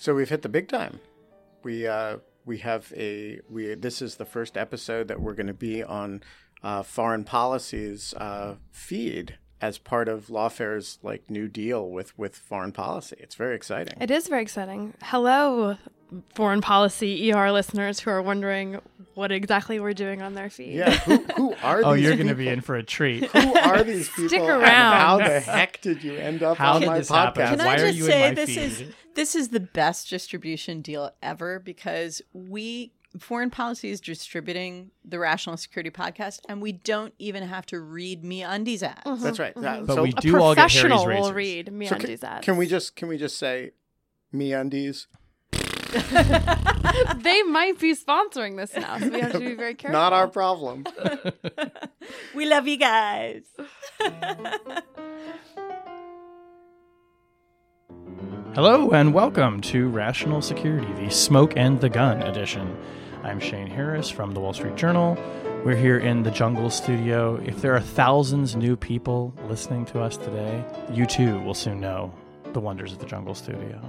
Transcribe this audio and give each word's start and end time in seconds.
So 0.00 0.14
we've 0.14 0.30
hit 0.30 0.40
the 0.40 0.48
big 0.48 0.68
time. 0.68 0.98
We 1.62 1.86
uh, 1.86 2.16
we 2.46 2.56
have 2.58 2.90
a 2.96 3.40
we. 3.50 3.74
This 3.74 4.00
is 4.00 4.14
the 4.16 4.24
first 4.24 4.56
episode 4.56 5.08
that 5.08 5.20
we're 5.20 5.34
going 5.34 5.46
to 5.46 5.52
be 5.52 5.84
on 5.84 6.22
uh, 6.62 6.82
foreign 6.82 7.22
policy's 7.22 8.14
uh, 8.14 8.54
feed 8.70 9.36
as 9.60 9.76
part 9.76 10.08
of 10.08 10.30
Lawfare's 10.30 10.98
like 11.02 11.28
new 11.28 11.48
deal 11.48 11.90
with 11.90 12.18
with 12.18 12.34
foreign 12.34 12.72
policy. 12.72 13.16
It's 13.18 13.34
very 13.34 13.54
exciting. 13.54 13.98
It 14.00 14.10
is 14.10 14.26
very 14.26 14.40
exciting. 14.40 14.94
Hello, 15.02 15.76
foreign 16.34 16.60
policy 16.60 17.32
ER 17.32 17.52
listeners 17.52 18.00
who 18.00 18.10
are 18.10 18.22
wondering 18.22 18.80
what 19.14 19.30
exactly 19.32 19.78
we're 19.80 19.92
doing 19.92 20.22
on 20.22 20.34
their 20.34 20.50
feed. 20.50 20.74
Yeah, 20.74 20.90
who, 21.00 21.16
who 21.36 21.54
are 21.62 21.82
Oh, 21.84 21.92
you're 21.92 22.16
going 22.16 22.28
to 22.28 22.34
be 22.34 22.48
in 22.48 22.60
for 22.60 22.76
a 22.76 22.82
treat. 22.82 23.24
Who 23.26 23.54
are 23.58 23.82
these 23.82 24.08
people? 24.16 24.28
Stick 24.28 24.40
and 24.40 24.50
around. 24.50 24.92
How 24.92 25.18
the 25.18 25.40
heck 25.40 25.80
did 25.80 26.02
you 26.02 26.14
end 26.14 26.42
up 26.42 26.56
How 26.56 26.74
on 26.74 26.86
my 26.86 26.98
this 26.98 27.08
happen? 27.08 27.42
podcast? 27.42 27.48
Can 27.56 27.58
Why 27.58 27.72
I 27.72 27.74
are 27.74 27.78
just 27.78 27.98
you 27.98 28.04
in 28.04 28.10
say 28.10 28.34
this 28.34 28.48
feed? 28.50 28.58
is 28.58 28.84
this 29.14 29.34
is 29.34 29.48
the 29.48 29.60
best 29.60 30.08
distribution 30.08 30.80
deal 30.82 31.10
ever 31.22 31.58
because 31.58 32.22
we 32.32 32.92
foreign 33.18 33.50
policy 33.50 33.90
is 33.90 34.00
distributing 34.00 34.92
the 35.04 35.18
Rational 35.18 35.56
Security 35.56 35.90
podcast, 35.90 36.38
and 36.48 36.62
we 36.62 36.70
don't 36.72 37.12
even 37.18 37.42
have 37.42 37.66
to 37.66 37.80
read 37.80 38.22
MeUndies 38.22 38.84
ads. 38.84 39.20
That's 39.20 39.40
right. 39.40 39.52
Yeah, 39.60 39.80
But 39.84 39.94
so, 39.96 40.02
we 40.04 40.10
A 40.10 40.20
do 40.20 40.40
all 40.40 40.54
get 40.54 40.70
Harry's 40.70 40.80
professional 40.80 41.06
razors. 41.06 41.24
will 41.24 41.32
read 41.34 41.66
so 41.66 41.72
MeUndies 41.72 42.20
can, 42.20 42.28
ads. 42.30 42.44
can 42.44 42.56
we 42.56 42.66
just 42.68 42.94
can 42.96 43.08
we 43.08 43.18
just 43.18 43.36
say 43.36 43.72
MeUndies? 44.34 45.06
they 47.16 47.42
might 47.42 47.76
be 47.80 47.96
sponsoring 47.96 48.56
this 48.56 48.72
now, 48.76 48.96
so 48.98 49.08
we 49.08 49.18
have 49.18 49.32
to 49.32 49.40
be 49.40 49.54
very 49.54 49.74
careful. 49.74 49.92
Not 49.98 50.12
our 50.12 50.28
problem. 50.28 50.84
We 52.34 52.46
love 52.46 52.66
you 52.66 52.76
guys. 52.76 53.42
Hello 58.54 58.90
and 58.90 59.12
welcome 59.14 59.60
to 59.62 59.88
Rational 59.88 60.42
Security, 60.42 60.92
the 60.94 61.10
Smoke 61.10 61.54
and 61.56 61.80
the 61.80 61.88
Gun 61.88 62.22
edition. 62.22 62.76
I'm 63.22 63.38
Shane 63.38 63.66
Harris 63.66 64.10
from 64.10 64.32
the 64.32 64.40
Wall 64.40 64.52
Street 64.52 64.76
Journal. 64.76 65.16
We're 65.64 65.76
here 65.76 65.98
in 65.98 66.22
the 66.22 66.30
Jungle 66.30 66.70
Studio. 66.70 67.36
If 67.44 67.60
there 67.60 67.74
are 67.74 67.80
thousands 67.80 68.56
new 68.56 68.76
people 68.76 69.34
listening 69.48 69.84
to 69.86 70.00
us 70.00 70.16
today, 70.16 70.64
you 70.92 71.06
too 71.06 71.40
will 71.40 71.54
soon 71.54 71.80
know 71.80 72.12
the 72.52 72.60
wonders 72.60 72.92
of 72.92 72.98
the 72.98 73.06
Jungle 73.06 73.34
Studio. 73.34 73.80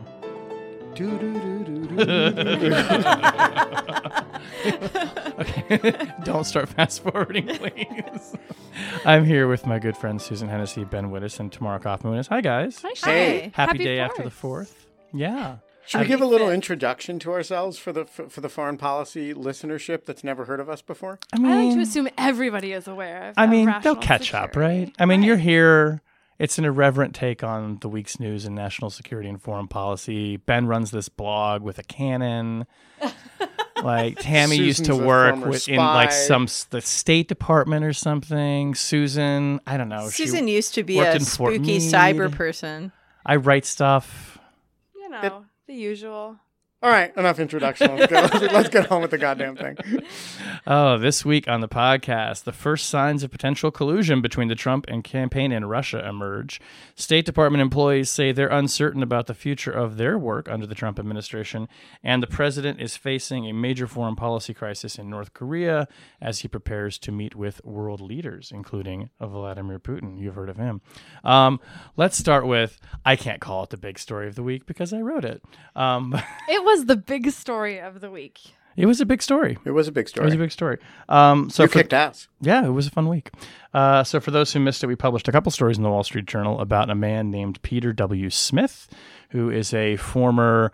Okay, 5.40 5.96
don't 6.24 6.44
start 6.46 6.70
fast 6.70 7.04
forwarding, 7.04 7.48
please. 7.48 8.36
I'm 9.06 9.26
here 9.26 9.48
with 9.48 9.66
my 9.66 9.80
good 9.80 9.98
friends 9.98 10.24
Susan 10.24 10.48
Hennessy, 10.50 10.84
Ben 10.84 11.10
Wittes, 11.12 11.40
and 11.40 11.52
Tamara 11.52 11.80
Cofman 11.80 12.14
Wittes. 12.14 12.28
Hi, 12.30 12.42
guys. 12.42 12.82
Hi, 12.82 12.90
Hey. 12.90 13.40
Shane. 13.42 13.52
Happy, 13.54 13.78
day 13.80 14.00
after 14.00 14.24
the 14.24 14.30
fourth. 14.30 14.88
Yeah. 15.14 15.58
Should 15.88 16.02
we 16.02 16.08
give 16.08 16.22
a 16.22 16.26
little 16.26 16.50
introduction 16.52 17.18
to 17.20 17.32
ourselves 17.32 17.78
for 17.78 17.92
the 17.92 18.06
for, 18.06 18.30
for 18.30 18.40
the 18.42 18.50
foreign 18.50 18.78
policy 18.78 19.34
listenership 19.34 20.06
that's 20.06 20.24
never 20.24 20.46
heard 20.46 20.60
of 20.60 20.70
us 20.70 20.82
before? 20.82 21.20
I 21.34 21.38
mean, 21.40 21.52
I 21.52 21.56
like 21.56 21.68
mean, 21.70 21.76
to 21.78 21.82
assume 21.84 22.08
everybody 22.18 22.72
is 22.72 22.88
aware 22.88 23.30
of. 23.30 23.34
I 23.38 23.46
of 23.46 23.50
mean, 23.50 23.66
they'll 23.66 23.96
rational 23.96 23.96
catch 23.98 24.34
up, 24.34 24.52
security. 24.52 24.80
right? 24.86 24.96
I 25.00 25.06
mean, 25.06 25.24
you're 25.24 25.38
here. 25.38 26.02
It's 26.42 26.58
an 26.58 26.66
irreverent 26.66 27.14
take 27.14 27.44
on 27.44 27.78
the 27.82 27.88
week's 27.88 28.20
news 28.20 28.46
in 28.46 28.56
national 28.56 28.90
security 28.90 29.30
and 29.30 29.40
foreign 29.40 29.68
policy. 29.68 30.38
Ben 30.38 30.66
runs 30.66 30.90
this 30.90 31.08
blog 31.08 31.62
with 31.62 31.78
a 31.78 31.84
cannon. 31.84 32.66
like 33.84 34.18
Tammy 34.20 34.56
used 34.56 34.86
to 34.86 34.96
work 34.96 35.36
with 35.46 35.70
in 35.70 35.78
like 35.78 36.12
some 36.12 36.48
the 36.72 36.82
State 36.82 37.28
Department 37.28 37.86
or 37.86 37.94
something. 37.94 38.74
Susan, 38.74 39.60
I 39.68 39.78
don't 39.78 39.88
know. 39.90 40.10
she- 40.10 40.26
Susan 40.26 40.48
used 40.48 40.74
to 40.74 40.84
be 40.84 40.98
a 41.00 41.20
spooky 41.20 41.78
cyber 41.78 42.32
person. 42.32 42.92
I 43.24 43.36
write 43.36 43.66
stuff. 43.66 44.40
You 44.96 45.10
know, 45.10 45.46
the 45.68 45.76
usual. 45.76 46.38
All 46.84 46.90
right, 46.90 47.16
enough 47.16 47.38
introduction. 47.38 47.96
Let's 47.96 48.12
get, 48.12 48.42
let's 48.54 48.70
get 48.70 48.92
on 48.92 49.04
with 49.04 49.12
the 49.12 49.20
goddamn 49.20 49.56
thing. 49.56 49.78
Oh, 50.66 50.98
this 50.98 51.24
week 51.24 51.48
on 51.48 51.62
the 51.62 51.68
podcast, 51.68 52.44
the 52.44 52.52
first 52.52 52.90
signs 52.90 53.22
of 53.22 53.30
potential 53.30 53.70
collusion 53.70 54.20
between 54.20 54.48
the 54.48 54.56
Trump 54.56 54.86
and 54.88 55.04
campaign 55.04 55.52
in 55.52 55.66
Russia 55.66 56.04
emerge. 56.08 56.60
State 56.96 57.26
Department 57.26 57.62
employees 57.62 58.10
say 58.10 58.32
they're 58.32 58.48
uncertain 58.48 59.04
about 59.04 59.28
the 59.28 59.36
future 59.36 59.72
of 59.72 59.98
their 59.98 60.18
work 60.18 60.50
under 60.50 60.66
the 60.66 60.74
Trump 60.74 60.98
administration, 60.98 61.68
and 62.04 62.24
the 62.24 62.28
president 62.28 62.82
is 62.82 62.98
facing 62.98 63.46
a 63.48 63.54
major 63.54 63.86
foreign 63.86 64.16
policy 64.16 64.54
crisis 64.54 64.98
in 64.98 65.08
North 65.08 65.36
Korea 65.36 65.88
as 66.20 66.40
he 66.40 66.48
prepares 66.48 66.98
to 67.00 67.12
meet 67.12 67.36
with 67.36 67.64
world 67.64 68.02
leaders, 68.02 68.52
including 68.52 69.12
Vladimir 69.20 69.78
Putin. 69.78 70.20
You've 70.20 70.34
heard 70.36 70.50
of 70.50 70.58
him. 70.58 70.82
Um, 71.24 71.60
let's 71.96 72.18
start 72.18 72.48
with 72.48 72.80
I 73.06 73.16
can't 73.16 73.40
call 73.40 73.62
it 73.64 73.70
the 73.70 73.78
big 73.78 74.00
story 74.00 74.28
of 74.28 74.34
the 74.34 74.42
week 74.44 74.66
because 74.66 74.94
I 74.94 75.02
wrote 75.02 75.26
it. 75.26 75.44
Um, 75.76 76.20
It 76.48 76.64
was 76.64 76.71
the 76.86 76.96
big 76.96 77.30
story 77.32 77.80
of 77.80 78.02
the 78.02 78.10
week. 78.12 78.40
it 78.78 78.86
was 78.86 79.02
a 79.02 79.06
big 79.06 79.22
story. 79.22 79.58
It 79.66 79.72
was 79.72 79.88
a 79.88 79.92
big 79.92 80.08
story. 80.10 80.26
It 80.26 80.28
was 80.28 80.36
a 80.36 80.38
big 80.38 80.52
story. 80.52 80.78
Um, 81.10 81.50
so 81.50 81.64
you 81.64 81.70
for- 81.70 81.80
kicked 81.80 81.94
ass. 81.94 82.28
yeah, 82.40 82.66
it 82.66 82.70
was 82.70 82.88
a 82.88 82.92
fun 82.92 83.08
week. 83.08 83.32
Uh, 83.74 84.04
so, 84.04 84.20
for 84.20 84.32
those 84.32 84.52
who 84.54 84.60
missed 84.60 84.84
it, 84.84 84.88
we 84.88 84.96
published 84.96 85.28
a 85.28 85.32
couple 85.32 85.52
stories 85.52 85.78
in 85.78 85.84
the 85.84 85.90
Wall 85.90 86.04
Street 86.04 86.26
Journal 86.26 86.60
about 86.60 86.90
a 86.90 86.96
man 86.96 87.32
named 87.32 87.62
Peter 87.62 87.94
W. 87.94 88.30
Smith, 88.30 88.88
who 89.30 89.50
is 89.50 89.74
a 89.74 89.96
former 89.98 90.72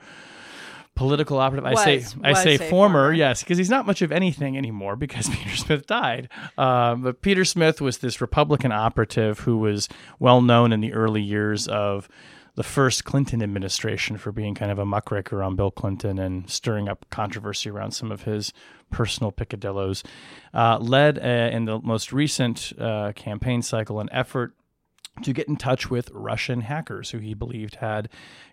political 0.95 1.37
operative. 1.37 1.63
I 1.65 1.75
say, 1.75 2.03
I 2.23 2.33
say 2.33 2.57
former, 2.57 2.69
former. 2.69 3.13
yes, 3.13 3.43
because 3.43 3.59
he's 3.59 3.69
not 3.69 3.85
much 3.85 4.01
of 4.01 4.11
anything 4.11 4.57
anymore 4.57 4.95
because 4.95 5.29
Peter 5.31 5.55
Smith 5.55 5.85
died. 5.85 6.27
Uh, 6.57 6.95
but 6.95 7.21
Peter 7.21 7.45
Smith 7.45 7.81
was 7.81 7.99
this 7.99 8.19
Republican 8.19 8.71
operative 8.71 9.39
who 9.41 9.59
was 9.59 9.87
well 10.19 10.41
known 10.41 10.73
in 10.73 10.81
the 10.81 10.93
early 10.93 11.21
years 11.21 11.67
of 11.67 12.09
the 12.57 12.63
first 12.63 13.05
Clinton 13.05 13.43
administration 13.43 14.17
for 14.17 14.31
being 14.31 14.55
kind 14.55 14.71
of 14.71 14.79
a 14.79 14.85
muckraker 14.85 15.43
on 15.43 15.55
Bill 15.55 15.69
Clinton 15.69 16.17
and 16.17 16.49
stirring 16.49 16.89
up 16.89 17.05
controversy 17.11 17.69
around 17.69 17.91
some 17.91 18.11
of 18.11 18.23
his 18.23 18.51
personal 18.89 19.31
picadillos. 19.31 20.03
Uh, 20.55 20.79
led 20.79 21.19
uh, 21.19 21.55
in 21.55 21.65
the 21.65 21.79
most 21.79 22.11
recent 22.11 22.73
uh, 22.79 23.11
campaign 23.15 23.61
cycle 23.61 23.99
an 23.99 24.09
effort 24.11 24.55
to 25.21 25.33
get 25.33 25.47
in 25.47 25.55
touch 25.55 25.91
with 25.91 26.09
Russian 26.11 26.61
hackers 26.61 27.11
who 27.11 27.19
he 27.19 27.35
believed 27.35 27.75
had 27.75 28.09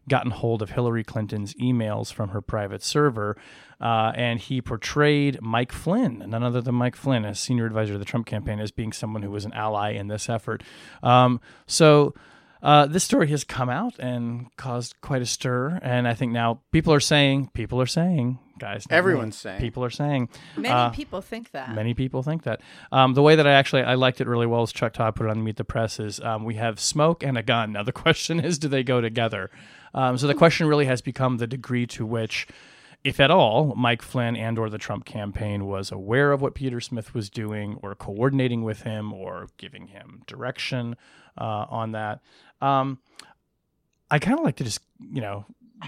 gotten 0.07 0.33
hold 0.33 0.61
of 0.61 0.73
Hillary 0.73 1.03
Clinton's 1.03 1.55
emails 1.55 2.13
from 2.13 2.29
her 2.29 2.43
private 2.43 2.83
server. 2.83 3.39
Uh, 3.81 4.13
and 4.17 4.39
he 4.39 4.61
portrayed 4.61 5.41
Mike 5.41 5.73
Flynn, 5.73 6.25
none 6.29 6.43
other 6.43 6.61
than 6.61 6.75
Mike 6.75 6.97
Flynn, 6.97 7.25
as 7.25 7.41
senior 7.41 7.65
advisor 7.65 7.95
to 7.95 7.99
the 7.99 8.05
Trump 8.05 8.27
campaign, 8.27 8.61
as 8.61 8.71
being 8.71 8.93
someone 8.93 9.23
who 9.23 9.31
was 9.31 9.47
an 9.47 9.53
ally 9.55 9.93
in 9.93 10.09
this 10.09 10.29
effort. 10.29 10.63
Um, 11.03 11.41
so. 11.67 12.15
Uh, 12.65 12.87
this 12.87 13.05
story 13.05 13.29
has 13.29 13.45
come 13.45 13.69
out 13.69 13.99
and 13.99 14.47
caused 14.57 14.99
quite 15.03 15.21
a 15.21 15.27
stir, 15.27 15.79
and 15.83 16.09
I 16.09 16.15
think 16.15 16.33
now 16.33 16.63
people 16.73 16.95
are 16.95 17.01
saying, 17.01 17.51
people 17.53 17.79
are 17.79 17.87
saying, 17.87 18.39
guys, 18.59 18.87
Everyone's 18.89 19.37
saying. 19.37 19.61
people 19.61 19.85
are 19.85 19.91
saying, 19.91 20.31
Many 20.57 20.75
uh, 20.75 20.89
people 20.89 21.21
think 21.21 21.51
that. 21.51 21.75
Many 21.75 21.93
people 21.93 22.23
think 22.23 22.45
that. 22.45 22.63
Um, 22.91 23.13
the 23.13 23.21
way 23.21 23.37
that 23.37 23.47
I 23.47 23.53
actually 23.53 23.83
I 23.83 23.97
liked 23.97 24.23
it 24.23 24.27
really 24.27 24.47
well 24.47 24.63
as 24.63 24.73
Chuck 24.73 24.95
Todd 24.95 25.15
put 25.15 25.27
it 25.27 25.31
on 25.31 25.45
Meet 25.45 25.57
the 25.57 25.65
Press 25.65 26.01
is 26.01 26.21
um, 26.21 26.45
we 26.45 26.55
have 26.55 26.81
smoke 26.81 27.23
and 27.23 27.37
a 27.37 27.43
gun. 27.43 27.73
Now 27.73 27.83
the 27.83 27.93
question 28.05 28.41
is, 28.41 28.59
do 28.59 28.69
they 28.69 28.83
go 28.83 29.03
together? 29.03 29.51
Um, 29.93 30.17
so 30.17 30.27
the 30.27 30.35
question 30.35 30.67
really 30.67 30.87
has 30.87 31.03
become 31.03 31.37
the 31.37 31.47
degree 31.47 31.87
to 31.88 32.06
which, 32.06 32.47
if 33.05 33.21
at 33.21 33.31
all, 33.31 33.75
Mike 33.77 34.00
Flynn 34.00 34.37
and 34.37 34.59
or 34.59 34.71
the 34.71 34.79
Trump 34.79 35.05
campaign 35.05 35.67
was 35.67 35.93
aware 35.93 36.33
of 36.33 36.41
what 36.41 36.55
Peter 36.55 36.81
Smith 36.81 37.12
was 37.12 37.29
doing, 37.29 37.79
or 37.83 37.94
coordinating 37.94 38.62
with 38.62 38.83
him, 38.85 39.12
or 39.12 39.49
giving 39.59 39.88
him 39.88 40.23
direction 40.27 40.97
uh, 41.38 41.67
on 41.69 41.93
that. 41.93 42.21
Um, 42.64 42.99
I 44.11 44.19
kind 44.19 44.38
of 44.38 44.44
like 44.44 44.56
to 44.56 44.64
just 44.64 44.81
you 45.00 45.20
know 45.20 45.44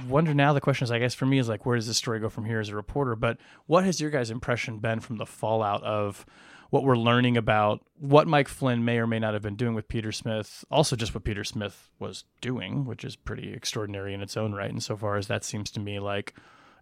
wonder 0.08 0.34
now 0.34 0.52
the 0.52 0.60
question 0.60 0.84
is 0.84 0.90
i 0.90 0.98
guess 0.98 1.14
for 1.14 1.26
me 1.26 1.38
is 1.38 1.48
like 1.48 1.64
where 1.64 1.76
does 1.76 1.86
this 1.86 1.96
story 1.96 2.20
go 2.20 2.28
from 2.28 2.44
here 2.44 2.60
as 2.60 2.68
a 2.68 2.74
reporter 2.76 3.16
but 3.16 3.38
what 3.66 3.84
has 3.84 4.00
your 4.00 4.10
guys 4.10 4.30
impression 4.30 4.78
been 4.78 5.00
from 5.00 5.16
the 5.16 5.24
fallout 5.24 5.82
of 5.84 6.26
what 6.70 6.82
we're 6.82 6.96
learning 6.96 7.36
about 7.36 7.80
what 7.98 8.26
mike 8.26 8.48
flynn 8.48 8.84
may 8.84 8.98
or 8.98 9.06
may 9.06 9.18
not 9.18 9.32
have 9.32 9.42
been 9.42 9.56
doing 9.56 9.74
with 9.74 9.88
peter 9.88 10.12
smith 10.12 10.64
also 10.70 10.96
just 10.96 11.14
what 11.14 11.24
peter 11.24 11.44
smith 11.44 11.88
was 11.98 12.24
doing 12.40 12.84
which 12.84 13.04
is 13.04 13.16
pretty 13.16 13.52
extraordinary 13.52 14.12
in 14.12 14.20
its 14.20 14.36
own 14.36 14.52
right 14.52 14.70
And 14.70 14.82
so 14.82 14.96
far 14.96 15.16
as 15.16 15.28
that 15.28 15.44
seems 15.44 15.70
to 15.70 15.80
me 15.80 15.98
like 15.98 16.34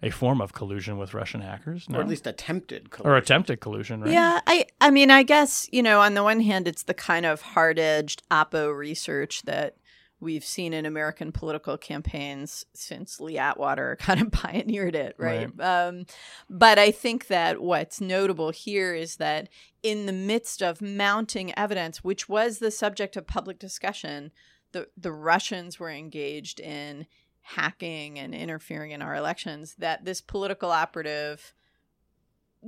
a 0.03 0.11
form 0.11 0.41
of 0.41 0.53
collusion 0.53 0.99
with 0.99 1.15
russian 1.15 1.41
hackers 1.41 1.89
no? 1.89 1.99
Or 1.99 2.01
at 2.01 2.09
least 2.09 2.27
attempted. 2.27 2.87
or 2.87 2.89
collusion. 2.89 3.23
attempted 3.23 3.61
collusion 3.61 4.01
right 4.01 4.13
Yeah, 4.13 4.41
I 4.47 4.67
I 4.81 4.91
mean, 4.91 5.11
I 5.11 5.23
guess, 5.23 5.69
you 5.73 5.83
know, 5.83 6.01
on 6.01 6.15
the 6.15 6.23
one 6.23 6.41
hand 6.41 6.67
it's 6.67 6.83
the 6.83 6.95
kind 6.95 7.25
of 7.25 7.41
hard-edged 7.41 8.23
oppo 8.29 8.77
research 8.77 9.43
that 9.43 9.77
we've 10.25 10.45
seen 10.45 10.73
in 10.73 10.87
American 10.87 11.31
political 11.31 11.79
campaigns 11.79 12.65
since 12.75 13.21
Lee 13.21 13.39
Atwater 13.39 13.97
kind 14.01 14.21
of 14.21 14.33
pioneered 14.33 14.97
it, 14.97 15.15
right? 15.19 15.51
right. 15.57 15.87
Um, 15.87 16.07
but 16.51 16.79
I 16.79 16.91
think 16.91 17.29
that 17.29 17.63
what's 17.63 18.01
notable 18.01 18.51
here 18.51 18.95
is 18.95 19.17
that 19.17 19.49
in 19.83 20.07
the 20.07 20.13
midst 20.13 20.63
of 20.63 20.83
mounting 20.83 21.57
evidence, 21.57 22.03
which 22.03 22.29
was 22.29 22.59
the 22.59 22.71
subject 22.71 23.17
of 23.17 23.27
public 23.27 23.59
discussion, 23.59 24.33
the, 24.73 24.89
the 24.97 25.13
Russians 25.13 25.79
were 25.79 25.91
engaged 25.91 26.59
in 26.59 27.07
hacking 27.43 28.19
and 28.19 28.35
interfering 28.35 28.91
in 28.91 29.03
our 29.03 29.15
elections, 29.15 29.77
that 29.79 30.05
this 30.05 30.23
political 30.23 30.71
operative 30.71 31.53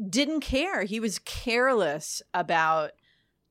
didn't 0.09 0.41
care. 0.41 0.85
He 0.85 1.01
was 1.01 1.19
careless 1.19 2.21
about 2.35 2.93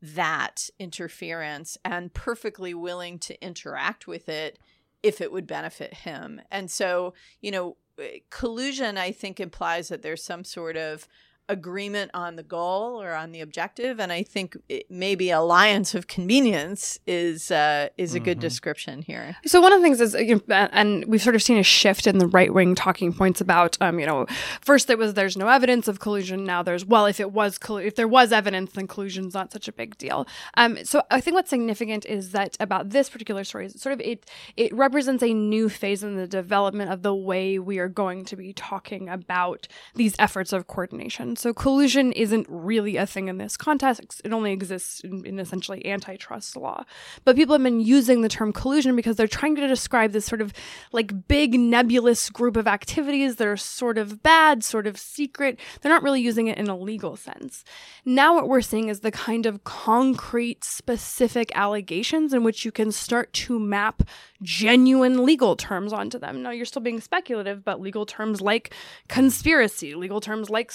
that 0.01 0.69
interference 0.79 1.77
and 1.83 2.13
perfectly 2.13 2.73
willing 2.73 3.17
to 3.19 3.41
interact 3.43 4.07
with 4.07 4.29
it 4.29 4.59
if 5.01 5.21
it 5.21 5.31
would 5.31 5.47
benefit 5.47 5.93
him. 5.93 6.41
And 6.51 6.69
so, 6.69 7.13
you 7.41 7.51
know, 7.51 7.77
eh, 7.99 8.19
collusion, 8.29 8.97
I 8.97 9.11
think, 9.11 9.39
implies 9.39 9.87
that 9.89 10.01
there's 10.01 10.23
some 10.23 10.43
sort 10.43 10.77
of 10.77 11.07
agreement 11.49 12.11
on 12.13 12.35
the 12.35 12.43
goal 12.43 13.01
or 13.01 13.13
on 13.13 13.31
the 13.31 13.41
objective 13.41 13.99
and 13.99 14.11
i 14.11 14.23
think 14.23 14.57
it, 14.69 14.89
maybe 14.89 15.29
alliance 15.29 15.93
of 15.93 16.07
convenience 16.07 16.99
is 17.07 17.51
uh, 17.51 17.89
is 17.97 18.13
a 18.13 18.17
mm-hmm. 18.17 18.25
good 18.25 18.39
description 18.39 19.01
here. 19.01 19.35
So 19.45 19.61
one 19.61 19.73
of 19.73 19.79
the 19.79 19.83
things 19.83 20.01
is 20.01 20.13
you 20.13 20.41
know, 20.47 20.69
and 20.71 21.05
we've 21.05 21.21
sort 21.21 21.35
of 21.35 21.43
seen 21.43 21.57
a 21.57 21.63
shift 21.63 22.07
in 22.07 22.17
the 22.17 22.27
right 22.27 22.53
wing 22.53 22.75
talking 22.75 23.13
points 23.13 23.41
about 23.41 23.77
um, 23.81 23.99
you 23.99 24.05
know 24.05 24.25
first 24.61 24.89
it 24.89 24.97
was 24.97 25.13
there's 25.13 25.37
no 25.37 25.47
evidence 25.47 25.87
of 25.87 25.99
collusion 25.99 26.43
now 26.43 26.63
there's 26.63 26.85
well 26.85 27.05
if 27.05 27.19
it 27.19 27.31
was 27.31 27.59
if 27.69 27.95
there 27.95 28.07
was 28.07 28.31
evidence 28.31 28.71
then 28.71 28.87
collusion's 28.87 29.33
not 29.33 29.51
such 29.51 29.67
a 29.67 29.71
big 29.71 29.97
deal. 29.97 30.27
Um, 30.55 30.83
so 30.83 31.03
i 31.11 31.21
think 31.21 31.35
what's 31.35 31.49
significant 31.49 32.05
is 32.05 32.31
that 32.31 32.57
about 32.59 32.89
this 32.89 33.09
particular 33.09 33.43
story 33.43 33.67
is 33.67 33.81
sort 33.81 33.93
of 33.93 34.01
it 34.01 34.29
it 34.57 34.73
represents 34.73 35.23
a 35.23 35.33
new 35.33 35.69
phase 35.69 36.03
in 36.03 36.15
the 36.15 36.27
development 36.27 36.91
of 36.91 37.01
the 37.01 37.15
way 37.15 37.59
we 37.59 37.79
are 37.79 37.89
going 37.89 38.25
to 38.25 38.35
be 38.35 38.53
talking 38.53 39.09
about 39.09 39.67
these 39.95 40.15
efforts 40.19 40.53
of 40.53 40.67
coordination 40.67 41.34
so 41.37 41.53
collusion 41.53 42.11
isn't 42.11 42.47
really 42.49 42.97
a 42.97 43.05
thing 43.05 43.27
in 43.27 43.37
this 43.37 43.57
context. 43.57 44.21
It 44.23 44.33
only 44.33 44.51
exists 44.51 45.01
in, 45.01 45.25
in, 45.25 45.39
essentially 45.39 45.85
antitrust 45.85 46.55
law. 46.55 46.83
But 47.23 47.35
people 47.35 47.53
have 47.53 47.63
been 47.63 47.79
using 47.79 48.21
the 48.21 48.29
term 48.29 48.53
collusion 48.53 48.95
because 48.95 49.15
they're 49.15 49.27
trying 49.27 49.55
to 49.55 49.67
describe 49.67 50.11
this 50.11 50.25
sort 50.25 50.41
of 50.41 50.53
like 50.91 51.27
big 51.27 51.59
nebulous 51.59 52.29
group 52.29 52.57
of 52.57 52.67
activities 52.67 53.35
that 53.37 53.47
are 53.47 53.57
sort 53.57 53.97
of 53.97 54.23
bad, 54.23 54.63
sort 54.63 54.87
of 54.87 54.97
secret. 54.97 55.59
They're 55.81 55.91
not 55.91 56.03
really 56.03 56.21
using 56.21 56.47
it 56.47 56.57
in 56.57 56.67
a 56.67 56.77
legal 56.77 57.15
sense. 57.15 57.63
Now 58.05 58.35
what 58.35 58.47
we're 58.47 58.61
seeing 58.61 58.89
is 58.89 59.01
the 59.01 59.11
kind 59.11 59.45
of 59.45 59.63
concrete, 59.63 60.63
specific 60.63 61.51
allegations 61.55 62.33
in 62.33 62.43
which 62.43 62.65
you 62.65 62.71
can 62.71 62.91
start 62.91 63.31
to 63.33 63.59
map 63.59 64.03
genuine 64.41 65.25
legal 65.25 65.55
terms 65.55 65.93
onto 65.93 66.19
them. 66.19 66.41
Now 66.41 66.51
you're 66.51 66.65
still 66.65 66.81
being 66.81 67.01
speculative, 67.01 67.63
but 67.63 67.81
legal 67.81 68.05
terms 68.05 68.41
like 68.41 68.73
conspiracy, 69.07 69.95
legal 69.95 70.21
terms 70.21 70.49
like 70.49 70.71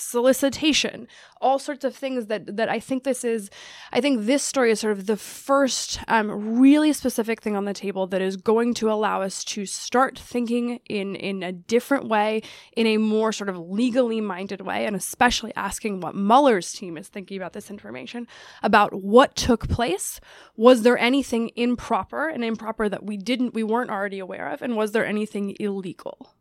all 1.40 1.58
sorts 1.58 1.84
of 1.84 1.94
things 1.96 2.26
that 2.26 2.56
that 2.56 2.68
I 2.68 2.80
think 2.80 3.04
this 3.04 3.24
is. 3.24 3.50
I 3.92 4.00
think 4.00 4.26
this 4.26 4.42
story 4.42 4.70
is 4.70 4.80
sort 4.80 4.92
of 4.92 5.06
the 5.06 5.16
first 5.16 6.00
um, 6.08 6.58
really 6.58 6.92
specific 6.92 7.40
thing 7.40 7.56
on 7.56 7.64
the 7.64 7.72
table 7.72 8.06
that 8.08 8.20
is 8.20 8.36
going 8.36 8.74
to 8.74 8.90
allow 8.90 9.22
us 9.22 9.42
to 9.44 9.66
start 9.66 10.18
thinking 10.18 10.80
in 10.88 11.16
in 11.16 11.42
a 11.42 11.52
different 11.52 12.08
way, 12.08 12.42
in 12.76 12.86
a 12.86 12.98
more 12.98 13.32
sort 13.32 13.48
of 13.48 13.58
legally 13.58 14.20
minded 14.20 14.60
way, 14.60 14.86
and 14.86 14.94
especially 14.94 15.52
asking 15.56 16.00
what 16.00 16.14
Mueller's 16.14 16.72
team 16.72 16.96
is 16.96 17.08
thinking 17.08 17.36
about 17.36 17.52
this 17.52 17.70
information 17.70 18.26
about 18.62 18.94
what 18.94 19.34
took 19.36 19.68
place. 19.68 20.20
Was 20.56 20.82
there 20.82 20.98
anything 20.98 21.50
improper 21.56 22.28
and 22.28 22.44
improper 22.44 22.88
that 22.88 23.04
we 23.04 23.16
didn't 23.16 23.54
we 23.54 23.62
weren't 23.62 23.90
already 23.90 24.18
aware 24.18 24.48
of, 24.48 24.62
and 24.62 24.76
was 24.76 24.92
there 24.92 25.06
anything 25.06 25.56
illegal? 25.58 26.34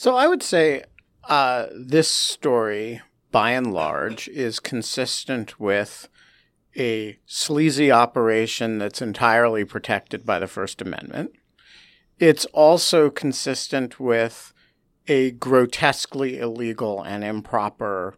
So 0.00 0.16
I 0.16 0.26
would 0.28 0.42
say 0.42 0.84
uh, 1.24 1.66
this 1.74 2.08
story 2.08 3.00
by 3.30 3.52
and 3.52 3.72
large, 3.72 4.28
is 4.28 4.60
consistent 4.60 5.60
with 5.60 6.08
a 6.76 7.18
sleazy 7.26 7.90
operation 7.90 8.78
that's 8.78 9.02
entirely 9.02 9.64
protected 9.64 10.24
by 10.24 10.38
the 10.38 10.46
First 10.46 10.80
Amendment. 10.80 11.32
It's 12.18 12.44
also 12.46 13.10
consistent 13.10 13.98
with 13.98 14.52
a 15.08 15.32
grotesquely 15.32 16.38
illegal 16.38 17.02
and 17.02 17.24
improper 17.24 18.14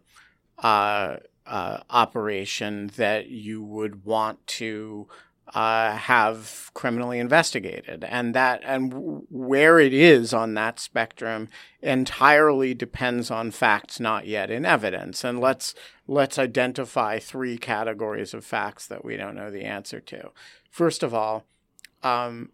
uh, 0.59 1.17
uh, 1.45 1.79
operation 1.89 2.91
that 2.95 3.27
you 3.29 3.63
would 3.63 4.05
want 4.05 4.45
to 4.45 5.07
uh, 5.49 5.95
have 5.95 6.71
criminally 6.73 7.19
investigated, 7.19 8.03
and 8.03 8.33
that 8.33 8.61
and 8.63 9.23
where 9.29 9.79
it 9.79 9.93
is 9.93 10.33
on 10.33 10.53
that 10.53 10.79
spectrum 10.79 11.49
entirely 11.81 12.73
depends 12.73 13.29
on 13.29 13.51
facts 13.51 13.99
not 13.99 14.25
yet 14.25 14.49
in 14.49 14.65
evidence. 14.65 15.23
And 15.23 15.39
let's 15.39 15.75
let's 16.07 16.39
identify 16.39 17.19
three 17.19 17.57
categories 17.57 18.33
of 18.33 18.45
facts 18.45 18.87
that 18.87 19.03
we 19.03 19.17
don't 19.17 19.35
know 19.35 19.51
the 19.51 19.65
answer 19.65 19.99
to. 19.99 20.31
First 20.69 21.03
of 21.03 21.13
all, 21.13 21.45
um, 22.01 22.51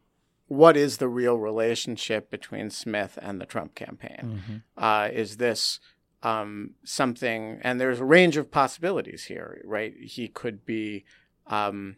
what 0.48 0.76
is 0.76 0.98
the 0.98 1.08
real 1.08 1.38
relationship 1.38 2.32
between 2.32 2.70
Smith 2.70 3.20
and 3.22 3.40
the 3.40 3.46
Trump 3.46 3.76
campaign? 3.76 4.42
Mm-hmm. 4.42 4.84
Uh, 4.84 5.10
is 5.14 5.38
this 5.38 5.80
um, 6.24 6.72
something? 6.84 7.60
And 7.62 7.80
there's 7.80 8.00
a 8.00 8.06
range 8.06 8.36
of 8.36 8.52
possibilities 8.52 9.26
here, 9.26 9.62
right? 9.64 9.94
He 9.96 10.28
could 10.28 10.66
be. 10.66 11.06
Um, 11.48 11.98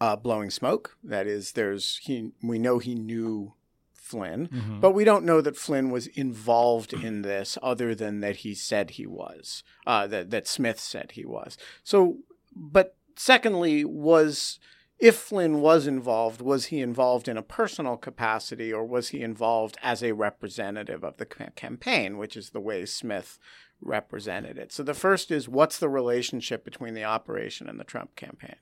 uh, 0.00 0.16
blowing 0.16 0.50
smoke. 0.50 0.96
That 1.02 1.26
is, 1.26 1.52
there's 1.52 1.98
he. 2.02 2.32
We 2.42 2.58
know 2.58 2.78
he 2.78 2.94
knew 2.94 3.54
Flynn, 3.94 4.48
mm-hmm. 4.48 4.80
but 4.80 4.92
we 4.92 5.04
don't 5.04 5.24
know 5.24 5.40
that 5.40 5.56
Flynn 5.56 5.90
was 5.90 6.06
involved 6.08 6.92
in 6.92 7.22
this, 7.22 7.56
other 7.62 7.94
than 7.94 8.20
that 8.20 8.36
he 8.36 8.54
said 8.54 8.90
he 8.90 9.06
was. 9.06 9.62
Uh, 9.86 10.06
that 10.06 10.30
that 10.30 10.46
Smith 10.46 10.80
said 10.80 11.12
he 11.12 11.24
was. 11.24 11.56
So, 11.82 12.18
but 12.54 12.96
secondly, 13.16 13.84
was 13.84 14.58
if 14.98 15.16
Flynn 15.16 15.60
was 15.60 15.86
involved, 15.86 16.40
was 16.40 16.66
he 16.66 16.80
involved 16.80 17.28
in 17.28 17.36
a 17.36 17.42
personal 17.42 17.96
capacity, 17.96 18.72
or 18.72 18.84
was 18.84 19.08
he 19.08 19.22
involved 19.22 19.76
as 19.82 20.02
a 20.02 20.12
representative 20.12 21.04
of 21.04 21.16
the 21.16 21.26
campaign, 21.26 22.18
which 22.18 22.36
is 22.36 22.50
the 22.50 22.60
way 22.60 22.84
Smith 22.86 23.38
represented 23.80 24.58
it. 24.58 24.72
So 24.72 24.82
the 24.82 24.94
first 24.94 25.30
is 25.30 25.48
what's 25.48 25.78
the 25.78 25.88
relationship 25.88 26.64
between 26.64 26.94
the 26.94 27.04
operation 27.04 27.68
and 27.68 27.78
the 27.78 27.84
Trump 27.84 28.16
campaign? 28.16 28.56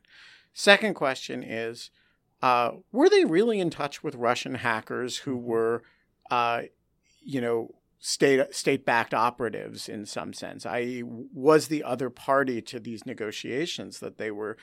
Second 0.53 0.95
question 0.95 1.43
is 1.43 1.91
uh, 2.43 2.73
were 2.91 3.09
they 3.09 3.25
really 3.25 3.61
in 3.61 3.71
touch 3.71 4.03
with 4.03 4.17
Russian 4.17 4.57
hackers 4.57 5.19
who 5.19 5.37
mm-hmm. 5.37 5.47
were, 5.47 5.83
uh, 6.31 6.63
you 7.21 7.41
know, 7.41 7.75
state 8.01 8.53
state 8.53 8.85
backed 8.85 9.15
operatives 9.15 9.89
in 9.89 10.05
some 10.07 10.33
sense? 10.33 10.67
I.e., 10.67 11.03
was 11.05 11.69
the 11.69 11.85
other 11.85 12.11
party 12.11 12.61
to 12.63 12.81
these 12.81 13.07
negotiations 13.07 14.01
that 14.01 14.19
they 14.19 14.31
were 14.31 14.57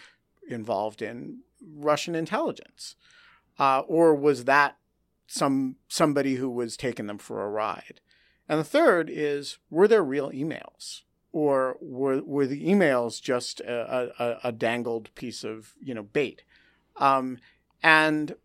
involved 0.50 1.02
in 1.02 1.40
Russian 1.74 2.16
intelligence, 2.16 2.96
uh, 3.58 3.80
or 3.88 4.14
was 4.14 4.46
that 4.46 4.78
some 5.28 5.78
somebody 5.88 6.36
who 6.36 6.50
was 6.50 6.76
taking 6.76 7.08
them 7.08 7.18
for 7.18 7.44
a 7.44 7.50
ride? 7.50 8.02
And 8.50 8.60
the 8.60 8.66
third 8.66 9.10
is 9.10 9.58
were 9.70 9.88
there 9.88 10.04
real 10.04 10.32
emails? 10.32 11.04
Or 11.32 11.78
were 11.80 12.22
were 12.24 12.48
the 12.48 12.66
emails 12.68 13.22
just 13.22 13.60
a, 13.62 14.12
a, 14.20 14.40
a 14.46 14.52
dangled 14.52 15.14
piece 15.16 15.44
of 15.44 15.76
you 15.82 15.94
know 15.94 16.04
bait? 16.04 16.44
Um, 16.98 17.38
and 17.84 18.36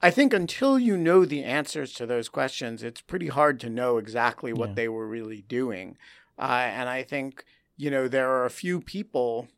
I 0.00 0.10
think 0.10 0.34
until 0.34 0.78
you 0.78 0.96
know 0.96 1.24
the 1.24 1.44
answers 1.44 1.92
to 1.94 2.06
those 2.06 2.28
questions, 2.28 2.82
it's 2.82 3.00
pretty 3.00 3.28
hard 3.28 3.60
to 3.60 3.70
know 3.70 3.98
exactly 3.98 4.52
what 4.52 4.70
yeah. 4.70 4.74
they 4.74 4.88
were 4.88 5.06
really 5.06 5.42
doing. 5.42 5.96
Uh, 6.38 6.66
and 6.66 6.88
I 6.88 7.04
think 7.04 7.44
you 7.76 7.90
know 7.90 8.08
there 8.08 8.30
are 8.30 8.44
a 8.44 8.50
few 8.50 8.80
people. 8.80 9.48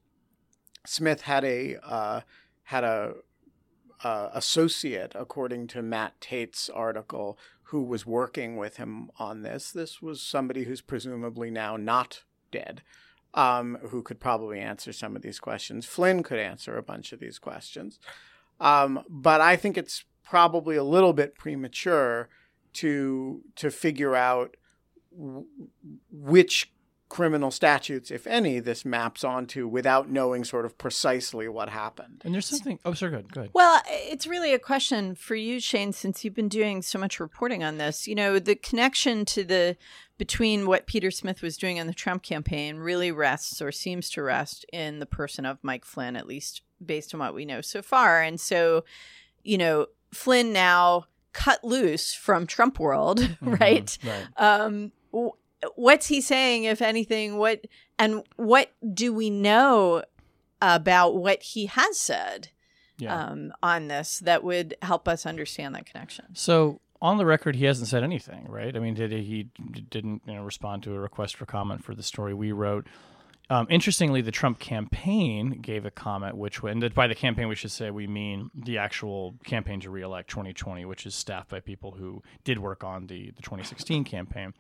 Smith 0.87 1.23
had 1.23 1.45
a 1.45 1.77
uh, 1.83 2.21
had 2.65 2.85
a 2.85 3.15
uh, 4.03 4.29
associate, 4.35 5.13
according 5.15 5.67
to 5.69 5.83
Matt 5.83 6.21
Tait's 6.21 6.69
article, 6.69 7.39
who 7.69 7.83
was 7.83 8.05
working 8.05 8.57
with 8.59 8.77
him 8.77 9.11
on 9.19 9.43
this. 9.43 9.73
This 9.73 10.03
was 10.03 10.21
somebody 10.21 10.65
who's 10.65 10.83
presumably 10.83 11.51
now 11.51 11.79
not 11.79 12.23
dead, 12.55 12.83
um, 13.35 13.79
who 13.91 14.03
could 14.03 14.21
probably 14.21 14.61
answer 14.61 14.93
some 14.93 15.17
of 15.17 15.23
these 15.23 15.41
questions. 15.41 15.85
Flynn 15.87 16.23
could 16.23 16.39
answer 16.39 16.77
a 16.77 16.83
bunch 16.83 17.13
of 17.13 17.21
these 17.21 17.39
questions. 17.39 17.99
Um, 18.61 19.03
but 19.09 19.41
I 19.41 19.57
think 19.57 19.77
it's 19.77 20.05
probably 20.23 20.77
a 20.77 20.85
little 20.85 21.13
bit 21.13 21.35
premature 21.35 22.29
to 22.75 23.43
to 23.57 23.71
figure 23.71 24.15
out 24.15 24.57
w- 25.17 25.47
which 26.11 26.73
criminal 27.15 27.53
statutes, 27.53 28.11
if 28.11 28.27
any, 28.27 28.59
this 28.59 28.85
maps 28.85 29.23
onto 29.23 29.69
without 29.69 30.11
knowing 30.11 30.43
sort 30.43 30.65
of 30.67 30.77
precisely 30.77 31.47
what 31.47 31.69
happened. 31.69 32.21
And 32.25 32.35
there's 32.35 32.47
something. 32.47 32.81
Oh, 32.85 32.93
sorry, 32.93 33.13
good, 33.13 33.33
good. 33.33 33.51
Well, 33.55 33.81
it's 33.87 34.27
really 34.27 34.53
a 34.53 34.59
question 34.59 35.15
for 35.15 35.37
you, 35.37 35.61
Shane, 35.61 35.93
since 35.93 36.25
you've 36.25 36.35
been 36.35 36.49
doing 36.49 36.83
so 36.83 36.99
much 36.99 37.21
reporting 37.21 37.63
on 37.63 37.79
this. 37.79 38.09
You 38.09 38.17
know, 38.17 38.41
the 38.41 38.57
connection 38.57 39.25
to 39.27 39.45
the 39.45 39.77
between 40.19 40.67
what 40.67 40.87
Peter 40.89 41.13
Smith 41.13 41.41
was 41.41 41.57
doing 41.57 41.79
on 41.79 41.87
the 41.87 41.95
Trump 41.95 42.25
campaign 42.25 42.79
really 42.79 43.13
rests 43.13 43.63
or 43.63 43.71
seems 43.71 44.11
to 44.11 44.23
rest 44.23 44.67
in 44.73 44.99
the 44.99 45.07
person 45.07 45.47
of 45.47 45.59
Mike 45.63 45.85
Flynn, 45.85 46.17
at 46.17 46.27
least 46.27 46.63
based 46.85 47.15
on 47.15 47.21
what 47.21 47.33
we 47.35 47.45
know 47.45 47.61
so 47.61 47.81
far. 47.81 48.23
And 48.23 48.41
so, 48.41 48.85
you 49.45 49.57
know, 49.57 49.87
Flynn 50.13 50.53
now 50.53 51.05
cut 51.33 51.63
loose 51.63 52.13
from 52.13 52.47
Trump 52.49 52.81
world, 52.81 53.19
Mm-hmm. 53.21 53.55
right? 53.55 53.99
Right. 54.05 54.27
Um, 54.37 54.91
w- 55.13 55.33
what's 55.77 56.07
he 56.07 56.21
saying, 56.21 56.65
if 56.65 56.81
anything? 56.83 57.37
What 57.37 57.67
and 57.99 58.23
what 58.37 58.73
do 58.93 59.13
we 59.13 59.31
know 59.31 60.03
about 60.61 61.17
what 61.17 61.43
he 61.43 61.67
has 61.67 61.99
said 61.99 62.49
Yeah. 62.99 63.15
um, 63.15 63.53
on 63.63 63.89
this 63.89 64.19
that 64.21 64.43
would 64.45 64.77
help 64.83 65.07
us 65.09 65.27
understand 65.27 65.75
that 65.75 65.87
connection? 65.87 66.27
So 66.35 66.81
on 67.03 67.19
the 67.19 67.27
record, 67.27 67.57
he 67.57 67.67
hasn't 67.67 67.89
said 67.89 68.03
anything, 68.03 68.47
right? 68.49 68.75
I 68.75 68.79
mean, 68.79 68.95
did 68.95 69.13
he, 69.13 69.51
didn't 69.91 70.23
you 70.27 70.35
know 70.35 70.43
respond 70.43 70.83
to 70.85 70.95
a 70.95 70.99
request 70.99 71.37
for 71.37 71.45
comment 71.47 71.85
for 71.85 71.95
the 71.95 72.03
story 72.03 72.33
we 72.35 72.53
wrote? 72.53 72.87
Um, 73.51 73.67
interestingly, 73.69 74.23
the 74.23 74.31
Trump 74.31 74.59
campaign 74.59 75.61
gave 75.61 75.85
a 75.85 75.91
comment, 75.91 76.35
which 76.37 76.63
and 76.63 76.95
by 76.95 77.07
the 77.07 77.15
campaign 77.15 77.47
we 77.47 77.55
should 77.55 77.73
say 77.73 77.91
we 77.91 78.07
mean 78.07 78.51
the 78.55 78.79
actual 78.79 79.35
campaign 79.45 79.81
to 79.81 79.91
reelect 79.91 80.31
2020, 80.31 80.87
which 80.87 81.05
is 81.05 81.15
staffed 81.15 81.51
by 81.51 81.61
people 81.61 81.91
who 81.93 82.23
did 82.45 82.59
work 82.59 82.83
on 82.83 83.07
the 83.07 83.33
the 83.33 83.43
2016 83.43 84.05
campaign. 84.05 84.55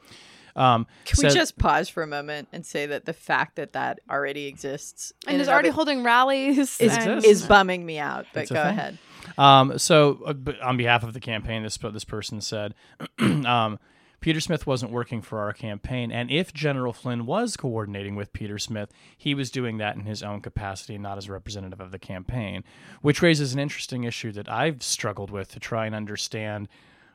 Um, 0.57 0.87
Can 1.05 1.27
we 1.27 1.35
just 1.35 1.59
pause 1.59 1.89
for 1.89 2.03
a 2.03 2.07
moment 2.07 2.49
and 2.53 2.65
say 2.65 2.87
that 2.87 3.07
the 3.07 3.13
fact 3.13 3.57
that 3.57 3.73
that 3.73 4.01
already 4.09 4.47
exists 4.47 5.13
and 5.27 5.41
is 5.41 5.49
already 5.49 5.71
holding 5.71 6.05
rallies. 6.05 6.59
is, 6.59 6.81
and- 6.81 7.25
is 7.25 7.45
bumming 7.45 7.85
me 7.85 7.99
out. 7.99 8.27
But 8.33 8.45
It's 8.45 8.53
go 8.53 8.63
ahead. 8.63 8.99
Um, 9.39 9.79
so, 9.79 10.21
uh, 10.27 10.53
on 10.63 10.77
behalf 10.77 11.03
of 11.03 11.13
the 11.13 11.21
campaign, 11.21 11.63
this 11.63 11.77
this 11.79 12.05
person 12.05 12.41
said, 12.41 12.75
um, 13.19 13.79
Peter 14.21 14.41
Smith 14.41 14.67
wasn't 14.67 14.93
working 14.93 15.21
for 15.21 15.41
our 15.41 15.53
campaign, 15.53 16.13
and 16.13 16.31
if 16.31 16.53
General 16.55 16.93
Flynn 16.93 17.27
was 17.27 17.57
coordinating 17.57 18.17
with 18.17 18.33
Peter 18.33 18.59
Smith, 18.59 18.91
he 19.17 19.35
was 19.35 19.51
doing 19.51 19.79
that 19.79 19.97
in 19.97 20.03
his 20.05 20.23
own 20.23 20.41
capacity, 20.41 20.97
not 20.99 21.19
as 21.19 21.27
a 21.29 21.33
representative 21.33 21.81
of 21.81 21.91
the 21.91 21.99
campaign, 21.99 22.65
which 23.03 23.21
raises 23.23 23.53
an 23.53 23.59
interesting 23.59 24.05
issue 24.05 24.33
that 24.33 24.49
I've 24.49 24.83
struggled 24.83 25.31
with 25.31 25.51
to 25.53 25.61
try 25.61 25.85
and 25.87 25.95
understand 25.95 26.69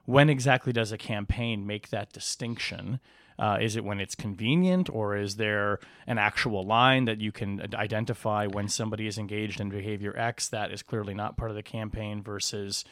when 0.05 0.29
exactly 0.29 0.73
does 0.73 0.91
a 0.91 0.97
campaign 0.97 1.65
make 1.65 1.89
that 1.89 2.11
distinction. 2.11 2.99
Uh, 3.39 3.57
is 3.61 3.77
it 3.77 3.85
when 3.85 4.01
it's 4.01 4.15
convenient, 4.15 4.89
or 4.89 5.15
is 5.15 5.37
there 5.37 5.79
an 6.05 6.17
actual 6.17 6.65
line 6.65 7.05
that 7.05 7.21
you 7.21 7.31
can 7.31 7.73
identify 7.73 8.45
when 8.45 8.67
somebody 8.67 9.07
is 9.07 9.17
engaged 9.17 9.61
in 9.61 9.69
behavior 9.69 10.13
X 10.17 10.49
that 10.49 10.71
is 10.71 10.83
clearly 10.83 11.13
not 11.13 11.37
part 11.37 11.49
of 11.49 11.55
the 11.55 11.63
campaign 11.63 12.21
versus 12.21 12.83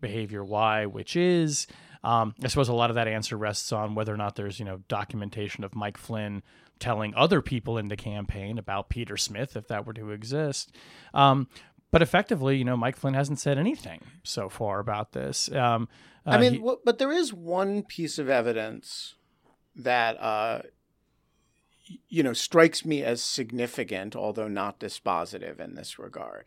behavior 0.00 0.44
Y, 0.44 0.84
which 0.84 1.16
is? 1.16 1.66
Um, 2.04 2.34
I 2.44 2.48
suppose 2.48 2.68
a 2.68 2.74
lot 2.74 2.90
of 2.90 2.96
that 2.96 3.08
answer 3.08 3.36
rests 3.36 3.72
on 3.72 3.94
whether 3.94 4.12
or 4.12 4.18
not 4.18 4.36
there's 4.36 4.58
you 4.58 4.64
know 4.64 4.80
documentation 4.86 5.64
of 5.64 5.74
Mike 5.74 5.96
Flynn 5.96 6.42
telling 6.78 7.14
other 7.14 7.40
people 7.40 7.78
in 7.78 7.88
the 7.88 7.96
campaign 7.96 8.58
about 8.58 8.90
Peter 8.90 9.16
Smith, 9.16 9.56
if 9.56 9.66
that 9.68 9.86
were 9.86 9.94
to 9.94 10.10
exist. 10.10 10.76
Um, 11.14 11.48
but 11.90 12.02
effectively, 12.02 12.58
you 12.58 12.64
know, 12.64 12.76
Mike 12.76 12.96
Flynn 12.96 13.14
hasn't 13.14 13.40
said 13.40 13.58
anything 13.58 14.02
so 14.22 14.48
far 14.48 14.78
about 14.78 15.12
this. 15.12 15.50
Um, 15.50 15.88
I 16.26 16.36
uh, 16.36 16.38
mean, 16.38 16.52
he- 16.52 16.58
w- 16.58 16.78
but 16.84 16.98
there 16.98 17.12
is 17.12 17.32
one 17.32 17.82
piece 17.82 18.18
of 18.18 18.28
evidence 18.28 19.14
that, 19.76 20.20
uh, 20.20 20.62
you 22.08 22.22
know, 22.22 22.32
strikes 22.32 22.84
me 22.84 23.02
as 23.02 23.22
significant, 23.22 24.16
although 24.16 24.48
not 24.48 24.80
dispositive 24.80 25.60
in 25.60 25.74
this 25.74 25.98
regard, 25.98 26.44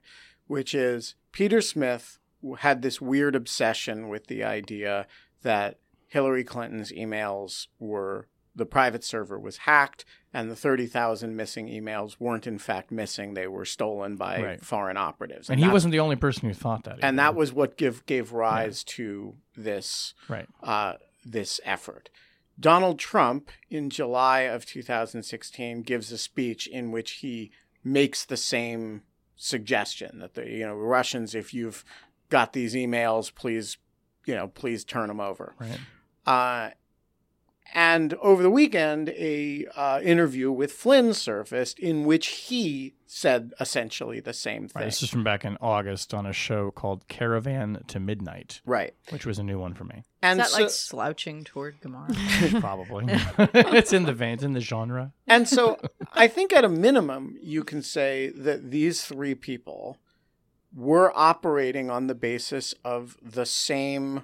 which 0.47 0.73
is 0.73 1.15
Peter 1.31 1.61
Smith 1.61 2.19
had 2.59 2.81
this 2.81 2.99
weird 3.01 3.35
obsession 3.35 4.09
with 4.09 4.27
the 4.27 4.43
idea 4.43 5.07
that 5.43 5.77
Hillary 6.07 6.43
Clinton's 6.43 6.91
emails 6.91 7.67
were 7.79 8.27
the 8.55 8.65
private 8.65 9.03
server 9.03 9.39
was 9.39 9.57
hacked 9.57 10.03
and 10.33 10.51
the 10.51 10.55
30,000 10.55 11.35
missing 11.35 11.67
emails 11.67 12.15
weren't 12.19 12.47
in 12.47 12.57
fact 12.57 12.91
missing 12.91 13.33
they 13.33 13.47
were 13.47 13.63
stolen 13.63 14.15
by 14.17 14.41
Right. 14.41 14.61
foreign 14.65 14.97
operatives 14.97 15.49
and 15.49 15.59
he 15.59 15.69
wasn't 15.69 15.91
the 15.93 15.99
only 15.99 16.15
person 16.17 16.47
who 16.49 16.53
thought 16.53 16.83
that. 16.83 16.99
and 17.01 17.19
that 17.19 17.35
was 17.35 17.53
what 17.53 17.77
give 17.77 18.05
gave 18.05 18.33
rise 18.33 18.83
to 18.85 19.35
this 19.55 20.13
right. 20.27 20.47
uh, 20.61 20.93
this 21.25 21.61
effort. 21.63 22.09
Donald 22.59 22.99
Trump, 22.99 23.51
in 23.69 23.89
July 23.89 24.41
of 24.41 24.65
2016, 24.65 25.83
gives 25.83 26.11
a 26.11 26.17
speech 26.17 26.67
in 26.67 26.91
which 26.91 27.11
he 27.11 27.51
makes 27.83 28.25
the 28.25 28.37
same 28.37 29.03
suggestion 29.35 30.19
that 30.19 30.33
the 30.33 30.49
you 30.49 30.65
know 30.65 30.75
Russians, 30.75 31.33
if 31.33 31.53
you've 31.53 31.85
got 32.29 32.53
these 32.53 32.75
emails, 32.75 33.33
please 33.33 33.77
you 34.25 34.35
know 34.35 34.47
please 34.47 34.83
turn 34.83 35.07
them 35.07 35.19
over. 35.19 35.53
Right. 35.59 35.79
Uh, 36.25 36.69
and 37.73 38.13
over 38.15 38.41
the 38.41 38.49
weekend, 38.49 39.09
a 39.09 39.65
uh, 39.75 39.99
interview 40.03 40.51
with 40.51 40.71
Flynn 40.71 41.13
surfaced 41.13 41.79
in 41.79 42.03
which 42.05 42.27
he 42.27 42.95
said 43.05 43.53
essentially 43.59 44.19
the 44.19 44.33
same 44.33 44.63
Right. 44.63 44.71
thing. 44.73 44.83
This 44.85 45.03
is 45.03 45.09
from 45.09 45.23
back 45.23 45.43
in 45.43 45.57
August 45.61 46.13
on 46.13 46.25
a 46.25 46.33
show 46.33 46.71
called 46.71 47.07
Caravan 47.07 47.83
to 47.87 47.99
Midnight, 47.99 48.61
right. 48.65 48.93
which 49.09 49.25
was 49.25 49.39
a 49.39 49.43
new 49.43 49.59
one 49.59 49.73
for 49.73 49.83
me. 49.83 50.03
And 50.21 50.39
Is 50.39 50.47
that 50.47 50.51
so, 50.55 50.61
like 50.61 50.69
slouching 50.71 51.43
toward 51.43 51.79
Gomorrah? 51.81 52.13
Probably. 52.59 53.05
it's 53.37 53.93
in 53.93 54.03
the 54.03 54.13
vein, 54.13 54.33
it's 54.35 54.43
in 54.43 54.53
the 54.53 54.59
genre. 54.59 55.13
And 55.27 55.47
so 55.47 55.79
I 56.13 56.27
think 56.27 56.53
at 56.53 56.63
a 56.63 56.69
minimum, 56.69 57.37
you 57.41 57.63
can 57.63 57.81
say 57.81 58.29
that 58.29 58.71
these 58.71 59.03
three 59.03 59.35
people 59.35 59.97
were 60.73 61.11
operating 61.15 61.89
on 61.89 62.07
the 62.07 62.15
basis 62.15 62.73
of 62.83 63.17
the 63.23 63.45
same 63.45 64.23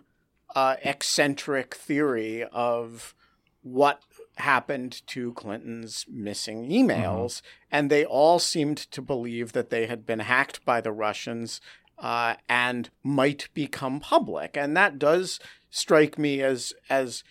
uh, 0.56 0.75
eccentric 0.84 1.74
theory 1.74 2.44
of 2.44 3.16
what 3.65 4.01
happened 4.38 5.01
to 5.07 5.34
Clinton's 5.34 6.05
missing 6.07 6.69
emails. 6.69 7.41
And 7.72 7.89
they 7.89 8.05
all 8.05 8.38
seemed 8.38 8.77
to 8.77 9.01
believe 9.01 9.53
that 9.53 9.72
they 9.72 9.88
had 9.88 10.05
been 10.05 10.19
hacked 10.19 10.63
by 10.63 10.81
the 10.81 10.91
Russians 10.91 11.60
uh, 11.98 12.36
and 12.48 12.91
might 13.01 13.50
become 13.55 14.00
public. 14.00 14.55
And 14.55 14.77
that 14.77 15.00
does 15.00 15.39
strike 15.72 16.19
me 16.19 16.41
as, 16.43 16.74
as 16.89 17.24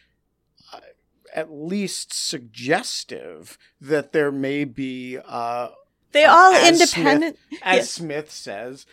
at 1.35 1.53
least 1.53 2.13
suggestive 2.13 3.59
that 3.81 4.13
there 4.13 4.33
may 4.33 4.65
be, 4.65 5.19
uh, 5.25 5.69
They 6.13 6.25
all 6.25 6.53
independent. 6.67 7.37
Smith, 7.49 7.61
as 7.63 7.77
Yes. 7.77 7.91
Smith 7.91 8.31
says, 8.31 8.87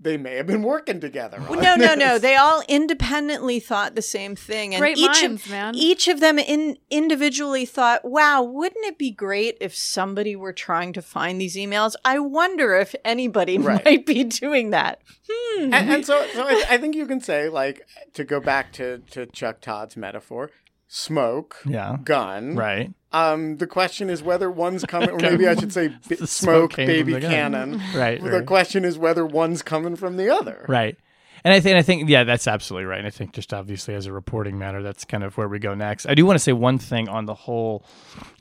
they 0.00 0.16
may 0.16 0.36
have 0.36 0.46
been 0.46 0.62
working 0.62 1.00
together. 1.00 1.38
Well, 1.40 1.58
on 1.58 1.62
no, 1.62 1.74
no, 1.76 1.94
no. 1.94 2.18
They 2.18 2.36
all 2.36 2.62
independently 2.68 3.58
thought 3.60 3.94
the 3.94 4.02
same 4.02 4.36
thing, 4.36 4.74
and 4.74 4.80
Great 4.80 4.96
each 4.98 5.22
minds, 5.22 5.44
of 5.44 5.50
man. 5.50 5.74
each 5.74 6.06
of 6.08 6.20
them 6.20 6.38
in 6.38 6.78
individually 6.90 7.66
thought, 7.66 8.04
"Wow, 8.04 8.42
wouldn't 8.42 8.84
it 8.86 8.98
be 8.98 9.10
great 9.10 9.56
if 9.60 9.74
somebody 9.74 10.36
were 10.36 10.52
trying 10.52 10.92
to 10.92 11.02
find 11.02 11.40
these 11.40 11.56
emails? 11.56 11.94
I 12.04 12.18
wonder 12.20 12.76
if 12.76 12.94
anybody 13.04 13.58
Right. 13.58 13.84
might 13.84 14.06
be 14.06 14.24
doing 14.24 14.70
that." 14.70 15.00
Hmm. 15.30 15.74
and, 15.74 15.90
and 15.90 16.06
so, 16.06 16.26
so 16.32 16.44
I, 16.46 16.64
I 16.70 16.78
think 16.78 16.94
you 16.94 17.06
can 17.06 17.20
say, 17.20 17.48
like, 17.48 17.86
to 18.14 18.24
go 18.24 18.40
back 18.40 18.72
to, 18.74 18.98
to 19.10 19.26
Chuck 19.26 19.60
Todd's 19.60 19.96
metaphor, 19.96 20.50
smoke, 20.88 21.56
Yeah. 21.64 21.98
gun. 22.02 22.56
Right. 22.56 22.92
Um, 23.12 23.56
the 23.58 23.66
question 23.66 24.10
is 24.10 24.22
whether 24.22 24.50
one's 24.50 24.84
coming, 24.88 25.10
or 25.10 25.18
maybe 25.18 25.46
I 25.46 25.54
should 25.54 25.72
say, 25.72 25.88
bi- 26.08 26.16
The 26.16 26.26
smoke, 26.26 26.76
baby 26.76 27.20
cannon. 27.20 27.80
Right. 27.94 28.22
The 28.22 28.30
right. 28.30 28.46
question 28.46 28.84
is 28.84 28.98
whether 28.98 29.24
one's 29.24 29.62
coming 29.62 29.96
from 29.96 30.16
the 30.16 30.34
other. 30.34 30.64
Right. 30.68 30.96
And 31.44 31.54
I 31.54 31.60
think, 31.60 31.76
I 31.76 31.82
think, 31.82 32.08
yeah, 32.08 32.24
that's 32.24 32.48
absolutely 32.48 32.86
right. 32.86 32.98
And 32.98 33.06
I 33.06 33.10
think 33.10 33.32
just 33.32 33.54
obviously 33.54 33.94
as 33.94 34.06
a 34.06 34.12
reporting 34.12 34.58
matter, 34.58 34.82
that's 34.82 35.04
kind 35.04 35.22
of 35.22 35.36
where 35.36 35.46
we 35.46 35.60
go 35.60 35.72
next. 35.72 36.04
I 36.06 36.14
do 36.14 36.26
want 36.26 36.34
to 36.34 36.42
say 36.42 36.52
one 36.52 36.78
thing 36.78 37.08
on 37.08 37.26
the 37.26 37.34
whole. 37.34 37.84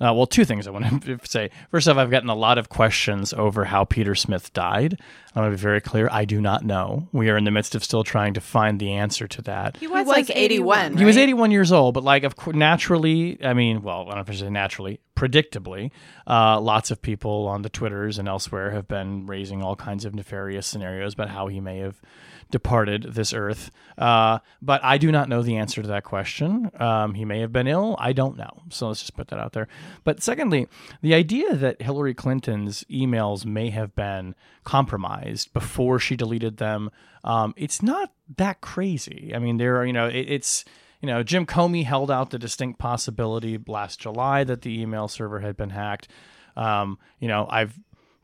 Uh, 0.02 0.12
well, 0.16 0.26
two 0.26 0.46
things 0.46 0.66
I 0.68 0.72
want 0.72 1.04
to 1.04 1.20
say. 1.24 1.52
First 1.70 1.88
off, 1.88 1.98
I've 1.98 2.10
gotten 2.10 2.28
a 2.30 2.36
lot 2.36 2.58
of 2.58 2.70
questions 2.70 3.34
over 3.34 3.66
how 3.66 3.84
Peter 3.86 4.16
Smith 4.16 4.52
died. 4.52 5.00
I 5.38 5.42
want 5.42 5.52
to 5.52 5.58
be 5.58 5.62
very 5.62 5.82
clear. 5.82 6.10
I 6.12 6.26
do 6.26 6.42
not 6.42 6.66
know. 6.66 7.10
We 7.12 7.30
are 7.30 7.38
in 7.38 7.44
the 7.44 7.52
midst 7.52 7.76
of 7.76 7.84
still 7.84 8.04
trying 8.04 8.34
to 8.34 8.42
find 8.42 8.80
the 8.80 8.94
answer 8.94 9.28
to 9.28 9.42
that. 9.44 9.78
He 9.78 9.86
He 9.86 9.88
was 9.88 10.08
like 10.08 10.32
81. 10.36 10.98
He 10.98 11.06
was 11.06 11.16
right? 11.16 11.22
81 11.22 11.52
years 11.52 11.72
old, 11.72 11.94
but 11.94 12.04
like, 12.04 12.24
of 12.24 12.36
course, 12.36 12.56
naturally, 12.56 13.38
I 13.46 13.54
mean, 13.54 13.84
well, 13.84 14.02
I 14.02 14.06
don't 14.06 14.16
know 14.16 14.22
if 14.22 14.30
I 14.32 14.34
say 14.34 14.50
naturally, 14.50 15.00
predictably, 15.16 15.92
uh, 16.26 16.60
lots 16.60 16.90
of 16.90 17.04
people 17.04 17.48
on 17.48 17.62
the 17.62 17.70
Twitters 17.70 18.18
and 18.18 18.28
elsewhere 18.28 18.72
have 18.72 18.88
been 18.88 19.28
raising 19.28 19.62
all 19.62 19.76
kinds 19.76 20.06
of 20.06 20.16
nefarious 20.16 20.66
scenarios 20.66 21.14
about 21.14 21.30
how 21.30 21.46
he 21.48 21.60
may 21.60 21.78
have 21.80 22.02
departed 22.50 23.04
this 23.04 23.34
earth. 23.34 23.72
Uh, 23.98 24.40
but 24.62 24.84
I 24.84 24.98
do 24.98 25.12
not 25.12 25.30
know 25.30 25.42
the 25.42 25.58
answer 25.58 25.82
to 25.82 25.88
that 25.90 26.04
question. 26.04 26.72
Um, 26.80 27.14
he 27.14 27.26
may 27.26 27.42
have 27.42 27.52
been 27.52 27.68
ill. 27.68 27.96
I 28.00 28.14
don't 28.14 28.38
know. 28.38 28.64
So 28.70 28.88
let's 28.88 29.02
just 29.02 29.16
put 29.16 29.28
that 29.30 29.40
out 29.40 29.54
there. 29.54 29.68
But 30.04 30.24
secondly, 30.24 30.68
the 31.02 31.14
idea 31.14 31.56
that 31.56 31.82
Hillary 31.82 32.14
Clinton's 32.14 32.84
emails 32.90 33.46
may 33.46 33.70
have 33.70 33.96
been 33.96 34.36
compromised 34.64 35.27
before 35.54 36.00
she 36.00 36.16
deleted 36.16 36.58
them, 36.58 36.90
um, 37.24 37.54
it's 37.58 37.82
not 37.82 38.12
that 38.38 38.62
crazy. 38.62 39.32
I 39.36 39.40
mean, 39.40 39.58
there 39.58 39.78
are, 39.78 39.86
you 39.86 39.94
know, 39.94 40.08
it, 40.08 40.26
it's, 40.30 40.66
you 41.02 41.08
know, 41.08 41.24
Jim 41.24 41.46
Comey 41.46 41.84
held 41.84 42.10
out 42.10 42.30
the 42.30 42.40
distinct 42.40 42.80
possibility 42.80 43.60
last 43.68 44.00
July 44.00 44.44
that 44.44 44.62
the 44.62 44.82
email 44.82 45.08
server 45.08 45.40
had 45.40 45.58
been 45.58 45.70
hacked. 45.70 46.08
Um, 46.56 46.98
you 47.20 47.28
know, 47.28 47.48
I've 47.50 47.78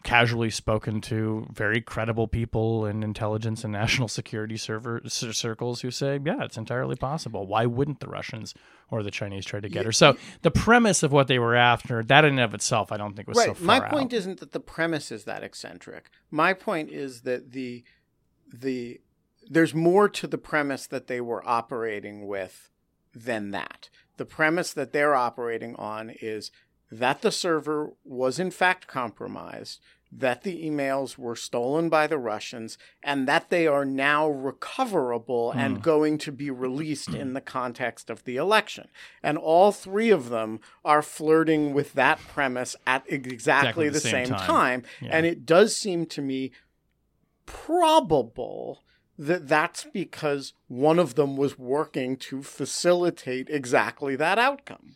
casually 0.03 0.50
spoken 0.50 1.01
to 1.01 1.48
very 1.51 1.81
credible 1.81 2.27
people 2.27 2.86
in 2.86 3.03
intelligence 3.03 3.63
and 3.63 3.72
national 3.74 4.07
security 4.07 4.57
server 4.57 5.01
circles 5.07 5.81
who 5.81 5.91
say, 5.91 6.19
yeah, 6.24 6.43
it's 6.43 6.57
entirely 6.57 6.95
possible. 6.95 7.48
Why 7.48 7.65
wouldn't 7.65 8.00
the 8.00 8.07
Russians 8.07 8.53
or 8.91 9.01
the 9.01 9.12
Chinese 9.12 9.45
try 9.45 9.60
to 9.60 9.69
get 9.69 9.86
her? 9.86 9.91
So 9.91 10.17
the 10.41 10.51
premise 10.51 11.03
of 11.03 11.12
what 11.12 11.27
they 11.27 11.39
were 11.39 11.55
after, 11.55 12.03
that 12.03 12.25
in 12.25 12.31
and 12.31 12.39
of 12.41 12.53
itself, 12.53 12.91
I 12.91 12.98
don't 12.98 13.15
think 13.15 13.27
was 13.27 13.41
so 13.41 13.53
far 13.53 13.65
My 13.65 13.77
out. 13.77 13.89
point 13.89 14.13
isn't 14.13 14.39
that 14.39 14.51
the 14.51 14.60
premise 14.60 15.12
is 15.12 15.24
that 15.24 15.43
eccentric. 15.43 16.10
My 16.29 16.53
point 16.53 16.89
is 16.89 17.22
that 17.22 17.51
the 17.51 17.83
the 18.53 19.00
there's 19.50 19.74
more 19.74 20.07
to 20.07 20.27
the 20.27 20.38
premise 20.38 20.86
that 20.88 21.07
they 21.07 21.19
were 21.19 21.48
operating 21.48 22.27
with 22.27 22.69
than 23.13 23.51
that. 23.51 23.89
The 24.17 24.25
premise 24.25 24.74
that 24.74 24.93
they're 24.93 25.15
operating 25.15 25.75
on 25.75 26.12
is 26.22 26.51
that 27.00 27.21
the 27.21 27.31
server 27.31 27.91
was 28.03 28.39
in 28.39 28.51
fact 28.51 28.88
compromised, 28.88 29.79
that 30.12 30.43
the 30.43 30.63
emails 30.63 31.17
were 31.17 31.35
stolen 31.35 31.89
by 31.89 32.05
the 32.05 32.17
Russians, 32.17 32.77
and 33.01 33.27
that 33.27 33.50
they 33.50 33.65
are 33.65 33.85
now 33.85 34.29
recoverable 34.29 35.53
mm. 35.55 35.59
and 35.59 35.81
going 35.81 36.17
to 36.19 36.31
be 36.31 36.51
released 36.51 37.09
in 37.09 37.33
the 37.33 37.41
context 37.41 38.09
of 38.09 38.23
the 38.23 38.35
election. 38.35 38.89
And 39.23 39.38
all 39.38 39.71
three 39.71 40.12
of 40.12 40.29
them 40.29 40.59
are 40.85 41.01
flirting 41.01 41.73
with 41.73 41.93
that 41.93 42.19
premise 42.19 42.75
at 42.85 43.03
exactly, 43.07 43.33
exactly 43.33 43.85
the, 43.88 43.93
the, 43.93 44.00
same, 44.00 44.25
same 44.27 44.35
time. 44.35 44.47
time. 44.47 44.83
Yeah. 45.01 45.09
And 45.13 45.25
it 45.25 45.45
does 45.45 45.75
seem 45.75 46.05
to 46.07 46.21
me 46.21 46.51
probable 47.45 48.83
that 49.17 49.47
that's 49.47 49.85
because 49.93 50.53
one 50.67 51.00
of 51.00 51.15
them 51.15 51.38
was 51.38 51.57
working 51.57 52.17
to 52.17 52.41
facilitate 52.43 53.50
exactly 53.50 54.15
that 54.15 54.39
outcome. 54.39 54.95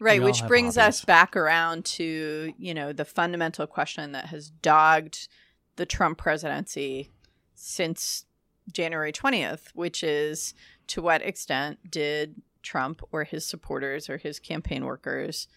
Right, 0.00 0.22
which 0.22 0.46
brings 0.46 0.76
hobbies. 0.76 1.00
us 1.00 1.04
back 1.04 1.36
around 1.36 1.84
to, 1.86 2.52
you 2.58 2.74
know, 2.74 2.92
the 2.92 3.04
fundamental 3.04 3.66
question 3.66 4.12
that 4.12 4.26
has 4.26 4.50
dogged 4.50 5.28
the 5.76 5.86
Trump 5.86 6.18
presidency 6.18 7.10
since 7.54 8.26
January 8.72 9.12
20th, 9.12 9.68
which 9.74 10.02
is 10.02 10.54
to 10.88 11.02
what 11.02 11.22
extent 11.22 11.90
did 11.90 12.42
Trump 12.62 13.02
or 13.12 13.24
his 13.24 13.46
supporters 13.46 14.08
or 14.08 14.16
his 14.16 14.38
campaign 14.38 14.84
workers 14.84 15.48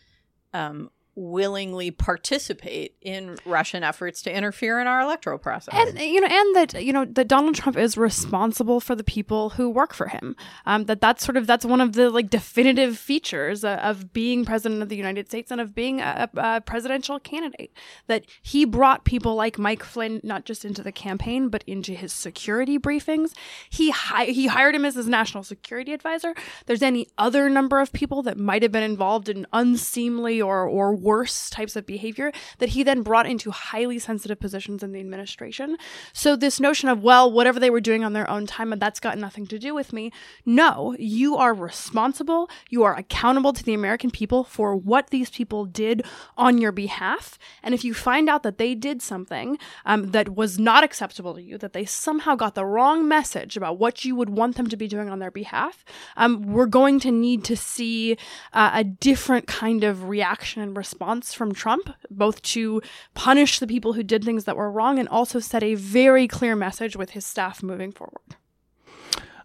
um, 0.54 0.92
willingly 1.18 1.90
participate 1.90 2.96
in 3.02 3.38
Russian 3.44 3.84
efforts 3.84 4.22
to 4.22 4.34
interfere 4.34 4.80
in 4.80 4.86
our 4.86 5.02
electoral 5.02 5.40
process. 5.40 5.74
And 5.74 6.00
you 6.00 6.22
know, 6.22 6.28
and 6.28 6.56
that 6.56 6.84
you 6.84 6.94
know 6.94 7.06
that 7.06 7.28
Donald 7.28 7.56
Trump 7.56 7.76
is 7.76 7.98
responsible 7.98 8.80
for 8.80 8.96
the 8.96 9.04
people 9.04 9.50
who 9.50 9.70
work 9.70 9.94
for 9.94 10.08
him. 10.08 10.36
Um, 10.66 10.86
that 10.86 11.02
that's 11.02 11.26
sort 11.26 11.36
of 11.36 11.48
that's 11.48 11.66
one 11.66 11.82
of 11.82 11.94
the 11.94 12.12
like 12.12 12.30
definitive 12.30 12.98
features 12.98 13.64
uh, 13.64 13.80
of 13.82 14.14
being 14.14 14.46
president 14.46 14.84
of 14.84 14.90
the 14.90 14.96
United 14.96 15.28
States 15.28 15.50
and 15.50 15.60
of 15.60 15.74
being 15.74 16.00
a, 16.00 16.30
a, 16.36 16.62
presidential 16.62 17.20
candidate. 17.20 17.74
That 18.06 18.26
he 18.42 18.64
brought 18.64 19.04
people 19.04 19.34
like 19.36 19.58
Mike 19.58 19.84
Flynn 19.84 20.22
not 20.24 20.46
just 20.46 20.64
into 20.64 20.84
the 20.84 20.92
campaign 20.92 21.50
but 21.50 21.64
into 21.66 21.94
his 21.94 22.14
security 22.14 22.78
briefings. 22.78 23.34
He 23.70 23.90
hi- 23.90 24.26
he 24.26 24.48
hired 24.48 24.76
him 24.76 24.86
as 24.86 24.94
his 24.94 25.08
national 25.08 25.44
security 25.44 25.94
advisor. 25.94 26.36
There's 26.68 26.84
any 26.84 27.08
other 27.18 27.50
number 27.50 27.80
of 27.80 27.92
people 27.92 28.22
that 28.24 28.38
might 28.38 28.62
have 28.62 28.72
been 28.72 28.84
involved 28.84 29.30
in 29.30 29.48
unseemly 29.52 30.40
or 30.40 30.68
or 30.68 30.94
worse 31.08 31.50
types 31.50 31.78
of 31.78 31.86
behavior 31.86 32.34
that 32.58 32.70
he 32.70 32.84
then 32.84 33.02
brought 33.02 33.26
into 33.26 33.50
highly 33.50 33.98
sensitive 33.98 34.40
positions 34.42 34.84
in 34.84 34.92
the 34.92 35.00
administration. 35.00 35.78
So, 36.12 36.36
this 36.36 36.60
notion 36.60 36.90
of, 36.90 37.02
well, 37.02 37.32
whatever 37.32 37.60
they 37.62 37.70
were 37.70 37.88
doing 37.90 38.04
on 38.04 38.12
their 38.12 38.30
own 38.30 38.46
time, 38.46 38.74
that's 38.78 39.00
got 39.00 39.18
nothing 39.18 39.48
to 39.48 39.58
do 39.58 39.74
with 39.74 39.94
me. 39.94 40.12
No, 40.46 40.96
you 41.00 41.38
are 41.38 41.54
responsible. 41.54 42.50
You 42.70 42.84
are 42.84 42.96
accountable 42.98 43.54
to 43.54 43.64
the 43.64 43.74
American 43.74 44.12
people 44.12 44.44
for 44.44 44.76
what 44.76 45.10
these 45.10 45.30
people 45.30 45.64
did 45.64 46.04
on 46.36 46.58
your 46.58 46.74
behalf. 46.74 47.40
And 47.64 47.74
if 47.74 47.86
you 47.86 47.94
find 47.94 48.28
out 48.28 48.44
that 48.44 48.58
they 48.58 48.76
did 48.76 49.02
something 49.02 49.58
um, 49.86 50.12
that 50.12 50.36
was 50.36 50.60
not 50.60 50.84
acceptable 50.84 51.36
to 51.36 51.42
you, 51.42 51.58
that 51.58 51.72
they 51.72 51.86
somehow 51.86 52.36
got 52.36 52.54
the 52.56 52.66
wrong 52.66 53.08
message 53.08 53.56
about 53.56 53.80
what 53.80 54.04
you 54.04 54.14
would 54.18 54.30
want 54.30 54.58
them 54.58 54.68
to 54.68 54.76
be 54.76 54.90
doing 54.90 55.10
on 55.10 55.20
their 55.20 55.32
behalf, 55.32 55.86
um, 56.18 56.42
we're 56.42 56.74
going 56.82 57.00
to 57.00 57.12
need 57.12 57.46
to 57.46 57.56
see 57.56 58.18
uh, 58.52 58.72
a 58.74 58.84
different 58.84 59.48
kind 59.48 59.86
of 59.86 60.10
reaction 60.10 60.62
and 60.62 60.76
response 60.76 60.97
response 60.98 61.32
from 61.32 61.54
Trump, 61.54 61.92
both 62.10 62.42
to 62.42 62.82
punish 63.14 63.60
the 63.60 63.68
people 63.68 63.94
who 63.94 64.02
did 64.02 64.24
things 64.24 64.46
that 64.46 64.58
were 64.58 64.72
wrong 64.72 64.98
and 64.98 65.08
also 65.10 65.40
set 65.40 65.62
a 65.62 65.76
very 65.76 66.28
clear 66.28 66.56
message 66.56 66.96
with 66.96 67.12
his 67.12 67.24
staff 67.24 67.62
moving 67.62 67.92
forward. 67.92 68.36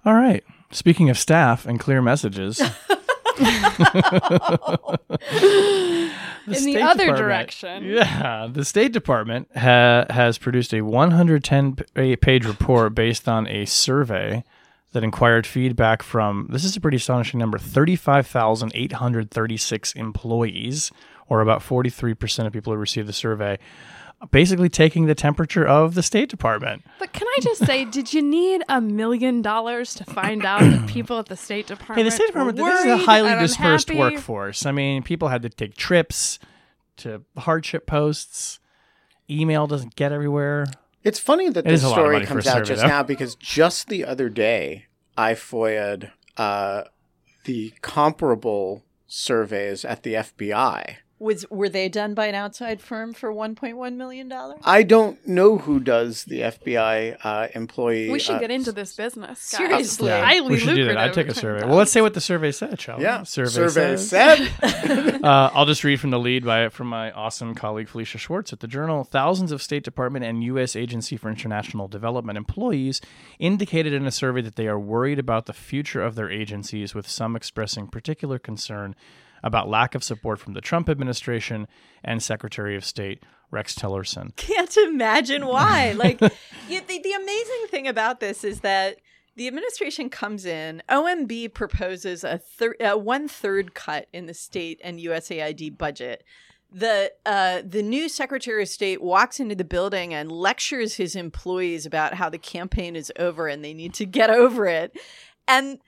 All 0.06 0.14
right. 0.14 0.42
Speaking 0.70 1.10
of 1.10 1.18
staff 1.18 1.66
and 1.66 1.78
clear 1.78 2.00
messages. 2.00 2.58
in 3.38 3.46
the 6.46 6.80
other 6.82 7.14
direction. 7.14 7.84
Yeah, 7.84 8.48
the 8.50 8.64
State 8.64 8.92
Department 8.92 9.48
ha- 9.54 10.06
has 10.08 10.38
produced 10.38 10.72
a 10.72 10.80
110 10.80 11.76
page 12.20 12.46
report 12.46 12.94
based 12.94 13.28
on 13.28 13.46
a 13.46 13.66
survey 13.66 14.42
that 14.92 15.02
inquired 15.02 15.44
feedback 15.46 16.02
from 16.02 16.46
this 16.50 16.64
is 16.64 16.76
a 16.76 16.80
pretty 16.80 16.98
astonishing 16.98 17.40
number 17.40 17.58
35,836 17.58 19.92
employees 19.94 20.92
or 21.32 21.40
about 21.40 21.62
43% 21.62 22.46
of 22.46 22.52
people 22.52 22.74
who 22.74 22.78
received 22.78 23.08
the 23.08 23.12
survey, 23.14 23.58
basically 24.30 24.68
taking 24.68 25.06
the 25.06 25.14
temperature 25.14 25.66
of 25.66 25.94
the 25.94 26.02
State 26.02 26.28
Department. 26.28 26.84
But 26.98 27.14
can 27.14 27.26
I 27.26 27.38
just 27.40 27.64
say, 27.64 27.86
did 27.86 28.12
you 28.12 28.20
need 28.20 28.62
a 28.68 28.82
million 28.82 29.40
dollars 29.40 29.94
to 29.94 30.04
find 30.04 30.44
out 30.44 30.60
that 30.60 30.86
people 30.86 31.18
at 31.18 31.26
the 31.26 31.36
State 31.38 31.66
Department? 31.66 31.96
Hey, 31.96 32.02
the 32.02 32.10
State 32.10 32.26
Department 32.26 32.58
this 32.58 32.80
is 32.80 32.86
a 32.86 32.96
highly 32.98 33.34
dispersed 33.40 33.88
unhappy? 33.88 34.14
workforce. 34.16 34.66
I 34.66 34.72
mean, 34.72 35.02
people 35.02 35.28
had 35.28 35.40
to 35.40 35.48
take 35.48 35.74
trips 35.74 36.38
to 36.98 37.22
hardship 37.38 37.86
posts. 37.86 38.60
Email 39.30 39.66
doesn't 39.66 39.96
get 39.96 40.12
everywhere. 40.12 40.66
It's 41.02 41.18
funny 41.18 41.48
that 41.48 41.64
it 41.64 41.70
this 41.70 41.80
story 41.80 42.26
comes 42.26 42.46
out 42.46 42.58
survey, 42.58 42.66
just 42.66 42.82
though. 42.82 42.88
now 42.88 43.02
because 43.02 43.36
just 43.36 43.88
the 43.88 44.04
other 44.04 44.28
day 44.28 44.84
I 45.16 45.32
FOIA'd 45.32 46.12
uh, 46.36 46.82
the 47.44 47.72
comparable 47.80 48.84
surveys 49.06 49.82
at 49.86 50.02
the 50.02 50.12
FBI 50.14 50.96
was 51.22 51.48
were 51.50 51.68
they 51.68 51.88
done 51.88 52.14
by 52.14 52.26
an 52.26 52.34
outside 52.34 52.80
firm 52.80 53.14
for 53.14 53.32
1.1 53.32 53.96
million 53.96 54.28
dollars? 54.28 54.60
I 54.64 54.82
don't 54.82 55.26
know 55.26 55.58
who 55.58 55.80
does 55.80 56.24
the 56.24 56.40
FBI 56.40 57.16
uh, 57.22 57.48
employee. 57.54 58.10
We 58.10 58.18
should 58.18 58.36
uh, 58.36 58.40
get 58.40 58.50
into 58.50 58.72
this 58.72 58.94
business. 58.94 59.38
Seriously, 59.38 60.08
yeah, 60.08 60.24
highly 60.24 60.50
we 60.50 60.58
should 60.58 60.74
do 60.74 60.84
that. 60.86 60.98
I'd 60.98 61.14
take 61.14 61.28
a 61.28 61.34
survey. 61.34 61.66
Well, 61.66 61.76
let's 61.76 61.92
say 61.92 62.00
what 62.00 62.14
the 62.14 62.20
survey 62.20 62.52
said, 62.52 62.80
shall 62.80 62.98
we? 62.98 63.04
Yeah, 63.04 63.22
survey, 63.22 63.68
survey 63.68 63.96
said. 63.96 64.50
uh, 65.24 65.50
I'll 65.54 65.66
just 65.66 65.84
read 65.84 66.00
from 66.00 66.10
the 66.10 66.18
lead 66.18 66.44
by 66.44 66.68
from 66.68 66.88
my 66.88 67.12
awesome 67.12 67.54
colleague 67.54 67.88
Felicia 67.88 68.18
Schwartz 68.18 68.52
at 68.52 68.60
the 68.60 68.68
Journal. 68.68 69.04
Thousands 69.04 69.52
of 69.52 69.62
State 69.62 69.84
Department 69.84 70.24
and 70.24 70.42
U.S. 70.44 70.74
Agency 70.74 71.16
for 71.16 71.28
International 71.28 71.86
Development 71.88 72.36
employees 72.36 73.00
indicated 73.38 73.92
in 73.92 74.06
a 74.06 74.10
survey 74.10 74.42
that 74.42 74.56
they 74.56 74.66
are 74.66 74.78
worried 74.78 75.18
about 75.18 75.46
the 75.46 75.52
future 75.52 76.02
of 76.02 76.16
their 76.16 76.30
agencies, 76.30 76.94
with 76.94 77.08
some 77.08 77.36
expressing 77.36 77.86
particular 77.86 78.38
concern 78.38 78.96
about 79.42 79.68
lack 79.68 79.94
of 79.94 80.04
support 80.04 80.38
from 80.38 80.54
the 80.54 80.60
Trump 80.60 80.88
administration 80.88 81.66
and 82.04 82.22
Secretary 82.22 82.76
of 82.76 82.84
State 82.84 83.22
Rex 83.50 83.74
Tillerson. 83.74 84.34
Can't 84.36 84.76
imagine 84.76 85.46
why. 85.46 85.92
like, 85.96 86.20
you, 86.20 86.80
the, 86.80 87.00
the 87.02 87.12
amazing 87.12 87.66
thing 87.68 87.86
about 87.86 88.20
this 88.20 88.44
is 88.44 88.60
that 88.60 88.98
the 89.36 89.46
administration 89.46 90.10
comes 90.10 90.44
in. 90.44 90.82
OMB 90.88 91.54
proposes 91.54 92.24
a, 92.24 92.38
thir- 92.38 92.76
a 92.80 92.96
one 92.98 93.28
third 93.28 93.74
cut 93.74 94.08
in 94.12 94.26
the 94.26 94.34
state 94.34 94.80
and 94.82 94.98
USAID 94.98 95.78
budget. 95.78 96.24
The 96.74 97.12
uh, 97.26 97.60
the 97.66 97.82
new 97.82 98.08
Secretary 98.08 98.62
of 98.62 98.68
State 98.68 99.02
walks 99.02 99.38
into 99.38 99.54
the 99.54 99.64
building 99.64 100.14
and 100.14 100.32
lectures 100.32 100.94
his 100.94 101.14
employees 101.14 101.84
about 101.84 102.14
how 102.14 102.30
the 102.30 102.38
campaign 102.38 102.96
is 102.96 103.12
over 103.18 103.46
and 103.46 103.62
they 103.62 103.74
need 103.74 103.92
to 103.94 104.06
get 104.06 104.30
over 104.30 104.66
it. 104.66 104.96
And 105.46 105.80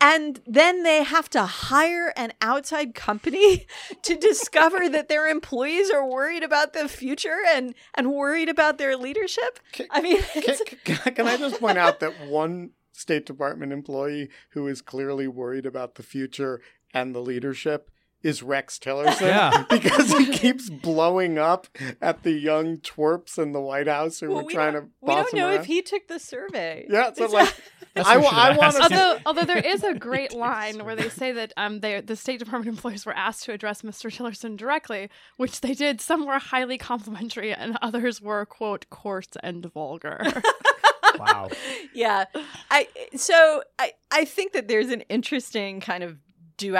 and 0.00 0.40
then 0.46 0.82
they 0.82 1.02
have 1.02 1.28
to 1.30 1.42
hire 1.44 2.12
an 2.16 2.32
outside 2.40 2.94
company 2.94 3.66
to 4.02 4.16
discover 4.16 4.88
that 4.88 5.08
their 5.08 5.28
employees 5.28 5.90
are 5.90 6.06
worried 6.06 6.42
about 6.42 6.72
the 6.72 6.88
future 6.88 7.38
and 7.48 7.74
and 7.94 8.12
worried 8.12 8.48
about 8.48 8.78
their 8.78 8.96
leadership. 8.96 9.60
Can, 9.72 9.86
I 9.90 10.00
mean, 10.00 10.22
can, 10.32 11.14
can 11.14 11.26
I 11.26 11.36
just 11.36 11.60
point 11.60 11.78
out 11.78 12.00
that 12.00 12.26
one 12.26 12.70
State 12.92 13.26
Department 13.26 13.72
employee 13.72 14.28
who 14.50 14.66
is 14.66 14.82
clearly 14.82 15.26
worried 15.26 15.66
about 15.66 15.94
the 15.94 16.02
future 16.02 16.60
and 16.92 17.14
the 17.14 17.20
leadership 17.20 17.89
is 18.22 18.42
Rex 18.42 18.78
Tillerson 18.78 19.20
yeah. 19.22 19.64
because 19.70 20.12
he 20.12 20.26
keeps 20.26 20.68
blowing 20.68 21.38
up 21.38 21.68
at 22.00 22.22
the 22.22 22.32
young 22.32 22.78
twerps 22.78 23.38
in 23.38 23.52
the 23.52 23.60
White 23.60 23.88
House 23.88 24.20
who 24.20 24.28
well, 24.28 24.38
were 24.38 24.44
we 24.44 24.54
trying 24.54 24.74
to. 24.74 24.86
We 25.00 25.14
don't 25.14 25.32
know 25.34 25.48
around. 25.48 25.60
if 25.60 25.66
he 25.66 25.82
took 25.82 26.08
the 26.08 26.18
survey. 26.18 26.86
Yeah, 26.88 27.12
so 27.12 27.26
like. 27.26 27.54
I, 27.96 28.14
I 28.14 28.56
want 28.56 28.76
to. 28.76 28.82
Although, 28.82 29.18
although 29.26 29.44
there 29.44 29.58
is 29.58 29.82
a 29.82 29.94
great 29.94 30.32
line 30.32 30.84
where 30.84 30.94
they 30.94 31.08
say 31.08 31.32
that 31.32 31.52
um, 31.56 31.80
they, 31.80 32.00
the 32.00 32.14
State 32.14 32.38
Department 32.38 32.76
employees 32.76 33.04
were 33.04 33.16
asked 33.16 33.44
to 33.44 33.52
address 33.52 33.82
Mr. 33.82 34.14
Tillerson 34.14 34.56
directly, 34.56 35.10
which 35.38 35.60
they 35.60 35.74
did. 35.74 36.00
Some 36.00 36.24
were 36.24 36.38
highly 36.38 36.78
complimentary, 36.78 37.52
and 37.52 37.76
others 37.82 38.20
were 38.20 38.46
quote 38.46 38.88
coarse 38.90 39.30
and 39.42 39.66
vulgar. 39.66 40.20
wow. 41.18 41.50
Yeah, 41.92 42.26
I 42.70 42.86
so 43.16 43.62
I 43.78 43.92
I 44.10 44.24
think 44.24 44.52
that 44.52 44.68
there's 44.68 44.90
an 44.90 45.00
interesting 45.02 45.80
kind 45.80 46.04
of 46.04 46.18
do 46.60 46.74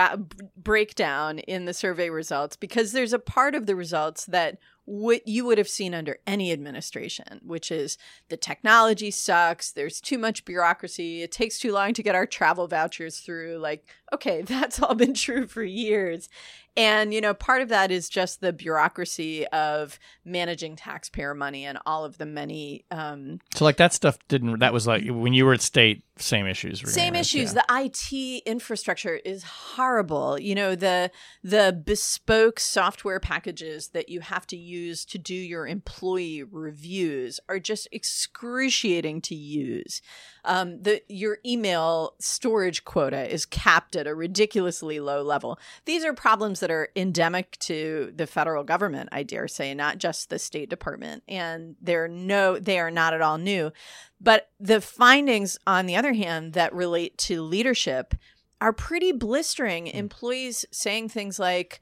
breakdown 0.56 1.38
in 1.40 1.64
the 1.64 1.72
survey 1.72 2.10
results 2.10 2.54
because 2.54 2.92
there's 2.92 3.14
a 3.14 3.18
part 3.18 3.54
of 3.54 3.64
the 3.64 3.74
results 3.74 4.26
that 4.26 4.58
what 4.84 5.26
you 5.26 5.44
would 5.44 5.58
have 5.58 5.68
seen 5.68 5.94
under 5.94 6.18
any 6.26 6.52
administration, 6.52 7.40
which 7.44 7.70
is 7.70 7.96
the 8.28 8.36
technology 8.36 9.10
sucks, 9.10 9.70
there's 9.70 10.00
too 10.00 10.18
much 10.18 10.44
bureaucracy, 10.44 11.22
it 11.22 11.30
takes 11.30 11.58
too 11.58 11.72
long 11.72 11.94
to 11.94 12.02
get 12.02 12.14
our 12.14 12.26
travel 12.26 12.66
vouchers 12.66 13.20
through. 13.20 13.58
Like, 13.58 13.86
okay, 14.12 14.42
that's 14.46 14.82
all 14.82 14.94
been 14.94 15.14
true 15.14 15.46
for 15.46 15.62
years. 15.62 16.28
And, 16.76 17.12
you 17.12 17.20
know, 17.20 17.34
part 17.34 17.62
of 17.62 17.68
that 17.70 17.90
is 17.90 18.08
just 18.08 18.40
the 18.40 18.52
bureaucracy 18.52 19.46
of 19.48 19.98
managing 20.24 20.76
taxpayer 20.76 21.34
money 21.34 21.66
and 21.66 21.78
all 21.84 22.04
of 22.04 22.16
the 22.16 22.26
many. 22.26 22.84
Um, 22.92 23.40
so, 23.54 23.64
like, 23.64 23.76
that 23.78 23.92
stuff 23.92 24.18
didn't, 24.28 24.60
that 24.60 24.72
was 24.72 24.86
like 24.86 25.04
when 25.08 25.32
you 25.32 25.46
were 25.46 25.52
at 25.52 25.62
state, 25.62 26.04
same 26.16 26.46
issues. 26.46 26.80
Same 26.92 27.16
issues. 27.16 27.54
Yeah. 27.54 27.62
The 27.66 27.90
IT 28.12 28.42
infrastructure 28.46 29.16
is 29.16 29.42
horrible. 29.42 30.38
You 30.38 30.54
know, 30.54 30.74
the, 30.76 31.10
the 31.42 31.78
bespoke 31.84 32.60
software 32.60 33.18
packages 33.18 33.88
that 33.88 34.08
you 34.08 34.20
have 34.20 34.46
to 34.48 34.56
use 34.56 34.69
to 35.06 35.18
do 35.18 35.34
your 35.34 35.66
employee 35.66 36.42
reviews 36.42 37.40
are 37.48 37.58
just 37.58 37.88
excruciating 37.92 39.20
to 39.22 39.34
use. 39.34 40.02
Um, 40.44 40.82
the, 40.82 41.02
your 41.08 41.38
email 41.44 42.14
storage 42.18 42.84
quota 42.84 43.30
is 43.32 43.44
capped 43.44 43.96
at 43.96 44.06
a 44.06 44.14
ridiculously 44.14 45.00
low 45.00 45.22
level. 45.22 45.58
These 45.84 46.04
are 46.04 46.14
problems 46.14 46.60
that 46.60 46.70
are 46.70 46.88
endemic 46.96 47.58
to 47.60 48.12
the 48.14 48.26
federal 48.26 48.64
government, 48.64 49.10
I 49.12 49.22
dare 49.22 49.48
say, 49.48 49.74
not 49.74 49.98
just 49.98 50.30
the 50.30 50.38
State 50.38 50.70
Department. 50.70 51.22
And 51.28 51.76
they're 51.80 52.08
no, 52.08 52.58
they 52.58 52.78
are 52.78 52.90
not 52.90 53.14
at 53.14 53.20
all 53.20 53.38
new. 53.38 53.72
But 54.20 54.50
the 54.58 54.80
findings, 54.80 55.58
on 55.66 55.86
the 55.86 55.96
other 55.96 56.12
hand, 56.12 56.52
that 56.54 56.74
relate 56.74 57.18
to 57.18 57.42
leadership 57.42 58.14
are 58.60 58.72
pretty 58.72 59.12
blistering. 59.12 59.86
Mm. 59.86 59.94
Employees 59.94 60.64
saying 60.70 61.08
things 61.08 61.38
like, 61.38 61.80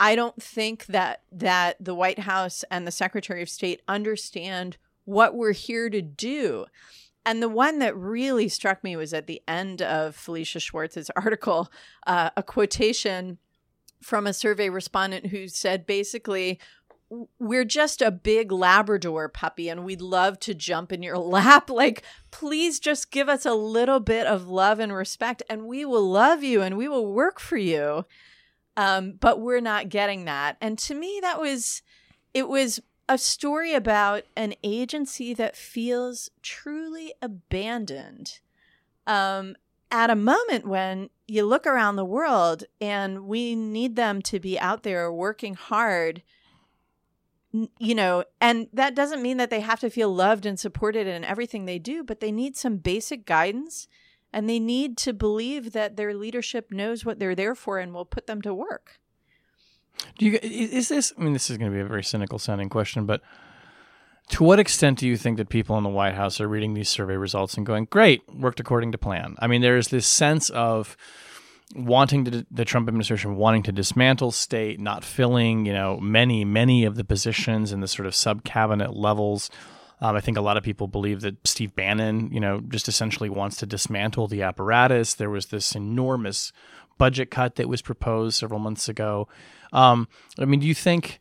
I 0.00 0.16
don't 0.16 0.42
think 0.42 0.86
that 0.86 1.22
that 1.30 1.76
the 1.78 1.94
White 1.94 2.20
House 2.20 2.64
and 2.70 2.86
the 2.86 2.92
Secretary 2.92 3.42
of 3.42 3.48
State 3.48 3.82
understand 3.86 4.76
what 5.04 5.34
we're 5.34 5.52
here 5.52 5.90
to 5.90 6.02
do. 6.02 6.66
And 7.24 7.42
the 7.42 7.48
one 7.48 7.78
that 7.78 7.96
really 7.96 8.48
struck 8.48 8.82
me 8.82 8.96
was 8.96 9.14
at 9.14 9.26
the 9.26 9.42
end 9.46 9.80
of 9.80 10.16
Felicia 10.16 10.60
Schwartz's 10.60 11.10
article, 11.16 11.70
uh, 12.06 12.30
a 12.36 12.42
quotation 12.42 13.38
from 14.02 14.26
a 14.26 14.32
survey 14.32 14.68
respondent 14.68 15.26
who 15.26 15.46
said 15.46 15.86
basically, 15.86 16.58
we're 17.38 17.64
just 17.64 18.00
a 18.00 18.10
big 18.10 18.50
Labrador 18.50 19.28
puppy 19.28 19.68
and 19.68 19.84
we'd 19.84 20.00
love 20.00 20.40
to 20.40 20.54
jump 20.54 20.92
in 20.92 21.02
your 21.02 21.18
lap. 21.18 21.70
Like, 21.70 22.02
please 22.30 22.80
just 22.80 23.10
give 23.10 23.28
us 23.28 23.44
a 23.44 23.54
little 23.54 24.00
bit 24.00 24.26
of 24.26 24.48
love 24.48 24.80
and 24.80 24.92
respect 24.92 25.42
and 25.48 25.66
we 25.66 25.84
will 25.84 26.08
love 26.08 26.42
you 26.42 26.62
and 26.62 26.76
we 26.76 26.88
will 26.88 27.06
work 27.06 27.38
for 27.38 27.58
you. 27.58 28.04
Um, 28.76 29.14
but 29.20 29.40
we're 29.40 29.60
not 29.60 29.88
getting 29.88 30.24
that. 30.24 30.56
And 30.60 30.78
to 30.80 30.94
me, 30.94 31.18
that 31.22 31.40
was, 31.40 31.82
it 32.32 32.48
was 32.48 32.80
a 33.08 33.18
story 33.18 33.74
about 33.74 34.24
an 34.36 34.54
agency 34.62 35.34
that 35.34 35.56
feels 35.56 36.30
truly 36.42 37.12
abandoned. 37.20 38.40
Um, 39.06 39.56
at 39.92 40.08
a 40.08 40.16
moment 40.16 40.66
when 40.66 41.10
you 41.28 41.44
look 41.44 41.66
around 41.66 41.96
the 41.96 42.04
world 42.04 42.64
and 42.80 43.26
we 43.26 43.54
need 43.54 43.94
them 43.94 44.22
to 44.22 44.40
be 44.40 44.58
out 44.58 44.82
there 44.82 45.12
working 45.12 45.54
hard 45.54 46.22
you 47.78 47.94
know 47.94 48.24
and 48.40 48.68
that 48.72 48.94
doesn't 48.94 49.22
mean 49.22 49.36
that 49.36 49.50
they 49.50 49.60
have 49.60 49.78
to 49.78 49.90
feel 49.90 50.12
loved 50.12 50.46
and 50.46 50.58
supported 50.58 51.06
in 51.06 51.22
everything 51.22 51.66
they 51.66 51.78
do 51.78 52.02
but 52.02 52.20
they 52.20 52.32
need 52.32 52.56
some 52.56 52.78
basic 52.78 53.26
guidance 53.26 53.86
and 54.32 54.48
they 54.48 54.58
need 54.58 54.96
to 54.96 55.12
believe 55.12 55.72
that 55.72 55.96
their 55.96 56.14
leadership 56.14 56.70
knows 56.70 57.04
what 57.04 57.18
they're 57.18 57.34
there 57.34 57.54
for 57.54 57.78
and 57.78 57.92
will 57.92 58.04
put 58.04 58.26
them 58.26 58.42
to 58.42 58.54
work 58.54 59.00
do 60.18 60.26
you 60.26 60.38
is 60.42 60.88
this 60.88 61.12
i 61.18 61.22
mean 61.22 61.32
this 61.32 61.50
is 61.50 61.58
going 61.58 61.70
to 61.70 61.74
be 61.74 61.80
a 61.80 61.86
very 61.86 62.04
cynical 62.04 62.38
sounding 62.38 62.68
question 62.68 63.06
but 63.06 63.22
to 64.32 64.44
what 64.44 64.58
extent 64.58 64.98
do 64.98 65.06
you 65.06 65.16
think 65.16 65.36
that 65.36 65.48
people 65.48 65.76
in 65.76 65.84
the 65.84 65.90
White 65.90 66.14
House 66.14 66.40
are 66.40 66.48
reading 66.48 66.74
these 66.74 66.88
survey 66.88 67.16
results 67.16 67.54
and 67.54 67.66
going, 67.66 67.86
"Great, 67.90 68.22
worked 68.32 68.60
according 68.60 68.92
to 68.92 68.98
plan"? 68.98 69.36
I 69.40 69.46
mean, 69.46 69.60
there 69.60 69.76
is 69.76 69.88
this 69.88 70.06
sense 70.06 70.48
of 70.50 70.96
wanting 71.74 72.24
to 72.24 72.46
the 72.50 72.64
Trump 72.64 72.88
administration 72.88 73.36
wanting 73.36 73.62
to 73.64 73.72
dismantle 73.72 74.30
state, 74.30 74.80
not 74.80 75.04
filling, 75.04 75.66
you 75.66 75.72
know, 75.72 75.98
many 75.98 76.44
many 76.44 76.84
of 76.84 76.94
the 76.96 77.04
positions 77.04 77.72
in 77.72 77.80
the 77.80 77.88
sort 77.88 78.06
of 78.06 78.14
sub 78.14 78.44
cabinet 78.44 78.96
levels. 78.96 79.50
Um, 80.02 80.16
I 80.16 80.20
think 80.20 80.36
a 80.36 80.40
lot 80.40 80.56
of 80.56 80.64
people 80.64 80.88
believe 80.88 81.20
that 81.20 81.46
Steve 81.46 81.76
Bannon, 81.76 82.32
you 82.32 82.40
know, 82.40 82.60
just 82.60 82.88
essentially 82.88 83.30
wants 83.30 83.56
to 83.58 83.66
dismantle 83.66 84.26
the 84.26 84.42
apparatus. 84.42 85.14
There 85.14 85.30
was 85.30 85.46
this 85.46 85.76
enormous 85.76 86.52
budget 86.98 87.30
cut 87.30 87.54
that 87.54 87.68
was 87.68 87.82
proposed 87.82 88.36
several 88.36 88.58
months 88.58 88.88
ago. 88.88 89.28
Um, 89.72 90.08
I 90.40 90.44
mean, 90.44 90.58
do 90.58 90.66
you 90.66 90.74
think 90.74 91.20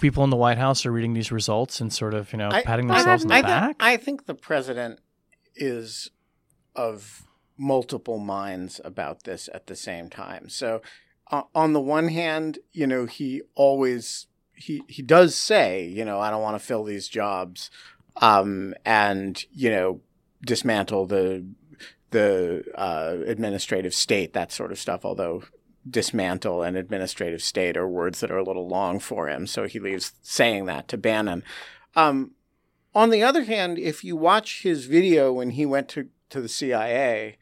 people 0.00 0.24
in 0.24 0.30
the 0.30 0.36
White 0.36 0.58
House 0.58 0.84
are 0.84 0.90
reading 0.90 1.14
these 1.14 1.30
results 1.30 1.80
and 1.80 1.92
sort 1.92 2.12
of, 2.12 2.32
you 2.32 2.38
know, 2.38 2.50
I, 2.50 2.62
patting 2.64 2.88
themselves 2.88 3.22
in 3.22 3.28
the 3.28 3.34
I 3.34 3.42
back? 3.42 3.76
I 3.78 3.96
think 3.96 4.26
the 4.26 4.34
president 4.34 4.98
is 5.54 6.10
of 6.74 7.22
multiple 7.56 8.18
minds 8.18 8.80
about 8.84 9.22
this 9.22 9.48
at 9.54 9.68
the 9.68 9.76
same 9.76 10.10
time. 10.10 10.48
So, 10.48 10.82
uh, 11.30 11.42
on 11.54 11.72
the 11.72 11.80
one 11.80 12.08
hand, 12.08 12.58
you 12.72 12.86
know, 12.88 13.06
he 13.06 13.42
always 13.54 14.26
he 14.54 14.82
he 14.88 15.02
does 15.02 15.36
say, 15.36 15.86
you 15.86 16.04
know, 16.04 16.18
I 16.18 16.30
don't 16.30 16.42
want 16.42 16.60
to 16.60 16.66
fill 16.66 16.84
these 16.84 17.06
jobs, 17.06 17.70
um, 18.20 18.74
and 18.84 19.44
you 19.52 19.70
know, 19.70 20.00
dismantle 20.42 21.06
the 21.06 21.46
the 22.10 22.64
uh, 22.74 23.16
administrative 23.26 23.94
state, 23.94 24.32
that 24.32 24.52
sort 24.52 24.72
of 24.72 24.78
stuff. 24.78 25.04
Although 25.04 25.44
dismantle 25.88 26.62
an 26.62 26.76
administrative 26.76 27.42
state 27.42 27.76
are 27.76 27.88
words 27.88 28.20
that 28.20 28.30
are 28.30 28.38
a 28.38 28.44
little 28.44 28.68
long 28.68 28.98
for 28.98 29.28
him, 29.28 29.46
so 29.46 29.66
he 29.66 29.78
leaves 29.78 30.12
saying 30.22 30.66
that 30.66 30.88
to 30.88 30.98
Bannon. 30.98 31.42
Um, 31.96 32.32
on 32.94 33.10
the 33.10 33.22
other 33.22 33.44
hand, 33.44 33.78
if 33.78 34.02
you 34.02 34.16
watch 34.16 34.62
his 34.62 34.86
video 34.86 35.32
when 35.32 35.50
he 35.50 35.66
went 35.66 35.88
to, 35.90 36.08
to 36.30 36.40
the 36.40 36.48
CIA, 36.48 37.36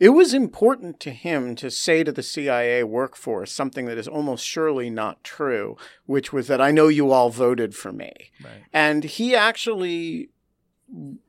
it 0.00 0.10
was 0.10 0.32
important 0.32 1.00
to 1.00 1.10
him 1.10 1.56
to 1.56 1.70
say 1.70 2.04
to 2.04 2.12
the 2.12 2.22
CIA 2.22 2.84
workforce 2.84 3.50
something 3.50 3.86
that 3.86 3.98
is 3.98 4.06
almost 4.06 4.46
surely 4.46 4.90
not 4.90 5.24
true, 5.24 5.76
which 6.06 6.32
was 6.32 6.46
that 6.46 6.60
I 6.60 6.70
know 6.70 6.88
you 6.88 7.10
all 7.10 7.30
voted 7.30 7.74
for 7.74 7.92
me. 7.92 8.12
Right. 8.42 8.64
And 8.72 9.04
he 9.04 9.34
actually, 9.34 10.30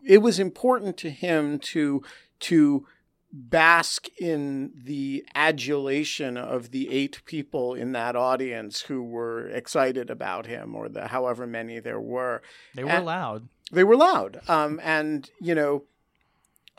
it 0.06 0.20
was 0.20 0.40
important 0.40 0.98
to 0.98 1.10
him 1.10 1.60
to, 1.60 2.04
to, 2.42 2.86
bask 3.32 4.08
in 4.20 4.72
the 4.76 5.24
adulation 5.36 6.36
of 6.36 6.72
the 6.72 6.90
eight 6.90 7.22
people 7.26 7.76
in 7.76 7.92
that 7.92 8.16
audience 8.16 8.82
who 8.82 9.04
were 9.04 9.48
excited 9.50 10.10
about 10.10 10.48
him 10.48 10.74
or 10.74 10.90
the 10.90 11.10
however 11.10 11.46
many 11.46 11.80
there 11.80 12.00
were 12.00 12.42
they 12.74 12.84
were 12.84 12.90
and 12.90 13.06
loud 13.06 13.48
they 13.72 13.84
were 13.84 13.96
loud 13.96 14.42
um, 14.48 14.80
and 14.84 15.30
you 15.40 15.54
know 15.54 15.84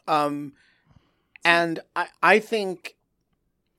um, 0.09 0.53
and 1.45 1.81
I, 1.97 2.09
I 2.23 2.39
think 2.39 2.97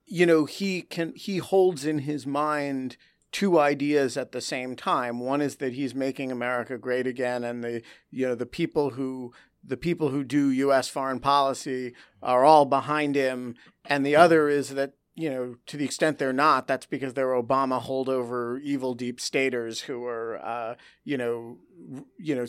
you 0.05 0.25
know 0.25 0.45
he 0.45 0.81
can 0.81 1.13
he 1.15 1.37
holds 1.37 1.85
in 1.85 1.99
his 1.99 2.25
mind 2.25 2.97
two 3.31 3.57
ideas 3.59 4.17
at 4.17 4.33
the 4.33 4.41
same 4.41 4.75
time 4.75 5.19
one 5.19 5.41
is 5.41 5.55
that 5.57 5.73
he's 5.73 5.95
making 5.95 6.31
america 6.31 6.77
great 6.77 7.07
again 7.07 7.45
and 7.45 7.63
the 7.63 7.81
you 8.09 8.27
know 8.27 8.35
the 8.35 8.45
people 8.45 8.91
who 8.91 9.31
the 9.63 9.77
people 9.77 10.09
who 10.09 10.23
do 10.23 10.49
U.S. 10.49 10.87
foreign 10.87 11.19
policy 11.19 11.93
are 12.21 12.43
all 12.43 12.65
behind 12.65 13.15
him, 13.15 13.55
and 13.85 14.05
the 14.05 14.15
other 14.15 14.49
is 14.49 14.69
that 14.69 14.93
you 15.15 15.29
know 15.29 15.55
to 15.67 15.77
the 15.77 15.85
extent 15.85 16.17
they're 16.17 16.33
not, 16.33 16.67
that's 16.67 16.85
because 16.85 17.13
they're 17.13 17.27
Obama 17.27 17.81
holdover 17.81 18.59
evil 18.61 18.93
deep 18.93 19.19
staters 19.19 19.81
who 19.81 20.05
are 20.05 20.43
uh, 20.43 20.75
you 21.03 21.17
know 21.17 21.57
you 22.17 22.35
know 22.35 22.45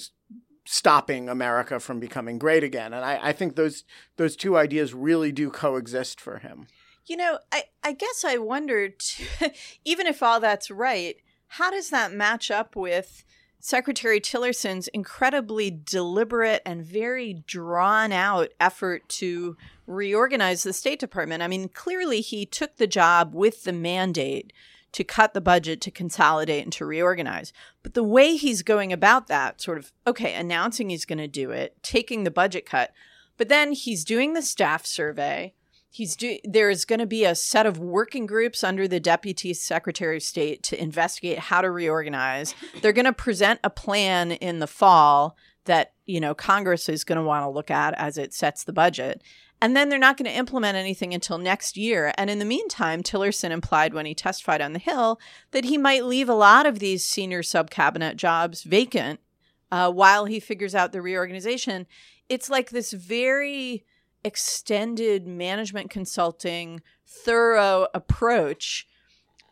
stopping 0.65 1.29
America 1.29 1.81
from 1.81 2.01
becoming 2.01 2.39
great 2.39 2.63
again. 2.65 2.93
And 2.93 3.05
I, 3.05 3.19
I 3.23 3.33
think 3.33 3.57
those 3.57 3.85
those 4.17 4.37
two 4.37 4.57
ideas 4.57 4.95
really 4.95 5.33
do 5.33 5.51
coexist 5.51 6.21
for 6.21 6.39
him. 6.39 6.67
You 7.07 7.17
know, 7.17 7.39
I, 7.51 7.65
I 7.83 7.93
guess 7.93 8.25
I 8.25 8.39
wondered, 8.39 9.03
even 9.85 10.07
if 10.07 10.23
all 10.23 10.39
that's 10.39 10.71
right, 10.71 11.17
how 11.49 11.71
does 11.71 11.91
that 11.91 12.13
match 12.13 12.51
up 12.51 12.77
with 12.77 13.25
Secretary 13.65 14.19
Tillerson's 14.19 14.89
incredibly 14.89 15.71
deliberate 15.71 16.63
and 16.67 16.85
very 16.85 17.45
drawn 17.47 18.11
out 18.11 18.49
effort 18.59 19.09
to 19.09 19.57
reorganize 19.87 20.65
the 20.65 20.73
State 20.73 20.99
Department. 20.99 21.45
I 21.45 21.49
mean, 21.49 21.69
clearly 21.69 22.23
he 22.23 22.45
took 22.45 22.77
the 22.77 22.89
job 22.89 23.35
with 23.35 23.63
the 23.63 23.73
mandate 23.73 24.53
to 24.93 25.05
cut 25.05 25.35
the 25.35 25.41
budget, 25.41 25.81
to 25.81 25.91
consolidate, 25.91 26.65
and 26.65 26.73
to 26.75 26.85
reorganize. 26.85 27.53
But 27.83 27.95
the 27.95 28.03
way 28.03 28.37
he's 28.37 28.63
going 28.63 28.93
about 28.93 29.27
that, 29.29 29.61
sort 29.61 29.79
of, 29.79 29.93
okay, 30.07 30.35
announcing 30.35 30.91
he's 30.91 31.05
going 31.05 31.19
to 31.19 31.29
do 31.29 31.51
it, 31.51 31.83
taking 31.83 32.25
the 32.25 32.31
budget 32.31 32.67
cut, 32.67 32.93
but 33.37 33.49
then 33.49 33.73
he's 33.73 34.05
doing 34.05 34.35
the 34.35 34.43
staff 34.43 34.87
survey. 34.87 35.55
He's 35.91 36.17
do 36.17 36.39
there's 36.45 36.87
going 36.87 37.01
to 37.01 37.07
be 37.07 37.25
a 37.25 37.35
set 37.35 37.67
of 37.67 37.79
working 37.79 38.25
groups 38.25 38.65
under 38.65 38.89
the 38.89 39.01
deputy 39.01 39.53
secretary 39.53 40.17
of 40.17 40.23
state 40.23 40.63
to 40.65 40.81
investigate 40.81 41.39
how 41.39 41.61
to 41.61 41.71
reorganize. 41.71 42.55
They're 42.81 42.95
going 42.95 43.05
to 43.05 43.13
present 43.13 43.61
a 43.63 43.69
plan 43.69 44.33
in 44.33 44.59
the 44.59 44.67
fall 44.67 45.37
that 45.65 45.93
you 46.07 46.19
know 46.21 46.35
congress 46.35 46.89
is 46.89 47.05
going 47.05 47.19
to 47.19 47.25
want 47.25 47.45
to 47.45 47.51
look 47.51 47.71
at 47.71 47.95
as 47.95 48.19
it 48.19 48.33
sets 48.33 48.65
the 48.65 48.73
budget 48.73 49.23
And 49.63 49.77
then 49.77 49.89
they're 49.89 49.99
not 49.99 50.17
going 50.17 50.29
to 50.29 50.37
implement 50.37 50.77
anything 50.77 51.15
until 51.15 51.39
next 51.39 51.77
year. 51.77 52.13
And 52.19 52.29
in 52.29 52.41
the 52.41 52.45
meantime, 52.45 53.01
Tillerson 53.01 53.53
implied 53.53 53.95
when 53.95 54.07
he 54.07 54.13
testified 54.13 54.61
on 54.61 54.73
the 54.73 54.81
Hill 54.81 55.21
that 55.53 55.67
he 55.67 55.79
might 55.79 56.05
leave 56.05 56.29
a 56.29 56.35
lot 56.35 56.67
of 56.67 56.81
these 56.81 57.05
senior 57.05 57.45
sub 57.45 57.71
cabinet 57.71 58.17
jobs 58.17 58.65
vacant 58.65 59.21
uh, 59.71 59.89
while 59.93 60.25
he 60.25 60.41
figures 60.41 60.75
out 60.75 60.91
the 60.91 61.01
reorganization. 61.01 61.87
It's 62.29 62.51
like 62.51 62.71
this 62.71 62.93
very 62.93 63.85
extended 64.25 65.29
management 65.29 65.91
consulting, 65.91 66.83
thorough 67.07 67.87
approach, 67.95 68.89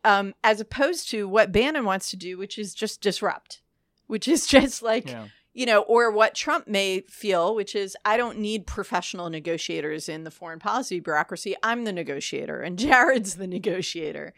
um, 0.02 0.34
as 0.42 0.60
opposed 0.60 1.08
to 1.10 1.28
what 1.28 1.52
Bannon 1.52 1.84
wants 1.84 2.10
to 2.10 2.16
do, 2.16 2.36
which 2.36 2.58
is 2.58 2.74
just 2.74 3.00
disrupt, 3.00 3.62
which 4.08 4.26
is 4.26 4.44
just 4.48 4.82
like. 4.82 5.08
Yeah 5.08 5.28
you 5.52 5.66
know, 5.66 5.82
or 5.82 6.10
what 6.10 6.34
Trump 6.34 6.68
may 6.68 7.00
feel, 7.00 7.54
which 7.54 7.74
is 7.74 7.96
I 8.04 8.16
don't 8.16 8.38
need 8.38 8.66
professional 8.66 9.30
negotiators 9.30 10.08
in 10.08 10.24
the 10.24 10.30
foreign 10.30 10.58
policy 10.58 11.00
bureaucracy. 11.00 11.56
I'm 11.62 11.84
the 11.84 11.92
negotiator 11.92 12.60
and 12.60 12.78
Jared's 12.78 13.36
the 13.36 13.46
negotiator. 13.46 14.32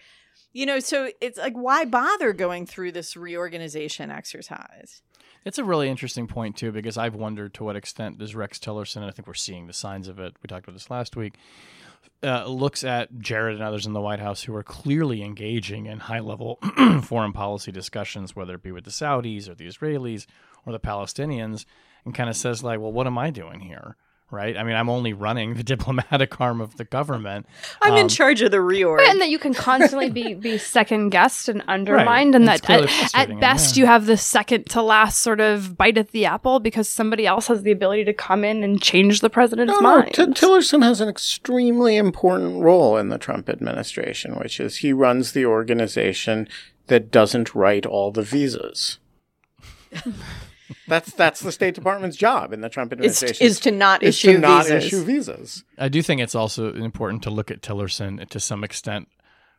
You 0.53 0.67
know, 0.67 0.81
so 0.81 1.11
it's 1.21 1.39
like, 1.39 1.55
why 1.55 1.85
bother 1.85 2.33
going 2.33 2.67
through 2.67 2.93
this 2.93 3.17
reorganization 3.17 4.11
exercise? 4.11 5.03
It's 5.45 5.59
a 5.59 5.65
really 5.65 5.89
interesting 5.89 6.27
point, 6.27 6.57
too, 6.57 6.73
because 6.73 6.97
I've 6.97 7.15
wondered 7.15 7.55
to 7.55 7.65
what 7.65 7.75
extent 7.75 8.19
does 8.19 8.35
Rex 8.35 8.59
Tillerson, 8.59 8.97
and 8.97 9.07
I 9.07 9.11
think 9.11 9.27
we're 9.27 9.35
seeing 9.35 9.67
the 9.67 9.73
signs 9.73 10.09
of 10.09 10.19
it. 10.19 10.37
We 10.43 10.47
talked 10.47 10.65
about 10.65 10.75
this 10.75 10.91
last 10.91 11.17
week. 11.17 11.35
Uh, 12.23 12.45
looks 12.47 12.85
at 12.85 13.19
Jared 13.19 13.55
and 13.57 13.65
others 13.65 13.85
in 13.85 13.95
the 13.95 14.01
White 14.01 14.21
House 14.21 14.43
who 14.43 14.55
are 14.55 14.63
clearly 14.63 15.23
engaging 15.23 15.87
in 15.87 15.99
high 15.99 16.21
level 16.21 16.61
foreign 17.03 17.33
policy 17.33 17.73
discussions, 17.73 18.37
whether 18.37 18.55
it 18.55 18.63
be 18.63 18.71
with 18.71 18.85
the 18.85 18.93
Saudis 18.93 19.49
or 19.49 19.55
the 19.55 19.67
Israelis 19.67 20.27
or 20.67 20.73
the 20.73 20.81
Palestinians 20.81 21.65
and 22.05 22.15
kind 22.15 22.31
of 22.31 22.37
says 22.37 22.63
like, 22.63 22.81
well, 22.81 22.93
what 22.93 23.07
am 23.07 23.19
I 23.19 23.31
doing 23.31 23.61
here? 23.61 23.97
Right. 24.33 24.57
I 24.57 24.63
mean, 24.63 24.77
I'm 24.77 24.89
only 24.89 25.13
running 25.13 25.55
the 25.55 25.63
diplomatic 25.63 26.41
arm 26.41 26.63
of 26.63 26.79
the 26.79 26.87
government. 26.87 27.47
I'm 27.83 27.93
um, 27.93 27.99
in 27.99 28.09
charge 28.09 28.41
of 28.41 28.51
the 28.51 28.57
reorg. 28.57 29.07
And 29.07 29.21
that 29.21 29.29
you 29.29 29.39
can 29.39 29.53
constantly 29.53 30.09
be, 30.09 30.33
be 30.49 30.57
second 30.57 31.11
guessed 31.11 31.51
and 31.51 31.63
undermined. 31.69 32.35
Right. 32.35 32.41
And 32.41 32.49
it's 32.49 32.67
that 32.67 33.15
at, 33.15 33.31
at 33.31 33.41
best 33.41 33.77
yeah. 33.77 33.83
you 33.83 33.87
have 33.87 34.07
the 34.07 34.17
second 34.17 34.71
to 34.71 34.81
last 34.81 35.21
sort 35.21 35.41
of 35.41 35.77
bite 35.77 35.99
at 35.99 36.13
the 36.13 36.25
apple 36.25 36.61
because 36.61 36.89
somebody 36.89 37.27
else 37.27 37.49
has 37.49 37.63
the 37.63 37.73
ability 37.73 38.05
to 38.05 38.15
come 38.15 38.43
in 38.43 38.65
and 38.65 38.81
change 38.81 39.21
the 39.21 39.29
president's 39.29 39.75
no, 39.75 39.81
mind. 39.83 40.15
No, 40.17 40.27
T- 40.27 40.33
Tillerson 40.33 40.83
has 40.83 41.03
an 41.03 41.11
extremely 41.11 41.99
important 41.99 42.63
role 42.63 42.97
in 42.97 43.11
the 43.11 43.19
Trump 43.19 43.51
administration, 43.51 44.37
which 44.37 44.59
is 44.59 44.79
he 44.79 44.95
runs 44.95 45.33
the 45.33 45.45
organization 45.45 46.49
that 46.87 47.11
doesn't 47.11 47.55
write 47.55 47.85
all 47.85 48.11
the 48.11 48.23
visas. 48.23 48.99
That's 50.89 51.13
that's 51.13 51.41
the 51.41 51.53
State 51.53 51.75
Department's 51.75 52.17
job 52.17 52.53
in 52.53 52.61
the 52.61 52.69
Trump 52.69 52.93
administration 52.93 53.45
is, 53.45 53.57
is 53.59 53.61
to 53.61 53.71
not 53.71 54.03
is 54.03 54.17
issue 54.17 54.35
to 54.35 54.39
not 54.39 54.67
visas. 54.67 54.85
issue 54.85 55.05
visas. 55.05 55.65
I 55.79 55.89
do 55.89 56.03
think 56.03 56.21
it's 56.21 56.35
also 56.35 56.73
important 56.75 57.23
to 57.25 57.31
look 57.31 57.51
at 57.51 57.63
Tillerson 57.63 58.29
to 58.29 58.41
some 58.41 58.65
extent 58.65 59.09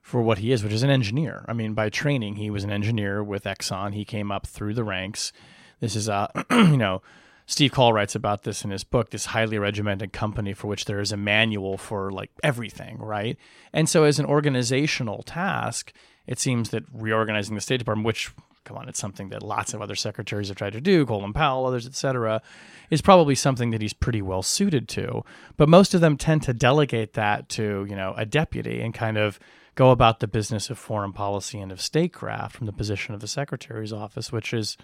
for 0.02 0.21
what 0.21 0.39
he 0.39 0.52
is, 0.52 0.63
which 0.63 0.73
is 0.73 0.84
an 0.84 0.89
engineer. 0.89 1.45
I 1.47 1.54
mean, 1.54 1.73
by 1.73 1.89
training, 1.89 2.36
he 2.36 2.49
was 2.49 2.63
an 2.63 2.71
engineer 2.71 3.23
with 3.23 3.45
Exxon. 3.45 3.93
He 3.93 4.06
came 4.06 4.32
up 4.32 4.45
through 4.45 4.73
the 4.73 4.84
ranks. 4.84 5.32
This 5.80 5.95
is 5.95 6.10
uh, 6.10 6.28
a 6.36 6.45
you 6.52 6.78
know. 6.78 7.02
Steve 7.45 7.73
Coll 7.73 7.91
writes 7.91 8.15
about 8.15 8.43
this 8.43 8.63
in 8.63 8.71
his 8.71 8.86
book, 8.86 9.10
this 9.10 9.28
highly 9.28 9.58
regimented 9.60 10.13
company 10.13 10.54
for 10.54 10.67
which 10.67 10.86
there 10.86 11.02
is 11.02 11.12
a 11.12 11.17
manual 11.17 11.78
for 11.78 12.10
like 12.10 12.32
everything, 12.41 12.97
right? 12.99 13.38
And 13.73 13.89
so, 13.89 14.06
as 14.06 14.17
an 14.17 14.26
organizational 14.26 15.23
task, 15.23 15.91
it 16.26 16.39
seems 16.39 16.69
that 16.69 16.84
reorganizing 16.93 17.56
the 17.56 17.62
State 17.62 17.80
Department, 17.80 18.06
which 18.06 18.32
come 18.63 18.78
on, 18.78 18.89
it's 18.89 18.99
something 18.99 19.30
that 19.30 19.43
lots 19.43 19.73
of 19.73 19.82
other 19.82 19.95
secretaries 19.95 20.47
have 20.47 20.58
tried 20.58 20.73
to 20.73 20.82
do, 20.82 21.06
Colin 21.06 21.34
Powell, 21.34 21.65
others, 21.65 21.86
etc., 21.86 22.41
is 22.89 23.02
probably 23.02 23.36
something 23.36 23.71
that 23.71 23.82
he's 23.82 23.93
pretty 23.93 24.21
well 24.21 24.41
suited 24.41 24.88
to. 24.89 25.23
But 25.58 25.69
most 25.69 25.93
of 25.93 26.02
them 26.02 26.17
tend 26.17 26.43
to 26.43 26.54
delegate 26.54 27.13
that 27.13 27.49
to, 27.49 27.86
you 27.89 27.95
know, 27.95 28.13
a 28.17 28.26
deputy 28.26 28.82
and 28.82 28.93
kind 28.93 29.17
of 29.17 29.39
go 29.76 29.91
about 29.91 30.19
the 30.19 30.28
business 30.28 30.69
of 30.69 30.78
foreign 30.78 31.13
policy 31.13 31.60
and 31.60 31.71
of 31.71 31.82
statecraft 31.82 32.56
from 32.56 32.67
the 32.67 32.73
position 32.73 33.13
of 33.13 33.21
the 33.21 33.28
secretary's 33.28 33.91
office, 33.91 34.32
which 34.32 34.54
is 34.54 34.78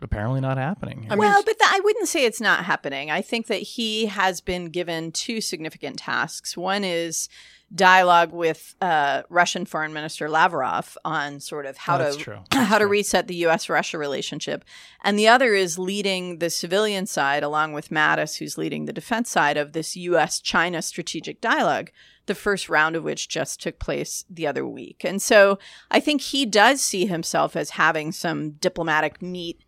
apparently 0.00 0.40
not 0.40 0.58
happening. 0.58 1.06
I 1.10 1.14
mean, 1.14 1.18
well, 1.18 1.42
but 1.44 1.58
the, 1.58 1.64
I 1.68 1.80
wouldn't 1.82 2.08
say 2.08 2.24
it's 2.24 2.40
not 2.40 2.64
happening. 2.64 3.10
I 3.10 3.22
think 3.22 3.46
that 3.46 3.62
he 3.62 4.06
has 4.06 4.40
been 4.40 4.66
given 4.66 5.12
two 5.12 5.40
significant 5.40 5.98
tasks. 5.98 6.56
One 6.56 6.84
is 6.84 7.28
dialogue 7.74 8.32
with 8.32 8.74
uh, 8.80 9.22
Russian 9.28 9.64
Foreign 9.64 9.92
Minister 9.92 10.28
Lavrov 10.28 10.96
on 11.04 11.40
sort 11.40 11.66
of 11.66 11.76
how 11.76 11.98
oh, 11.98 12.16
to 12.16 12.42
how 12.52 12.78
true. 12.78 12.86
to 12.86 12.86
reset 12.86 13.26
the 13.26 13.34
U.S. 13.36 13.68
Russia 13.68 13.98
relationship, 13.98 14.64
and 15.04 15.18
the 15.18 15.28
other 15.28 15.54
is 15.54 15.78
leading 15.78 16.38
the 16.38 16.50
civilian 16.50 17.06
side 17.06 17.42
along 17.42 17.72
with 17.72 17.90
Mattis, 17.90 18.38
who's 18.38 18.58
leading 18.58 18.84
the 18.84 18.92
defense 18.92 19.30
side 19.30 19.56
of 19.56 19.72
this 19.72 19.96
U.S. 19.96 20.40
China 20.40 20.82
strategic 20.82 21.40
dialogue. 21.40 21.90
The 22.26 22.34
first 22.34 22.68
round 22.68 22.94
of 22.94 23.04
which 23.04 23.28
just 23.28 23.62
took 23.62 23.78
place 23.78 24.26
the 24.28 24.46
other 24.46 24.66
week. 24.66 25.02
And 25.02 25.20
so 25.22 25.58
I 25.90 25.98
think 25.98 26.20
he 26.20 26.44
does 26.44 26.82
see 26.82 27.06
himself 27.06 27.56
as 27.56 27.70
having 27.70 28.12
some 28.12 28.50
diplomatic 28.50 29.22
meat 29.22 29.64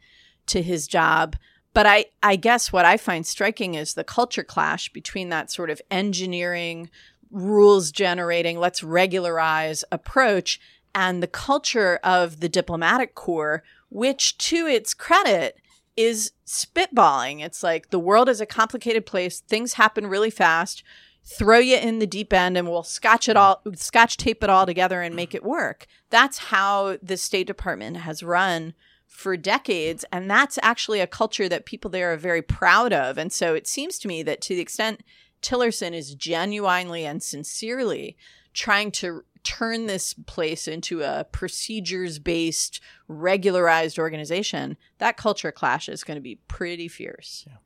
to 0.48 0.60
his 0.60 0.86
job. 0.86 1.36
But 1.72 1.86
I, 1.86 2.06
I 2.22 2.36
guess 2.36 2.72
what 2.72 2.84
I 2.84 2.96
find 2.96 3.24
striking 3.24 3.74
is 3.74 3.94
the 3.94 4.04
culture 4.04 4.42
clash 4.42 4.88
between 4.92 5.28
that 5.28 5.50
sort 5.50 5.70
of 5.70 5.80
engineering, 5.90 6.90
rules 7.30 7.90
generating, 7.90 8.58
let's 8.58 8.82
regularize 8.82 9.84
approach 9.92 10.60
and 10.94 11.22
the 11.22 11.28
culture 11.28 12.00
of 12.02 12.40
the 12.40 12.48
diplomatic 12.48 13.14
corps, 13.14 13.62
which 13.88 14.36
to 14.38 14.66
its 14.66 14.94
credit 14.94 15.58
is 15.96 16.32
spitballing. 16.46 17.42
It's 17.42 17.62
like 17.62 17.90
the 17.90 17.98
world 17.98 18.28
is 18.28 18.40
a 18.40 18.46
complicated 18.46 19.06
place, 19.06 19.40
things 19.40 19.74
happen 19.74 20.06
really 20.06 20.30
fast. 20.30 20.82
Throw 21.22 21.58
you 21.58 21.76
in 21.76 21.98
the 21.98 22.06
deep 22.06 22.32
end 22.32 22.56
and 22.56 22.68
we'll 22.68 22.82
scotch 22.82 23.28
it 23.28 23.36
all, 23.36 23.62
scotch 23.74 24.16
tape 24.16 24.42
it 24.42 24.50
all 24.50 24.64
together 24.64 25.02
and 25.02 25.14
make 25.14 25.34
it 25.34 25.44
work. 25.44 25.86
That's 26.08 26.38
how 26.38 26.96
the 27.02 27.16
State 27.16 27.46
Department 27.46 27.98
has 27.98 28.22
run 28.22 28.72
for 29.06 29.36
decades. 29.36 30.04
And 30.10 30.30
that's 30.30 30.58
actually 30.62 31.00
a 31.00 31.06
culture 31.06 31.48
that 31.48 31.66
people 31.66 31.90
there 31.90 32.12
are 32.12 32.16
very 32.16 32.42
proud 32.42 32.92
of. 32.92 33.18
And 33.18 33.30
so 33.30 33.54
it 33.54 33.66
seems 33.66 33.98
to 33.98 34.08
me 34.08 34.22
that 34.22 34.40
to 34.42 34.54
the 34.54 34.62
extent 34.62 35.02
Tillerson 35.42 35.92
is 35.92 36.14
genuinely 36.14 37.04
and 37.04 37.22
sincerely 37.22 38.16
trying 38.52 38.90
to 38.90 39.24
turn 39.42 39.86
this 39.86 40.14
place 40.14 40.68
into 40.68 41.02
a 41.02 41.24
procedures 41.32 42.18
based, 42.18 42.80
regularized 43.08 43.98
organization, 43.98 44.76
that 44.98 45.16
culture 45.16 45.52
clash 45.52 45.88
is 45.88 46.04
going 46.04 46.16
to 46.16 46.22
be 46.22 46.36
pretty 46.48 46.88
fierce. 46.88 47.44
Yeah. 47.46 47.56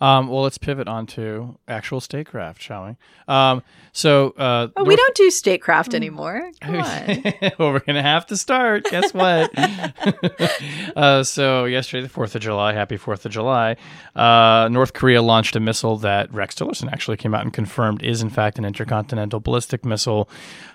Um, 0.00 0.28
well, 0.28 0.42
let's 0.42 0.58
pivot 0.58 0.88
on 0.88 1.06
to 1.08 1.58
actual 1.68 2.00
statecraft, 2.00 2.60
shall 2.60 2.86
we? 2.86 2.96
Um, 3.28 3.62
so, 3.92 4.30
uh, 4.36 4.68
oh, 4.76 4.84
we 4.84 4.94
don't 4.94 5.14
do 5.14 5.30
statecraft 5.30 5.94
anymore. 5.94 6.50
well, 6.68 7.72
we're 7.72 7.80
gonna 7.80 8.02
have 8.02 8.26
to 8.26 8.36
start. 8.36 8.84
Guess 8.84 9.14
what? 9.14 9.50
uh, 10.96 11.24
so, 11.24 11.64
yesterday, 11.64 12.02
the 12.02 12.08
Fourth 12.08 12.34
of 12.34 12.42
July. 12.42 12.74
Happy 12.74 12.96
Fourth 12.96 13.24
of 13.24 13.32
July. 13.32 13.76
Uh, 14.14 14.68
North 14.70 14.92
Korea 14.92 15.22
launched 15.22 15.56
a 15.56 15.60
missile 15.60 15.96
that 15.98 16.32
Rex 16.32 16.54
Tillerson 16.54 16.92
actually 16.92 17.16
came 17.16 17.34
out 17.34 17.42
and 17.42 17.52
confirmed 17.52 18.02
is, 18.02 18.20
in 18.20 18.28
fact, 18.28 18.58
an 18.58 18.64
intercontinental 18.64 19.40
ballistic 19.40 19.84
missile. 19.84 20.28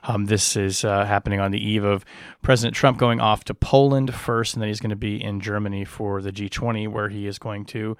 Um, 0.03 0.25
this 0.25 0.55
is 0.55 0.83
uh, 0.83 1.05
happening 1.05 1.39
on 1.39 1.51
the 1.51 1.63
eve 1.63 1.83
of 1.83 2.03
President 2.41 2.75
Trump 2.75 2.97
going 2.97 3.19
off 3.19 3.43
to 3.45 3.53
Poland 3.53 4.13
first, 4.15 4.55
and 4.55 4.61
then 4.61 4.67
he's 4.67 4.79
going 4.79 4.89
to 4.89 4.95
be 4.95 5.21
in 5.21 5.41
Germany 5.41 5.85
for 5.85 6.21
the 6.21 6.31
G20, 6.31 6.87
where 6.87 7.09
he 7.09 7.27
is 7.27 7.37
going 7.37 7.65
to 7.65 7.97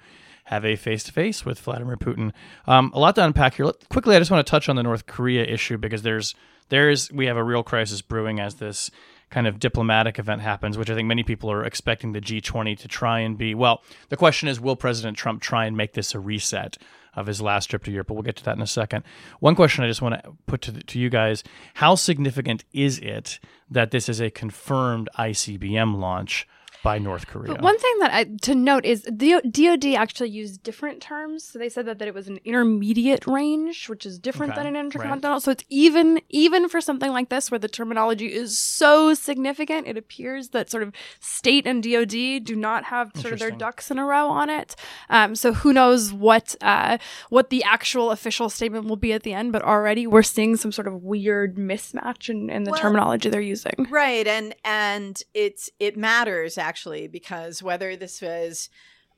have 0.52 0.64
a 0.64 0.76
face 0.76 1.02
to 1.04 1.12
face 1.12 1.44
with 1.44 1.58
Vladimir 1.60 1.96
Putin. 1.96 2.32
Um, 2.66 2.92
a 2.94 2.98
lot 2.98 3.14
to 3.14 3.24
unpack 3.24 3.54
here. 3.54 3.72
Quickly, 3.88 4.16
I 4.16 4.18
just 4.18 4.30
want 4.30 4.46
to 4.46 4.50
touch 4.50 4.68
on 4.68 4.76
the 4.76 4.82
North 4.82 5.06
Korea 5.06 5.44
issue 5.44 5.78
because 5.78 6.02
there's 6.02 6.34
there's 6.68 7.10
we 7.10 7.26
have 7.26 7.36
a 7.36 7.44
real 7.44 7.62
crisis 7.62 8.02
brewing 8.02 8.38
as 8.38 8.56
this 8.56 8.90
kind 9.30 9.46
of 9.46 9.58
diplomatic 9.58 10.18
event 10.18 10.42
happens, 10.42 10.76
which 10.76 10.90
I 10.90 10.94
think 10.94 11.08
many 11.08 11.22
people 11.22 11.50
are 11.50 11.64
expecting 11.64 12.12
the 12.12 12.20
G20 12.20 12.78
to 12.78 12.88
try 12.88 13.20
and 13.20 13.36
be. 13.38 13.54
Well, 13.54 13.82
the 14.10 14.16
question 14.16 14.48
is, 14.48 14.60
will 14.60 14.76
President 14.76 15.16
Trump 15.16 15.40
try 15.40 15.64
and 15.64 15.74
make 15.76 15.94
this 15.94 16.14
a 16.14 16.20
reset 16.20 16.76
of 17.14 17.26
his 17.26 17.40
last 17.40 17.66
trip 17.66 17.84
to 17.84 17.90
Europe? 17.90 18.08
But 18.08 18.14
we'll 18.14 18.22
get 18.22 18.36
to 18.36 18.44
that 18.44 18.56
in 18.56 18.62
a 18.62 18.66
second. 18.66 19.04
One 19.40 19.54
question 19.54 19.84
I 19.84 19.88
just 19.88 20.02
want 20.02 20.22
to 20.22 20.32
put 20.46 20.60
to, 20.62 20.72
to 20.72 20.98
you 20.98 21.08
guys 21.08 21.42
how 21.74 21.94
significant 21.94 22.64
is 22.74 22.98
it 22.98 23.40
that 23.70 23.90
this 23.90 24.10
is 24.10 24.20
a 24.20 24.30
confirmed 24.30 25.08
ICBM 25.18 25.98
launch? 25.98 26.46
By 26.82 26.98
North 26.98 27.26
Korea. 27.26 27.52
But 27.52 27.62
one 27.62 27.78
thing 27.78 27.98
that 28.00 28.12
I 28.12 28.24
to 28.42 28.54
note 28.54 28.84
is 28.84 29.02
the 29.02 29.40
DoD 29.48 29.94
actually 29.94 30.30
used 30.30 30.62
different 30.62 31.00
terms. 31.00 31.44
So 31.44 31.58
they 31.58 31.68
said 31.68 31.86
that, 31.86 31.98
that 32.00 32.08
it 32.08 32.14
was 32.14 32.28
an 32.28 32.40
intermediate 32.44 33.26
range, 33.26 33.88
which 33.88 34.04
is 34.04 34.18
different 34.18 34.52
okay, 34.52 34.64
than 34.64 34.74
an 34.74 34.76
intercontinental. 34.76 35.32
Right. 35.32 35.42
So 35.42 35.52
it's 35.52 35.64
even 35.68 36.20
even 36.28 36.68
for 36.68 36.80
something 36.80 37.12
like 37.12 37.28
this 37.28 37.50
where 37.50 37.58
the 37.58 37.68
terminology 37.68 38.32
is 38.32 38.58
so 38.58 39.14
significant, 39.14 39.86
it 39.86 39.96
appears 39.96 40.48
that 40.48 40.70
sort 40.70 40.82
of 40.82 40.92
state 41.20 41.66
and 41.66 41.82
DoD 41.82 42.44
do 42.44 42.56
not 42.56 42.84
have 42.84 43.12
sort 43.16 43.32
of 43.32 43.38
their 43.38 43.50
ducks 43.50 43.90
in 43.90 43.98
a 43.98 44.04
row 44.04 44.28
on 44.28 44.50
it. 44.50 44.74
Um, 45.08 45.34
so 45.34 45.52
who 45.52 45.72
knows 45.72 46.12
what 46.12 46.56
uh, 46.60 46.98
what 47.30 47.50
the 47.50 47.62
actual 47.64 48.10
official 48.10 48.50
statement 48.50 48.86
will 48.86 48.96
be 48.96 49.12
at 49.12 49.22
the 49.22 49.32
end? 49.32 49.52
But 49.52 49.62
already 49.62 50.06
we're 50.06 50.22
seeing 50.22 50.56
some 50.56 50.72
sort 50.72 50.88
of 50.88 51.02
weird 51.02 51.56
mismatch 51.56 52.28
in, 52.28 52.50
in 52.50 52.64
the 52.64 52.72
well, 52.72 52.80
terminology 52.80 53.28
they're 53.28 53.40
using. 53.40 53.86
Right, 53.88 54.26
and 54.26 54.54
and 54.64 55.22
it's 55.32 55.70
it 55.78 55.96
matters 55.96 56.58
actually 56.58 56.71
actually, 56.72 57.06
because 57.06 57.62
whether 57.62 57.96
this 57.96 58.22
was 58.22 58.70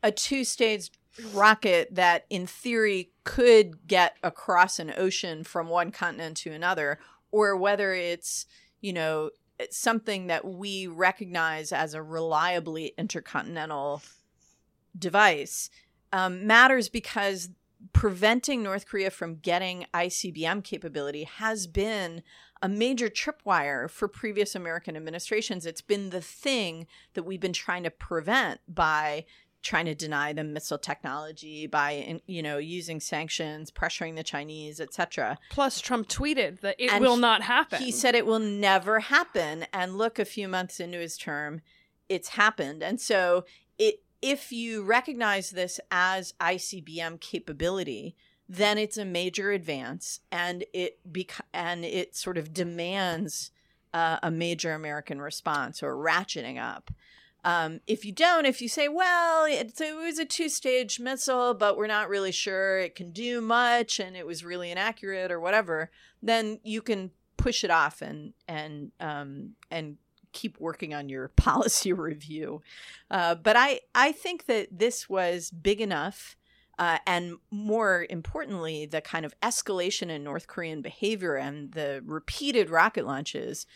a 0.02 0.10
two 0.10 0.42
stage 0.42 0.90
rocket 1.32 1.94
that 1.94 2.26
in 2.28 2.48
theory 2.48 3.12
could 3.22 3.86
get 3.86 4.16
across 4.24 4.80
an 4.80 4.92
ocean 4.96 5.44
from 5.44 5.68
one 5.68 5.92
continent 5.92 6.36
to 6.36 6.50
another 6.50 6.98
or 7.30 7.56
whether 7.56 7.94
it's 7.94 8.46
you 8.80 8.92
know 8.92 9.30
something 9.70 10.26
that 10.26 10.44
we 10.44 10.88
recognize 10.88 11.70
as 11.70 11.94
a 11.94 12.02
reliably 12.02 12.92
intercontinental 12.98 14.02
device 14.98 15.70
um, 16.12 16.44
matters 16.48 16.88
because 16.88 17.50
preventing 17.92 18.64
North 18.64 18.88
Korea 18.88 19.12
from 19.12 19.36
getting 19.36 19.86
ICBM 19.94 20.64
capability 20.64 21.22
has 21.22 21.68
been 21.68 22.24
a 22.64 22.68
major 22.68 23.10
tripwire 23.10 23.90
for 23.90 24.08
previous 24.08 24.54
American 24.54 24.96
administrations. 24.96 25.66
It's 25.66 25.82
been 25.82 26.08
the 26.08 26.22
thing 26.22 26.86
that 27.12 27.24
we've 27.24 27.38
been 27.38 27.52
trying 27.52 27.82
to 27.82 27.90
prevent 27.90 28.60
by 28.66 29.26
trying 29.60 29.84
to 29.84 29.94
deny 29.94 30.32
them 30.32 30.54
missile 30.54 30.78
technology 30.78 31.66
by 31.66 32.20
you 32.26 32.42
know 32.42 32.56
using 32.58 33.00
sanctions 33.00 33.70
pressuring 33.70 34.14
the 34.14 34.22
chinese 34.22 34.78
etc 34.78 35.38
plus 35.48 35.80
trump 35.80 36.06
tweeted 36.06 36.60
that 36.60 36.76
it 36.78 36.92
and 36.92 37.02
will 37.02 37.16
not 37.16 37.40
happen. 37.40 37.80
he 37.80 37.90
said 37.90 38.14
it 38.14 38.26
will 38.26 38.38
never 38.38 39.00
happen. 39.00 39.64
And 39.72 39.96
look 39.96 40.18
a 40.18 40.26
few 40.26 40.48
months 40.48 40.80
into 40.80 40.98
his 40.98 41.16
term 41.16 41.62
it's 42.10 42.28
happened. 42.28 42.82
And 42.82 43.00
so 43.00 43.44
it 43.78 44.02
if 44.20 44.52
you 44.52 44.82
recognize 44.84 45.50
this 45.50 45.80
as 45.90 46.34
icbm 46.40 47.20
capability 47.20 48.16
then 48.56 48.78
it's 48.78 48.96
a 48.96 49.04
major 49.04 49.50
advance 49.50 50.20
and 50.30 50.64
it 50.72 50.98
and 51.52 51.84
it 51.84 52.16
sort 52.16 52.38
of 52.38 52.52
demands 52.52 53.50
uh, 53.92 54.18
a 54.22 54.30
major 54.30 54.72
american 54.72 55.20
response 55.20 55.82
or 55.82 55.94
ratcheting 55.94 56.60
up 56.60 56.90
um, 57.44 57.80
if 57.86 58.06
you 58.06 58.12
don't, 58.12 58.46
if 58.46 58.62
you 58.62 58.68
say, 58.70 58.88
well, 58.88 59.44
it, 59.44 59.78
it 59.78 59.94
was 59.94 60.18
a 60.18 60.24
two 60.24 60.48
stage 60.48 60.98
missile, 60.98 61.52
but 61.52 61.76
we're 61.76 61.86
not 61.86 62.08
really 62.08 62.32
sure 62.32 62.78
it 62.78 62.94
can 62.94 63.10
do 63.10 63.42
much 63.42 64.00
and 64.00 64.16
it 64.16 64.26
was 64.26 64.44
really 64.44 64.70
inaccurate 64.70 65.30
or 65.30 65.38
whatever, 65.38 65.90
then 66.22 66.58
you 66.64 66.80
can 66.80 67.10
push 67.36 67.62
it 67.62 67.70
off 67.70 68.00
and, 68.00 68.32
and, 68.48 68.92
um, 68.98 69.50
and 69.70 69.98
keep 70.32 70.58
working 70.58 70.94
on 70.94 71.10
your 71.10 71.28
policy 71.36 71.92
review. 71.92 72.62
Uh, 73.10 73.34
but 73.34 73.56
I, 73.56 73.80
I 73.94 74.12
think 74.12 74.46
that 74.46 74.68
this 74.78 75.08
was 75.10 75.50
big 75.50 75.82
enough. 75.82 76.36
Uh, 76.78 76.98
and 77.06 77.36
more 77.50 78.06
importantly, 78.10 78.86
the 78.86 79.00
kind 79.00 79.24
of 79.24 79.38
escalation 79.40 80.08
in 80.10 80.24
North 80.24 80.46
Korean 80.46 80.82
behavior 80.82 81.36
and 81.36 81.72
the 81.72 82.02
repeated 82.04 82.70
rocket 82.70 83.06
launches 83.06 83.66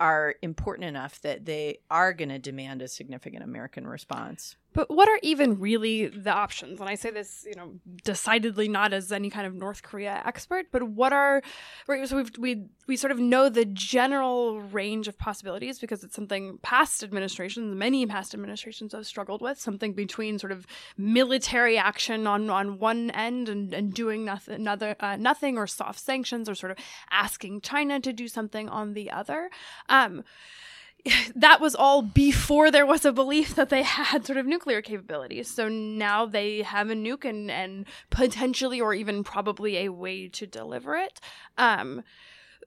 are 0.00 0.34
important 0.42 0.86
enough 0.86 1.20
that 1.20 1.44
they 1.44 1.78
are 1.90 2.12
going 2.14 2.30
to 2.30 2.38
demand 2.38 2.80
a 2.82 2.88
significant 2.88 3.44
American 3.44 3.86
response. 3.86 4.56
But 4.72 4.88
what 4.88 5.08
are 5.08 5.18
even 5.22 5.58
really 5.58 6.06
the 6.06 6.30
options? 6.30 6.80
And 6.80 6.88
I 6.88 6.94
say 6.94 7.10
this, 7.10 7.44
you 7.46 7.56
know, 7.56 7.74
decidedly 8.04 8.68
not 8.68 8.92
as 8.92 9.10
any 9.10 9.28
kind 9.28 9.46
of 9.46 9.54
North 9.54 9.82
Korea 9.82 10.22
expert, 10.24 10.66
but 10.70 10.84
what 10.84 11.12
are 11.12 11.42
right? 11.88 12.08
So 12.08 12.16
we 12.18 12.24
we 12.38 12.64
we 12.86 12.96
sort 12.96 13.10
of 13.10 13.18
know 13.18 13.48
the 13.48 13.64
general 13.64 14.60
range 14.60 15.08
of 15.08 15.18
possibilities 15.18 15.78
because 15.80 16.04
it's 16.04 16.14
something 16.14 16.58
past 16.62 17.02
administrations, 17.02 17.74
many 17.74 18.06
past 18.06 18.32
administrations 18.32 18.92
have 18.92 19.06
struggled 19.06 19.42
with. 19.42 19.60
Something 19.60 19.92
between 19.92 20.38
sort 20.38 20.52
of 20.52 20.66
military 20.96 21.76
action 21.76 22.26
on 22.26 22.48
on 22.48 22.78
one 22.78 23.10
end 23.10 23.48
and, 23.48 23.74
and 23.74 23.92
doing 23.92 24.24
nothing, 24.24 24.54
another 24.54 24.94
uh, 25.00 25.16
nothing, 25.16 25.58
or 25.58 25.66
soft 25.66 25.98
sanctions, 25.98 26.48
or 26.48 26.54
sort 26.54 26.70
of 26.70 26.78
asking 27.10 27.60
China 27.60 27.98
to 27.98 28.12
do 28.12 28.28
something 28.28 28.68
on 28.68 28.94
the 28.94 29.10
other. 29.10 29.50
Um, 29.88 30.22
that 31.34 31.60
was 31.60 31.74
all 31.74 32.02
before 32.02 32.70
there 32.70 32.86
was 32.86 33.04
a 33.04 33.12
belief 33.12 33.54
that 33.54 33.70
they 33.70 33.82
had 33.82 34.26
sort 34.26 34.38
of 34.38 34.46
nuclear 34.46 34.82
capabilities. 34.82 35.48
So 35.48 35.68
now 35.68 36.26
they 36.26 36.62
have 36.62 36.90
a 36.90 36.94
nuke 36.94 37.24
and, 37.24 37.50
and 37.50 37.86
potentially 38.10 38.80
or 38.80 38.94
even 38.94 39.24
probably 39.24 39.78
a 39.78 39.88
way 39.88 40.28
to 40.28 40.46
deliver 40.46 40.96
it. 40.96 41.20
Um, 41.56 42.02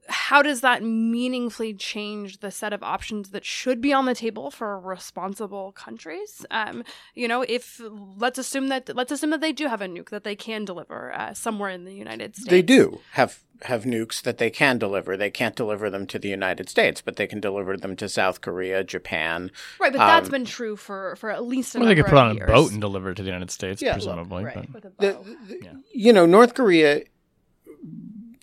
how 0.07 0.41
does 0.41 0.61
that 0.61 0.83
meaningfully 0.83 1.73
change 1.73 2.39
the 2.39 2.51
set 2.51 2.73
of 2.73 2.83
options 2.83 3.29
that 3.29 3.45
should 3.45 3.79
be 3.79 3.93
on 3.93 4.05
the 4.05 4.15
table 4.15 4.51
for 4.51 4.79
responsible 4.79 5.71
countries? 5.71 6.45
Um, 6.51 6.83
you 7.15 7.27
know, 7.27 7.43
if 7.47 7.81
let's 8.17 8.37
assume 8.37 8.67
that 8.67 8.93
let's 8.95 9.11
assume 9.11 9.29
that 9.29 9.41
they 9.41 9.53
do 9.53 9.67
have 9.67 9.81
a 9.81 9.87
nuke 9.87 10.09
that 10.09 10.23
they 10.23 10.35
can 10.35 10.65
deliver 10.65 11.13
uh, 11.13 11.33
somewhere 11.33 11.69
in 11.69 11.85
the 11.85 11.93
United 11.93 12.35
States. 12.35 12.49
They 12.49 12.61
do 12.61 12.99
have 13.11 13.43
have 13.63 13.83
nukes 13.83 14.21
that 14.23 14.39
they 14.39 14.49
can 14.49 14.77
deliver. 14.77 15.15
They 15.15 15.29
can't 15.29 15.55
deliver 15.55 15.89
them 15.89 16.05
to 16.07 16.19
the 16.19 16.27
United 16.27 16.69
States, 16.69 17.01
but 17.01 17.15
they 17.15 17.27
can 17.27 17.39
deliver 17.39 17.77
them 17.77 17.95
to 17.95 18.09
South 18.09 18.41
Korea, 18.41 18.83
Japan. 18.83 19.51
Right, 19.79 19.93
but 19.93 20.01
um, 20.01 20.07
that's 20.07 20.29
been 20.29 20.45
true 20.45 20.75
for 20.75 21.15
for 21.15 21.29
at 21.29 21.45
least. 21.45 21.75
A 21.75 21.79
well, 21.79 21.87
they 21.87 21.95
could 21.95 22.05
put 22.05 22.17
on 22.17 22.35
years. 22.35 22.49
a 22.49 22.53
boat 22.53 22.71
and 22.71 22.81
deliver 22.81 23.11
it 23.11 23.15
to 23.15 23.23
the 23.23 23.29
United 23.29 23.51
States, 23.51 23.81
yeah, 23.81 23.93
presumably. 23.93 24.43
Right. 24.43 24.73
The, 24.73 24.91
the, 24.99 25.59
yeah. 25.61 25.73
You 25.93 26.11
know, 26.13 26.25
North 26.25 26.53
Korea. 26.53 27.03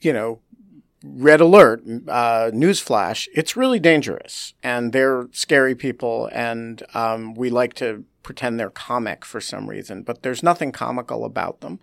You 0.02 0.14
know, 0.14 0.40
red 1.04 1.40
alert, 1.40 1.82
uh, 2.08 2.50
newsflash, 2.52 3.28
it's 3.34 3.56
really 3.56 3.78
dangerous. 3.78 4.54
And 4.62 4.92
they're 4.92 5.28
scary 5.32 5.74
people. 5.74 6.28
And 6.32 6.82
um, 6.94 7.34
we 7.34 7.50
like 7.50 7.74
to 7.74 8.04
pretend 8.22 8.60
they're 8.60 8.70
comic 8.70 9.24
for 9.24 9.40
some 9.40 9.68
reason, 9.68 10.02
but 10.02 10.22
there's 10.22 10.42
nothing 10.42 10.72
comical 10.72 11.24
about 11.24 11.60
them. 11.60 11.80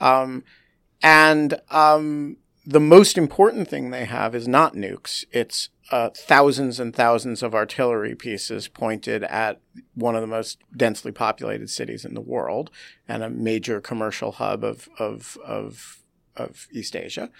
Mm. 0.00 0.06
Um, 0.06 0.44
and 1.02 1.60
um, 1.70 2.36
the 2.66 2.80
most 2.80 3.16
important 3.16 3.68
thing 3.68 3.90
they 3.90 4.04
have 4.04 4.34
is 4.34 4.46
not 4.46 4.74
nukes, 4.74 5.24
it's 5.32 5.70
uh, 5.90 6.10
thousands 6.14 6.78
and 6.78 6.94
thousands 6.94 7.42
of 7.42 7.54
artillery 7.54 8.14
pieces 8.14 8.68
pointed 8.68 9.24
at 9.24 9.60
one 9.94 10.14
of 10.14 10.20
the 10.20 10.26
most 10.26 10.58
densely 10.76 11.10
populated 11.10 11.68
cities 11.68 12.04
in 12.04 12.14
the 12.14 12.20
world 12.20 12.70
and 13.08 13.24
a 13.24 13.30
major 13.30 13.80
commercial 13.80 14.32
hub 14.32 14.62
of, 14.62 14.88
of, 14.98 15.36
of, 15.44 16.02
of 16.36 16.68
East 16.70 16.94
Asia 16.94 17.30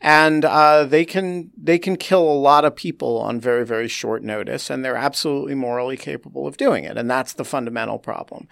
and 0.00 0.44
uh, 0.44 0.84
they 0.84 1.04
can 1.04 1.50
they 1.56 1.78
can 1.78 1.96
kill 1.96 2.22
a 2.22 2.34
lot 2.34 2.64
of 2.64 2.76
people 2.76 3.18
on 3.18 3.40
very 3.40 3.64
very 3.64 3.88
short 3.88 4.22
notice, 4.22 4.70
and 4.70 4.84
they're 4.84 4.96
absolutely 4.96 5.54
morally 5.54 5.96
capable 5.96 6.46
of 6.46 6.56
doing 6.56 6.84
it, 6.84 6.96
and 6.96 7.10
that's 7.10 7.32
the 7.32 7.44
fundamental 7.44 7.98
problem. 7.98 8.48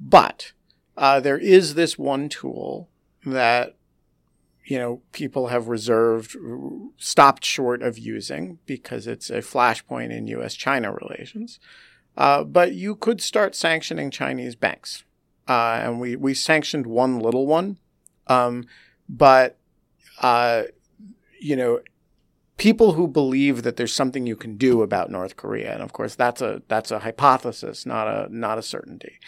But 0.00 0.52
uh, 0.96 1.20
there 1.20 1.38
is 1.38 1.74
this 1.74 1.98
one 1.98 2.28
tool 2.28 2.88
that 3.24 3.76
you 4.64 4.78
know 4.78 5.02
people 5.12 5.48
have 5.48 5.68
reserved, 5.68 6.36
stopped 6.96 7.44
short 7.44 7.82
of 7.82 7.98
using 7.98 8.58
because 8.66 9.06
it's 9.06 9.30
a 9.30 9.38
flashpoint 9.38 10.10
in 10.10 10.26
U.S.-China 10.26 10.98
relations. 11.00 11.60
Uh, 12.16 12.42
but 12.42 12.74
you 12.74 12.96
could 12.96 13.20
start 13.20 13.54
sanctioning 13.54 14.10
Chinese 14.10 14.56
banks, 14.56 15.04
uh, 15.48 15.78
and 15.82 16.00
we 16.00 16.16
we 16.16 16.34
sanctioned 16.34 16.86
one 16.86 17.20
little 17.20 17.46
one, 17.46 17.78
um, 18.26 18.66
but 19.08 19.56
uh, 20.20 20.64
you 21.40 21.56
know, 21.56 21.80
people 22.56 22.92
who 22.92 23.08
believe 23.08 23.62
that 23.62 23.76
there's 23.76 23.94
something 23.94 24.26
you 24.26 24.36
can 24.36 24.56
do 24.56 24.82
about 24.82 25.10
North 25.10 25.36
Korea, 25.36 25.72
and 25.72 25.82
of 25.82 25.92
course 25.92 26.14
that's 26.14 26.42
a 26.42 26.62
that's 26.68 26.90
a 26.90 27.00
hypothesis, 27.00 27.86
not 27.86 28.06
a 28.06 28.28
not 28.30 28.58
a 28.58 28.62
certainty. 28.62 29.18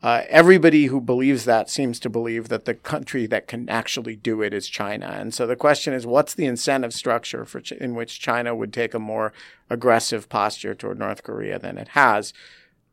Uh, 0.00 0.22
everybody 0.28 0.86
who 0.86 1.00
believes 1.00 1.44
that 1.44 1.68
seems 1.68 1.98
to 1.98 2.08
believe 2.08 2.48
that 2.48 2.66
the 2.66 2.74
country 2.74 3.26
that 3.26 3.48
can 3.48 3.68
actually 3.68 4.14
do 4.14 4.42
it 4.42 4.54
is 4.54 4.68
China. 4.68 5.06
And 5.06 5.34
so 5.34 5.44
the 5.44 5.56
question 5.56 5.92
is, 5.92 6.06
what's 6.06 6.34
the 6.34 6.46
incentive 6.46 6.94
structure 6.94 7.44
for 7.44 7.60
ch- 7.60 7.72
in 7.72 7.96
which 7.96 8.20
China 8.20 8.54
would 8.54 8.72
take 8.72 8.94
a 8.94 9.00
more 9.00 9.32
aggressive 9.68 10.28
posture 10.28 10.72
toward 10.72 11.00
North 11.00 11.24
Korea 11.24 11.58
than 11.58 11.78
it 11.78 11.88
has? 11.88 12.32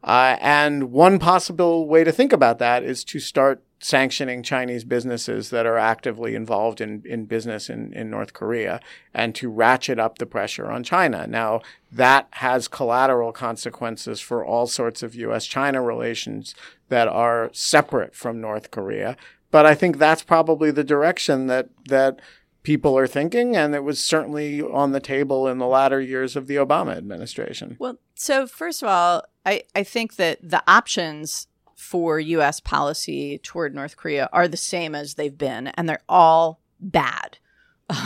Uh, 0.04 0.38
and 0.41 0.91
one 0.91 1.19
possible 1.19 1.88
way 1.88 2.04
to 2.04 2.12
think 2.12 2.34
about 2.34 2.58
that 2.58 2.84
is 2.84 3.04
to 3.04 3.19
start 3.19 3.62
sanctioning 3.86 4.41
Chinese 4.41 4.84
businesses 4.84 5.52
that 5.52 5.67
are 5.67 5.78
actively 5.78 6.34
involved 6.34 6.82
in, 6.82 7.04
in 7.06 7.26
business 7.26 7.69
in, 7.69 7.93
in 7.93 8.10
North 8.10 8.34
Korea 8.34 8.80
and 9.13 9.36
to 9.36 9.48
ratchet 9.48 10.00
up 10.00 10.17
the 10.17 10.26
pressure 10.26 10.71
on 10.71 10.84
China. 10.84 11.28
Now, 11.28 11.62
that 11.91 12.28
has 12.32 12.67
collateral 12.67 13.32
consequences 13.32 14.19
for 14.19 14.43
all 14.43 14.65
sorts 14.65 15.04
of 15.04 15.13
US 15.13 15.45
China 15.45 15.84
relations 15.84 16.56
that 16.89 17.08
are 17.08 17.52
separate 17.54 18.15
from 18.15 18.41
North 18.41 18.71
Korea. 18.71 19.15
But 19.52 19.67
I 19.67 19.76
think 19.76 20.00
that's 20.00 20.24
probably 20.24 20.71
the 20.71 20.84
direction 20.84 21.45
that, 21.45 21.69
that 21.88 22.19
people 22.63 22.98
are 22.98 23.06
thinking, 23.06 23.56
and 23.56 23.76
it 23.76 23.84
was 23.84 24.04
certainly 24.04 24.63
on 24.63 24.93
the 24.93 25.00
table 25.00 25.48
in 25.48 25.60
the 25.60 25.67
latter 25.67 26.02
years 26.02 26.36
of 26.36 26.48
the 26.48 26.56
Obama 26.56 26.98
administration. 26.98 27.76
Well, 27.78 28.00
so 28.15 28.48
first 28.48 28.82
of 28.82 28.89
all, 28.89 29.26
I, 29.45 29.62
I 29.76 29.84
think 29.84 30.15
that 30.15 30.39
the 30.41 30.63
options 30.67 31.45
for 31.86 32.19
US 32.19 32.60
policy 32.60 33.38
toward 33.38 33.76
North 33.76 33.95
Korea 33.95 34.28
are 34.34 34.48
the 34.48 34.58
same 34.58 34.95
as 34.95 35.13
they've 35.13 35.38
been, 35.38 35.67
and 35.67 35.88
they're 35.88 36.04
all 36.10 36.60
bad. 36.80 37.38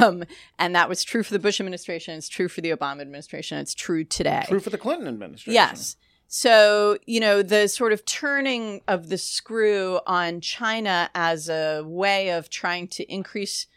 Um, 0.02 0.26
and 0.58 0.76
that 0.76 0.90
was 0.90 1.06
true 1.06 1.24
for 1.24 1.32
the 1.32 1.40
Bush 1.40 1.62
administration. 1.62 2.18
It's 2.18 2.28
true 2.28 2.50
for 2.50 2.60
the 2.60 2.72
Obama 2.72 3.00
administration. 3.00 3.60
It's 3.60 3.74
true 3.74 4.04
today. 4.04 4.44
True 4.46 4.60
for 4.60 4.72
the 4.72 4.78
Clinton 4.78 5.08
administration. 5.08 5.54
Yes. 5.54 5.96
So, 6.28 6.98
you 7.06 7.22
know, 7.22 7.42
the 7.42 7.70
sort 7.70 7.94
of 7.94 8.04
turning 8.04 8.82
of 8.90 9.08
the 9.08 9.18
screw 9.18 10.02
on 10.06 10.42
China 10.42 11.10
as 11.16 11.48
a 11.48 11.82
way 11.86 12.32
of 12.32 12.50
trying 12.50 12.90
to 12.90 13.10
increase 13.10 13.68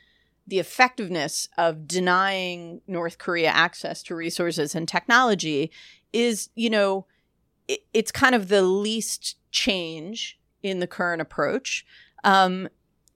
the 0.44 0.59
effectiveness 0.59 1.46
of 1.57 1.86
denying 1.86 2.80
North 2.88 3.18
Korea 3.18 3.50
access 3.50 4.03
to 4.03 4.16
resources 4.16 4.74
and 4.74 4.88
technology 4.88 5.70
is, 6.12 6.48
you 6.57 6.68
know, 6.68 7.07
it, 7.68 7.80
it's 7.92 8.12
kind 8.12 8.34
of 8.34 8.48
the 8.48 8.62
least 8.62 9.36
change 9.50 10.38
in 10.62 10.80
the 10.80 10.86
current 10.86 11.22
approach. 11.22 11.84
Um, 12.24 12.68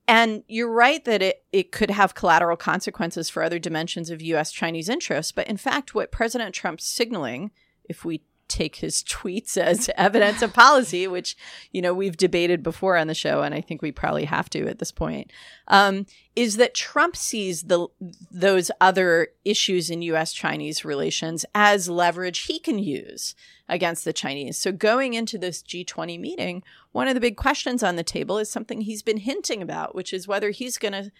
and 0.07 0.43
you're 0.47 0.71
right 0.71 1.03
that 1.05 1.21
it, 1.21 1.43
it 1.51 1.71
could 1.71 1.91
have 1.91 2.15
collateral 2.15 2.55
consequences 2.55 3.29
for 3.29 3.43
other 3.43 3.59
dimensions 3.59 4.09
of 4.09 4.21
US 4.21 4.51
Chinese 4.51 4.89
interests. 4.89 5.31
But 5.31 5.47
in 5.47 5.57
fact, 5.57 5.93
what 5.93 6.11
President 6.11 6.55
Trump's 6.55 6.85
signaling, 6.85 7.51
if 7.89 8.05
we 8.05 8.21
take 8.47 8.77
his 8.77 9.03
tweets 9.07 9.57
as 9.57 9.89
evidence 9.97 10.41
of 10.41 10.53
policy, 10.53 11.07
which, 11.07 11.35
you 11.71 11.81
know, 11.81 11.93
we've 11.93 12.17
debated 12.17 12.63
before 12.63 12.97
on 12.97 13.07
the 13.07 13.13
show, 13.13 13.41
and 13.41 13.53
I 13.53 13.61
think 13.61 13.81
we 13.81 13.91
probably 13.91 14.25
have 14.25 14.49
to 14.51 14.67
at 14.67 14.79
this 14.79 14.91
point, 14.91 15.31
um, 15.67 16.05
is 16.35 16.57
that 16.57 16.75
Trump 16.75 17.15
sees 17.15 17.63
the 17.63 17.87
those 18.31 18.69
other 18.79 19.29
issues 19.43 19.89
in 19.89 20.01
US 20.03 20.33
Chinese 20.33 20.85
relations 20.85 21.45
as 21.55 21.89
leverage 21.89 22.39
he 22.45 22.59
can 22.59 22.79
use 22.79 23.35
against 23.69 24.05
the 24.05 24.13
Chinese. 24.13 24.57
So 24.57 24.71
going 24.71 25.13
into 25.13 25.37
this 25.37 25.61
G20 25.61 26.19
meeting, 26.19 26.63
one 26.91 27.07
of 27.07 27.15
the 27.15 27.21
big 27.21 27.37
questions 27.37 27.83
on 27.83 27.95
the 27.95 28.03
table 28.03 28.37
is 28.37 28.49
something 28.49 28.81
he's 28.81 29.01
been 29.01 29.17
hinting 29.17 29.61
about, 29.61 29.95
which 29.95 30.13
is 30.13 30.27
whether 30.27 30.51
he's 30.51 30.77
going 30.77 30.93
to 30.93 31.11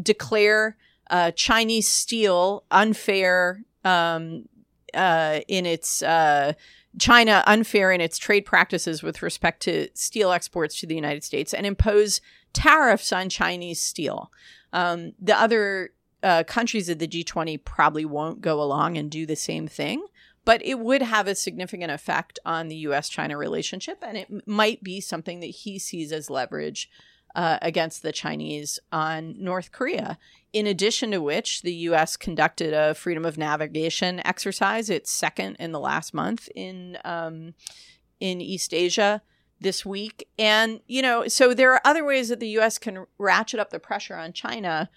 declare 0.00 0.76
uh, 1.10 1.30
Chinese 1.32 1.88
steel 1.88 2.64
unfair 2.70 3.64
um, 3.84 4.48
uh, 4.94 5.40
in 5.48 5.66
its 5.66 6.02
uh, 6.02 6.52
China 6.98 7.42
unfair 7.46 7.92
in 7.92 8.00
its 8.00 8.18
trade 8.18 8.44
practices 8.44 9.02
with 9.02 9.22
respect 9.22 9.62
to 9.62 9.88
steel 9.94 10.32
exports 10.32 10.78
to 10.80 10.86
the 10.86 10.94
United 10.94 11.24
States 11.24 11.54
and 11.54 11.66
impose 11.66 12.20
tariffs 12.52 13.12
on 13.12 13.28
Chinese 13.28 13.80
steel. 13.80 14.30
Um, 14.72 15.12
the 15.20 15.38
other 15.38 15.90
uh, 16.22 16.44
countries 16.44 16.88
of 16.88 16.98
the 16.98 17.08
G20 17.08 17.64
probably 17.64 18.04
won't 18.04 18.40
go 18.40 18.62
along 18.62 18.96
and 18.96 19.10
do 19.10 19.26
the 19.26 19.36
same 19.36 19.66
thing 19.66 20.04
but 20.44 20.64
it 20.64 20.78
would 20.78 21.02
have 21.02 21.26
a 21.26 21.34
significant 21.34 21.90
effect 21.90 22.38
on 22.44 22.68
the 22.68 22.76
US 22.76 23.08
China 23.08 23.36
relationship. 23.36 24.02
And 24.02 24.16
it 24.16 24.46
might 24.46 24.82
be 24.82 25.00
something 25.00 25.40
that 25.40 25.46
he 25.46 25.78
sees 25.78 26.12
as 26.12 26.30
leverage 26.30 26.90
uh, 27.34 27.58
against 27.62 28.02
the 28.02 28.12
Chinese 28.12 28.78
on 28.90 29.34
North 29.38 29.72
Korea. 29.72 30.18
In 30.52 30.66
addition 30.66 31.10
to 31.12 31.22
which, 31.22 31.62
the 31.62 31.74
US 31.74 32.16
conducted 32.16 32.74
a 32.74 32.94
freedom 32.94 33.24
of 33.24 33.38
navigation 33.38 34.20
exercise, 34.26 34.90
its 34.90 35.10
second 35.10 35.56
in 35.58 35.72
the 35.72 35.80
last 35.80 36.12
month 36.12 36.48
in, 36.54 36.98
um, 37.04 37.54
in 38.20 38.40
East 38.40 38.74
Asia 38.74 39.22
this 39.60 39.86
week. 39.86 40.28
And, 40.38 40.80
you 40.86 41.00
know, 41.00 41.28
so 41.28 41.54
there 41.54 41.72
are 41.72 41.80
other 41.84 42.04
ways 42.04 42.28
that 42.28 42.40
the 42.40 42.58
US 42.58 42.78
can 42.78 43.06
ratchet 43.18 43.60
up 43.60 43.70
the 43.70 43.78
pressure 43.78 44.16
on 44.16 44.32
China. 44.32 44.90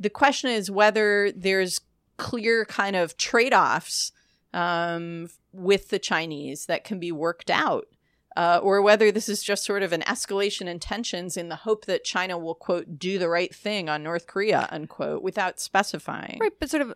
The 0.00 0.10
question 0.10 0.50
is 0.50 0.70
whether 0.70 1.32
there's 1.32 1.80
clear 2.16 2.64
kind 2.64 2.96
of 2.96 3.16
trade 3.16 3.52
offs 3.52 4.12
um, 4.54 5.28
with 5.52 5.88
the 5.88 5.98
Chinese 5.98 6.66
that 6.66 6.84
can 6.84 6.98
be 6.98 7.12
worked 7.12 7.50
out. 7.50 7.88
Uh, 8.38 8.60
or 8.62 8.80
whether 8.80 9.10
this 9.10 9.28
is 9.28 9.42
just 9.42 9.64
sort 9.64 9.82
of 9.82 9.92
an 9.92 10.02
escalation 10.02 10.68
in 10.68 10.78
tensions 10.78 11.36
in 11.36 11.48
the 11.48 11.56
hope 11.56 11.86
that 11.86 12.04
China 12.04 12.38
will, 12.38 12.54
quote, 12.54 12.96
do 12.96 13.18
the 13.18 13.28
right 13.28 13.52
thing 13.52 13.88
on 13.88 14.04
North 14.04 14.28
Korea, 14.28 14.68
unquote, 14.70 15.24
without 15.24 15.58
specifying. 15.58 16.38
Right, 16.40 16.52
but 16.60 16.70
sort 16.70 16.82
of 16.82 16.94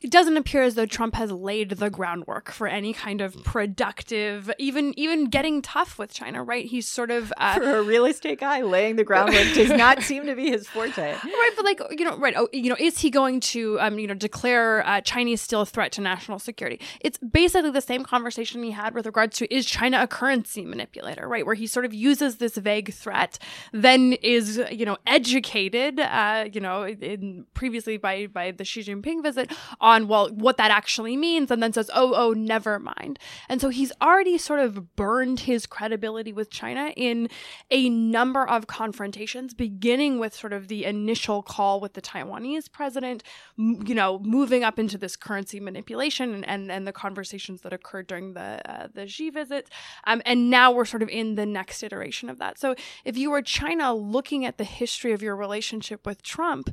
it 0.00 0.12
doesn't 0.12 0.36
appear 0.36 0.62
as 0.62 0.76
though 0.76 0.86
Trump 0.86 1.16
has 1.16 1.32
laid 1.32 1.70
the 1.70 1.90
groundwork 1.90 2.52
for 2.52 2.68
any 2.68 2.92
kind 2.92 3.20
of 3.20 3.34
productive, 3.42 4.48
even 4.56 4.96
even 4.96 5.24
getting 5.24 5.60
tough 5.60 5.98
with 5.98 6.12
China. 6.12 6.44
Right? 6.44 6.66
He's 6.66 6.86
sort 6.86 7.10
of 7.10 7.32
uh, 7.36 7.54
for 7.54 7.78
a 7.78 7.82
real 7.82 8.04
estate 8.04 8.38
guy, 8.38 8.62
laying 8.62 8.94
the 8.94 9.02
groundwork 9.02 9.52
does 9.54 9.70
not 9.70 10.02
seem 10.02 10.26
to 10.26 10.36
be 10.36 10.50
his 10.50 10.68
forte. 10.68 11.14
Right, 11.14 11.50
but 11.56 11.64
like 11.64 11.80
you 11.90 12.04
know, 12.04 12.16
right? 12.16 12.34
Oh, 12.36 12.48
you 12.52 12.68
know, 12.68 12.76
is 12.78 13.00
he 13.00 13.10
going 13.10 13.40
to 13.40 13.80
um, 13.80 13.98
you 13.98 14.06
know 14.06 14.14
declare 14.14 14.86
uh, 14.86 15.00
Chinese 15.00 15.42
still 15.42 15.62
a 15.62 15.66
threat 15.66 15.90
to 15.92 16.00
national 16.00 16.38
security? 16.38 16.80
It's 17.00 17.18
basically 17.18 17.72
the 17.72 17.80
same 17.80 18.04
conversation 18.04 18.62
he 18.62 18.70
had 18.70 18.94
with 18.94 19.04
regards 19.04 19.36
to 19.38 19.52
is 19.52 19.66
China 19.66 20.00
a 20.02 20.06
currency 20.06 20.64
manipulator? 20.64 21.26
Right, 21.26 21.44
where 21.44 21.56
he 21.56 21.66
sort 21.66 21.84
of 21.84 21.92
uses 21.92 22.36
this 22.36 22.56
vague 22.56 22.94
threat, 22.94 23.38
then 23.72 24.12
is 24.22 24.62
you 24.70 24.86
know 24.86 24.96
educated, 25.08 25.98
uh, 25.98 26.44
you 26.52 26.60
know, 26.60 26.86
in 26.86 27.46
previously 27.54 27.96
by 27.96 28.28
by 28.28 28.52
the 28.52 28.64
Xi 28.64 28.84
Jinping 28.84 29.24
visit 29.24 29.52
on 29.88 30.08
well 30.08 30.28
what 30.28 30.56
that 30.56 30.70
actually 30.70 31.16
means 31.16 31.50
and 31.50 31.62
then 31.62 31.72
says 31.72 31.90
oh 31.94 32.14
oh 32.14 32.32
never 32.32 32.78
mind. 32.78 33.18
And 33.48 33.60
so 33.60 33.68
he's 33.68 33.92
already 34.02 34.38
sort 34.38 34.60
of 34.60 34.96
burned 34.96 35.40
his 35.40 35.66
credibility 35.66 36.32
with 36.32 36.50
china 36.50 36.92
in 36.96 37.28
a 37.70 37.88
number 37.88 38.46
of 38.48 38.66
confrontations 38.66 39.54
beginning 39.54 40.18
with 40.18 40.34
sort 40.34 40.52
of 40.52 40.68
the 40.68 40.84
initial 40.84 41.42
call 41.42 41.80
with 41.80 41.94
the 41.94 42.02
taiwanese 42.02 42.70
president 42.70 43.22
you 43.56 43.94
know 43.94 44.18
moving 44.20 44.62
up 44.62 44.78
into 44.78 44.98
this 44.98 45.16
currency 45.16 45.60
manipulation 45.60 46.34
and 46.34 46.48
and, 46.48 46.70
and 46.70 46.86
the 46.86 46.92
conversations 46.92 47.62
that 47.62 47.72
occurred 47.72 48.06
during 48.06 48.34
the 48.34 48.60
uh, 48.70 48.88
the 48.92 49.06
Xi 49.06 49.30
visit. 49.30 49.70
Um, 50.04 50.20
and 50.26 50.50
now 50.50 50.70
we're 50.70 50.84
sort 50.84 51.02
of 51.02 51.08
in 51.08 51.34
the 51.34 51.46
next 51.46 51.82
iteration 51.82 52.28
of 52.28 52.38
that. 52.38 52.58
So 52.58 52.74
if 53.04 53.16
you 53.16 53.30
were 53.30 53.42
china 53.42 53.94
looking 53.94 54.44
at 54.44 54.58
the 54.58 54.64
history 54.64 55.12
of 55.12 55.22
your 55.22 55.36
relationship 55.36 56.06
with 56.06 56.22
trump 56.22 56.70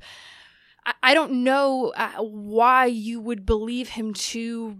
I 1.02 1.14
don't 1.14 1.44
know 1.44 1.94
uh, 1.96 2.22
why 2.22 2.86
you 2.86 3.20
would 3.20 3.46
believe 3.46 3.90
him 3.90 4.14
to 4.14 4.78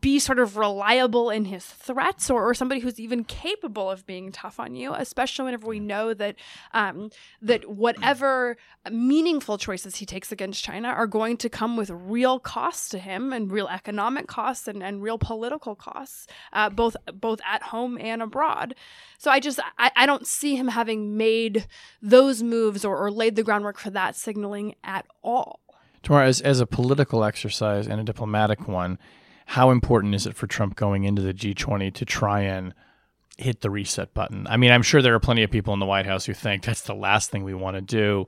be 0.00 0.18
sort 0.18 0.38
of 0.38 0.56
reliable 0.56 1.30
in 1.30 1.46
his 1.46 1.64
threats 1.64 2.30
or, 2.30 2.48
or 2.48 2.54
somebody 2.54 2.80
who's 2.80 3.00
even 3.00 3.24
capable 3.24 3.90
of 3.90 4.06
being 4.06 4.32
tough 4.32 4.60
on 4.60 4.74
you, 4.74 4.92
especially 4.94 5.44
whenever 5.46 5.66
we 5.66 5.80
know 5.80 6.14
that 6.14 6.36
um, 6.74 7.10
that 7.42 7.68
whatever 7.68 8.56
meaningful 8.90 9.58
choices 9.58 9.96
he 9.96 10.06
takes 10.06 10.30
against 10.32 10.62
China 10.62 10.88
are 10.88 11.06
going 11.06 11.36
to 11.36 11.48
come 11.48 11.76
with 11.76 11.90
real 11.90 12.38
costs 12.38 12.88
to 12.90 12.98
him 12.98 13.32
and 13.32 13.50
real 13.50 13.68
economic 13.68 14.26
costs 14.26 14.68
and, 14.68 14.82
and 14.82 15.02
real 15.02 15.18
political 15.18 15.74
costs, 15.74 16.26
uh, 16.52 16.70
both 16.70 16.96
both 17.14 17.40
at 17.46 17.62
home 17.62 17.98
and 18.00 18.22
abroad. 18.22 18.74
So 19.18 19.30
I 19.30 19.40
just 19.40 19.60
I, 19.78 19.90
I 19.96 20.06
don't 20.06 20.26
see 20.26 20.56
him 20.56 20.68
having 20.68 21.16
made 21.16 21.66
those 22.02 22.42
moves 22.42 22.84
or, 22.84 22.96
or 22.96 23.10
laid 23.10 23.36
the 23.36 23.42
groundwork 23.42 23.78
for 23.78 23.90
that 23.90 24.16
signaling 24.16 24.74
at 24.84 25.06
all. 25.22 25.60
tomorrow 26.02 26.26
as, 26.26 26.40
as 26.40 26.60
a 26.60 26.66
political 26.66 27.24
exercise 27.24 27.86
and 27.86 28.00
a 28.00 28.04
diplomatic 28.04 28.68
one, 28.68 28.98
how 29.48 29.70
important 29.70 30.14
is 30.14 30.26
it 30.26 30.36
for 30.36 30.46
Trump 30.46 30.76
going 30.76 31.04
into 31.04 31.22
the 31.22 31.32
G20 31.32 31.94
to 31.94 32.04
try 32.04 32.42
and 32.42 32.74
hit 33.38 33.62
the 33.62 33.70
reset 33.70 34.12
button? 34.12 34.46
I 34.46 34.58
mean, 34.58 34.70
I'm 34.70 34.82
sure 34.82 35.00
there 35.00 35.14
are 35.14 35.20
plenty 35.20 35.42
of 35.42 35.50
people 35.50 35.72
in 35.72 35.80
the 35.80 35.86
White 35.86 36.04
House 36.04 36.26
who 36.26 36.34
think 36.34 36.64
that's 36.64 36.82
the 36.82 36.94
last 36.94 37.30
thing 37.30 37.44
we 37.44 37.54
want 37.54 37.74
to 37.76 37.80
do. 37.80 38.26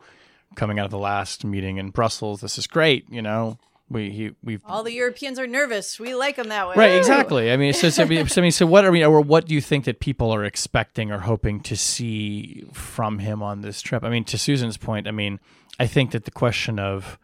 Coming 0.55 0.79
out 0.79 0.87
of 0.87 0.91
the 0.91 0.99
last 0.99 1.45
meeting 1.45 1.77
in 1.77 1.91
Brussels, 1.91 2.41
this 2.41 2.57
is 2.57 2.67
great. 2.67 3.05
You 3.11 3.21
know, 3.21 3.59
we 3.91 4.11
he, 4.11 4.31
we've 4.43 4.63
all 4.65 4.83
the 4.83 4.95
Europeans 4.95 5.39
are 5.39 5.47
nervous. 5.47 6.01
We 6.01 6.15
like 6.15 6.37
them 6.37 6.49
that 6.49 6.67
way, 6.67 6.75
right? 6.77 6.97
Exactly. 6.97 7.53
I 7.53 7.59
mean, 7.59 7.75
so, 7.75 7.91
so, 7.91 8.05
I 8.05 8.07
mean, 8.07 8.51
so 8.51 8.65
what 8.65 8.87
are 8.87 8.91
we, 8.91 9.05
or 9.05 9.21
what 9.21 9.47
do 9.47 9.55
you 9.55 9.61
think 9.61 9.85
that 9.85 10.01
people 10.01 10.35
are 10.35 10.43
expecting 10.43 11.13
or 11.13 11.19
hoping 11.19 11.61
to 11.61 11.77
see 11.77 12.65
from 12.73 13.19
him 13.19 13.43
on 13.43 13.61
this 13.61 13.83
trip? 13.83 14.05
I 14.05 14.09
mean, 14.09 14.25
to 14.25 14.39
Susan's 14.39 14.79
point, 14.79 15.07
I 15.07 15.11
mean, 15.11 15.39
I 15.79 15.87
think 15.87 16.13
that 16.13 16.25
the 16.25 16.31
question 16.31 16.79
of 16.79 17.19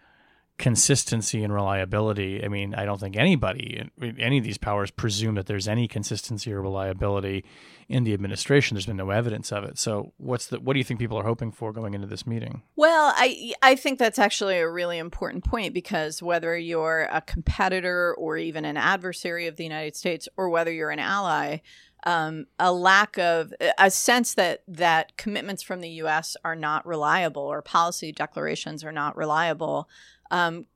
consistency 0.59 1.45
and 1.45 1.53
reliability. 1.53 2.43
I 2.43 2.49
mean, 2.49 2.75
I 2.75 2.87
don't 2.87 2.99
think 2.99 3.17
anybody, 3.17 3.91
any 4.19 4.39
of 4.39 4.45
these 4.45 4.59
powers, 4.59 4.91
presume 4.91 5.35
that 5.35 5.47
there's 5.47 5.69
any 5.69 5.87
consistency 5.87 6.53
or 6.53 6.63
reliability 6.63 7.45
in 7.89 8.05
the 8.05 8.15
administration. 8.15 8.75
There's 8.75 8.87
been 8.87 8.97
no 8.97 9.11
evidence 9.11 9.53
of 9.53 9.65
it. 9.65 9.79
So, 9.79 10.13
what's 10.17 10.47
the 10.47 10.59
what 10.59 10.73
do 10.73 10.79
you 10.79 10.85
think 10.85 10.99
people 10.99 11.19
are 11.19 11.25
hoping 11.25 11.53
for 11.53 11.73
going 11.73 11.95
into 11.95 12.07
this 12.07 12.27
meeting? 12.27 12.63
Well, 12.75 13.13
I 13.17 13.53
I 13.63 13.77
think 13.77 13.99
that's 13.99 14.19
actually 14.19 14.59
a 14.59 14.69
really 14.69 14.99
important 14.99 15.45
point 15.45 15.75
because 15.75 16.23
whether 16.23 16.57
you're 16.57 17.09
a 17.13 17.21
competitor 17.21 18.15
or 18.15 18.39
even 18.39 18.65
an 18.65 18.77
adversary 18.77 19.47
of 19.47 19.57
the 19.57 19.65
United 19.65 19.95
States, 19.95 20.29
or 20.37 20.49
whether 20.49 20.73
you're 20.73 20.91
an 20.91 20.99
ally. 20.99 21.59
Um, 22.05 22.47
a 22.61 22.73
lack 22.73 23.19
of 23.19 23.53
a 23.79 23.91
sense 23.91 24.35
that 24.35 24.63
that 24.69 25.17
commitments 25.17 25.65
from 25.65 25.81
the 25.81 25.89
U.S. 25.89 26.37
are 26.45 26.55
not 26.55 26.87
reliable 26.87 27.43
or 27.43 27.63
policy 27.63 28.13
declarations 28.13 28.85
are 28.85 28.93
not 28.93 29.17
reliable 29.17 29.89
um, 30.31 30.67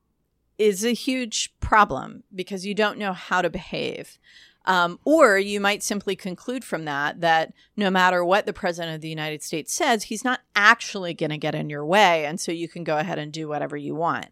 is 0.57 0.85
a 0.85 0.93
huge 0.93 1.53
problem 1.59 2.23
because 2.33 2.65
you 2.65 2.73
don't 2.73 2.97
know 2.97 3.13
how 3.13 3.41
to 3.41 3.49
behave. 3.49 4.17
Um, 4.65 4.99
or 5.05 5.39
you 5.39 5.59
might 5.59 5.81
simply 5.81 6.15
conclude 6.15 6.63
from 6.63 6.85
that 6.85 7.21
that 7.21 7.51
no 7.75 7.89
matter 7.89 8.23
what 8.23 8.45
the 8.45 8.53
president 8.53 8.93
of 8.93 9.01
the 9.01 9.09
United 9.09 9.41
States 9.41 9.73
says, 9.73 10.03
he's 10.03 10.23
not 10.23 10.41
actually 10.55 11.15
going 11.15 11.31
to 11.31 11.37
get 11.37 11.55
in 11.55 11.69
your 11.69 11.83
way. 11.83 12.25
And 12.25 12.39
so 12.39 12.51
you 12.51 12.67
can 12.67 12.83
go 12.83 12.97
ahead 12.97 13.17
and 13.17 13.31
do 13.31 13.47
whatever 13.47 13.75
you 13.75 13.95
want. 13.95 14.27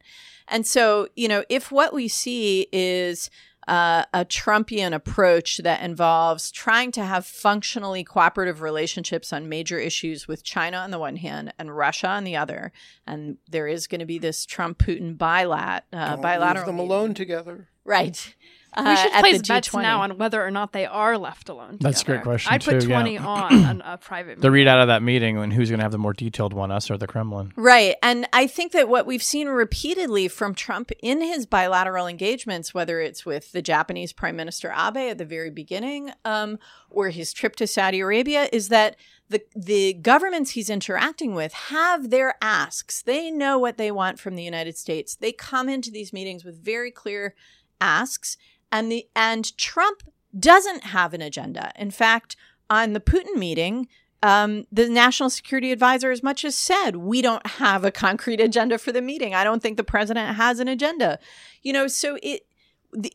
And 0.47 0.67
so, 0.67 1.07
you 1.15 1.27
know, 1.27 1.43
if 1.49 1.71
what 1.71 1.93
we 1.93 2.07
see 2.07 2.67
is 2.71 3.31
uh, 3.69 4.03
a 4.13 4.25
Trumpian 4.25 4.95
approach 4.95 5.59
that 5.59 5.83
involves 5.83 6.51
trying 6.51 6.91
to 6.93 7.05
have 7.05 7.23
functionally 7.23 8.03
cooperative 8.03 8.61
relationships 8.61 9.31
on 9.31 9.47
major 9.47 9.77
issues 9.77 10.27
with 10.27 10.43
China 10.43 10.77
on 10.77 10.89
the 10.89 10.97
one 10.97 11.17
hand 11.17 11.53
and 11.59 11.77
Russia 11.77 12.07
on 12.07 12.23
the 12.23 12.35
other. 12.35 12.71
And 13.05 13.37
there 13.47 13.67
is 13.67 13.85
going 13.85 13.99
to 13.99 14.07
be 14.07 14.17
this 14.17 14.45
Trump 14.45 14.79
Putin 14.79 15.15
bilat, 15.15 15.81
uh, 15.93 16.17
bilateral. 16.17 16.65
Leave 16.65 16.77
them 16.77 16.79
alone 16.79 17.13
together. 17.13 17.69
Right. 17.85 18.35
Uh, 18.73 18.83
we 18.87 18.95
should 18.95 19.11
at 19.11 19.21
place 19.21 19.41
bets 19.41 19.69
G20. 19.69 19.81
now 19.81 20.01
on 20.01 20.17
whether 20.17 20.45
or 20.45 20.51
not 20.51 20.73
they 20.73 20.85
are 20.85 21.17
left 21.17 21.49
alone. 21.49 21.77
That's 21.79 22.01
a 22.01 22.05
great 22.05 22.21
question, 22.21 22.53
I'd 22.53 22.63
put 22.63 22.81
too, 22.81 22.87
twenty 22.87 23.17
on 23.17 23.53
on 23.65 23.81
a 23.81 23.97
private. 23.97 24.39
The 24.39 24.49
readout 24.49 24.81
of 24.81 24.87
that 24.87 25.01
meeting 25.01 25.37
and 25.37 25.51
who's 25.51 25.69
going 25.69 25.79
to 25.79 25.83
have 25.83 25.91
the 25.91 25.97
more 25.97 26.13
detailed 26.13 26.53
one, 26.53 26.71
us 26.71 26.91
or 26.91 26.97
the 26.97 27.07
Kremlin. 27.07 27.53
Right. 27.55 27.95
And 28.03 28.27
I 28.31 28.47
think 28.47 28.71
that 28.73 28.87
what 28.87 29.05
we've 29.05 29.23
seen 29.23 29.47
repeatedly 29.47 30.27
from 30.27 30.53
Trump 30.53 30.91
in 31.01 31.21
his 31.21 31.45
bilateral 31.45 32.07
engagements, 32.07 32.73
whether 32.73 32.99
it's 33.01 33.25
with 33.25 33.51
the 33.51 33.61
Japanese 33.61 34.13
Prime 34.13 34.35
Minister 34.35 34.71
Abe 34.71 35.11
at 35.11 35.17
the 35.17 35.25
very 35.25 35.49
beginning 35.49 36.11
um, 36.23 36.59
or 36.89 37.09
his 37.09 37.33
trip 37.33 37.55
to 37.57 37.67
Saudi 37.67 37.99
Arabia, 37.99 38.49
is 38.51 38.69
that 38.69 38.95
the, 39.29 39.41
the 39.55 39.93
governments 39.93 40.51
he's 40.51 40.69
interacting 40.69 41.35
with 41.35 41.53
have 41.53 42.09
their 42.09 42.35
asks. 42.41 43.01
They 43.01 43.29
know 43.29 43.57
what 43.57 43.77
they 43.77 43.91
want 43.91 44.19
from 44.19 44.35
the 44.35 44.43
United 44.43 44.77
States. 44.77 45.15
They 45.15 45.31
come 45.31 45.69
into 45.69 45.91
these 45.91 46.11
meetings 46.11 46.43
with 46.43 46.63
very 46.63 46.91
clear 46.91 47.35
asks. 47.79 48.37
And 48.71 48.91
the 48.91 49.07
and 49.15 49.55
Trump 49.57 50.03
doesn't 50.37 50.85
have 50.85 51.13
an 51.13 51.21
agenda. 51.21 51.71
In 51.75 51.91
fact, 51.91 52.35
on 52.69 52.93
the 52.93 52.99
Putin 52.99 53.35
meeting, 53.35 53.87
um, 54.21 54.65
the 54.71 54.89
national 54.89 55.29
security 55.29 55.71
advisor 55.71 56.11
as 56.11 56.21
much 56.21 56.43
as 56.43 56.55
said 56.55 56.97
we 56.97 57.21
don't 57.21 57.45
have 57.47 57.85
a 57.85 57.91
concrete 57.91 58.41
agenda 58.41 58.77
for 58.77 58.91
the 58.91 59.01
meeting 59.01 59.33
i 59.33 59.45
don't 59.45 59.61
think 59.61 59.77
the 59.77 59.83
president 59.83 60.35
has 60.35 60.59
an 60.59 60.67
agenda 60.67 61.17
you 61.63 61.71
know 61.71 61.87
so 61.87 62.17
it 62.21 62.45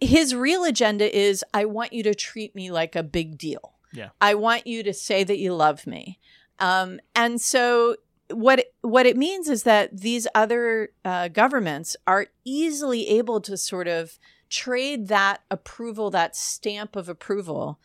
his 0.01 0.35
real 0.35 0.65
agenda 0.65 1.15
is 1.15 1.45
i 1.53 1.65
want 1.65 1.93
you 1.93 2.03
to 2.03 2.15
treat 2.15 2.55
me 2.55 2.71
like 2.71 2.97
a 2.97 3.03
big 3.03 3.37
deal 3.37 3.75
Yeah. 3.93 4.11
i 4.21 4.35
want 4.35 4.67
you 4.67 4.83
to 4.83 4.95
say 4.95 5.25
that 5.25 5.39
you 5.39 5.53
love 5.55 5.87
me 5.87 6.19
um, 6.59 7.01
and 7.15 7.39
so 7.41 7.97
what 8.31 8.61
it, 8.61 8.75
what 8.81 9.05
it 9.05 9.17
means 9.19 9.49
is 9.49 9.65
that 9.65 10.01
these 10.01 10.27
other 10.35 10.91
uh, 11.05 11.29
governments 11.29 11.97
are 12.07 12.29
easily 12.45 13.09
able 13.09 13.41
to 13.43 13.57
sort 13.59 13.89
of 13.89 14.19
trade 14.51 15.09
that 15.09 15.43
approval 15.51 16.11
that 16.11 16.37
stamp 16.37 16.97
of 16.97 17.09
approval 17.09 17.79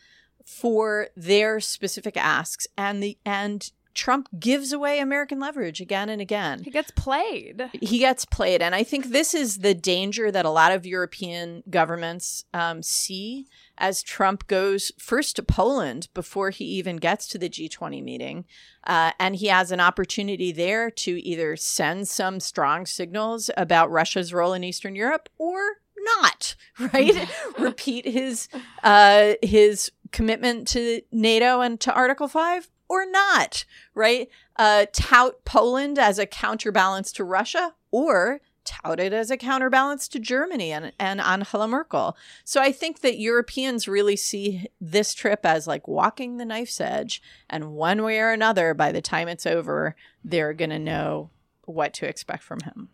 for 0.45 1.09
their 1.15 1.59
specific 1.59 2.17
asks 2.17 2.67
and 2.77 3.03
the 3.03 3.17
and 3.25 3.71
Trump 3.99 4.29
gives 4.39 4.71
away 4.71 4.99
American 4.99 5.39
leverage 5.39 5.81
again 5.81 6.07
and 6.09 6.21
again. 6.21 6.63
He 6.63 6.71
gets 6.71 6.91
played. 6.91 7.69
He 7.73 7.99
gets 7.99 8.23
played. 8.23 8.61
And 8.61 8.73
I 8.73 8.81
think 8.81 9.07
this 9.07 9.33
is 9.33 9.57
the 9.57 9.73
danger 9.73 10.31
that 10.31 10.45
a 10.45 10.49
lot 10.49 10.71
of 10.71 10.85
European 10.85 11.63
governments 11.69 12.45
um, 12.53 12.81
see 12.81 13.47
as 13.77 14.01
Trump 14.01 14.47
goes 14.47 14.93
first 14.97 15.35
to 15.35 15.43
Poland 15.43 16.07
before 16.13 16.49
he 16.49 16.63
even 16.63 16.95
gets 16.95 17.27
to 17.27 17.37
the 17.37 17.49
G20 17.49 18.01
meeting. 18.01 18.45
Uh, 18.85 19.11
and 19.19 19.35
he 19.35 19.47
has 19.47 19.71
an 19.71 19.81
opportunity 19.81 20.53
there 20.53 20.89
to 20.91 21.21
either 21.21 21.57
send 21.57 22.07
some 22.07 22.39
strong 22.39 22.85
signals 22.85 23.49
about 23.57 23.91
Russia's 23.91 24.33
role 24.33 24.53
in 24.53 24.63
Eastern 24.63 24.95
Europe 24.95 25.27
or 25.37 25.59
not, 26.03 26.55
right? 26.93 27.29
Repeat 27.59 28.05
his 28.05 28.47
uh, 28.83 29.33
his 29.41 29.91
commitment 30.11 30.67
to 30.69 31.01
NATO 31.11 31.61
and 31.61 31.79
to 31.81 31.93
Article 31.93 32.27
5 32.27 32.69
or 32.87 33.05
not, 33.05 33.65
right? 33.93 34.27
Uh, 34.55 34.85
tout 34.91 35.45
Poland 35.45 35.99
as 35.99 36.17
a 36.17 36.25
counterbalance 36.25 37.11
to 37.13 37.23
Russia 37.23 37.75
or 37.91 38.41
tout 38.65 38.99
it 38.99 39.13
as 39.13 39.31
a 39.31 39.37
counterbalance 39.37 40.07
to 40.07 40.19
Germany 40.19 40.71
and, 40.71 40.91
and 40.99 41.21
Angela 41.21 41.67
Merkel. 41.67 42.15
So 42.43 42.61
I 42.61 42.71
think 42.71 43.01
that 43.01 43.19
Europeans 43.19 43.87
really 43.87 44.15
see 44.15 44.67
this 44.79 45.13
trip 45.13 45.45
as 45.45 45.67
like 45.67 45.87
walking 45.87 46.37
the 46.37 46.45
knife's 46.45 46.79
edge. 46.79 47.21
And 47.49 47.73
one 47.73 48.03
way 48.03 48.19
or 48.19 48.31
another, 48.31 48.73
by 48.73 48.91
the 48.91 49.01
time 49.01 49.27
it's 49.27 49.45
over, 49.45 49.95
they're 50.23 50.53
going 50.53 50.69
to 50.69 50.79
know 50.79 51.29
what 51.65 51.93
to 51.95 52.07
expect 52.07 52.43
from 52.43 52.59
him. 52.61 52.89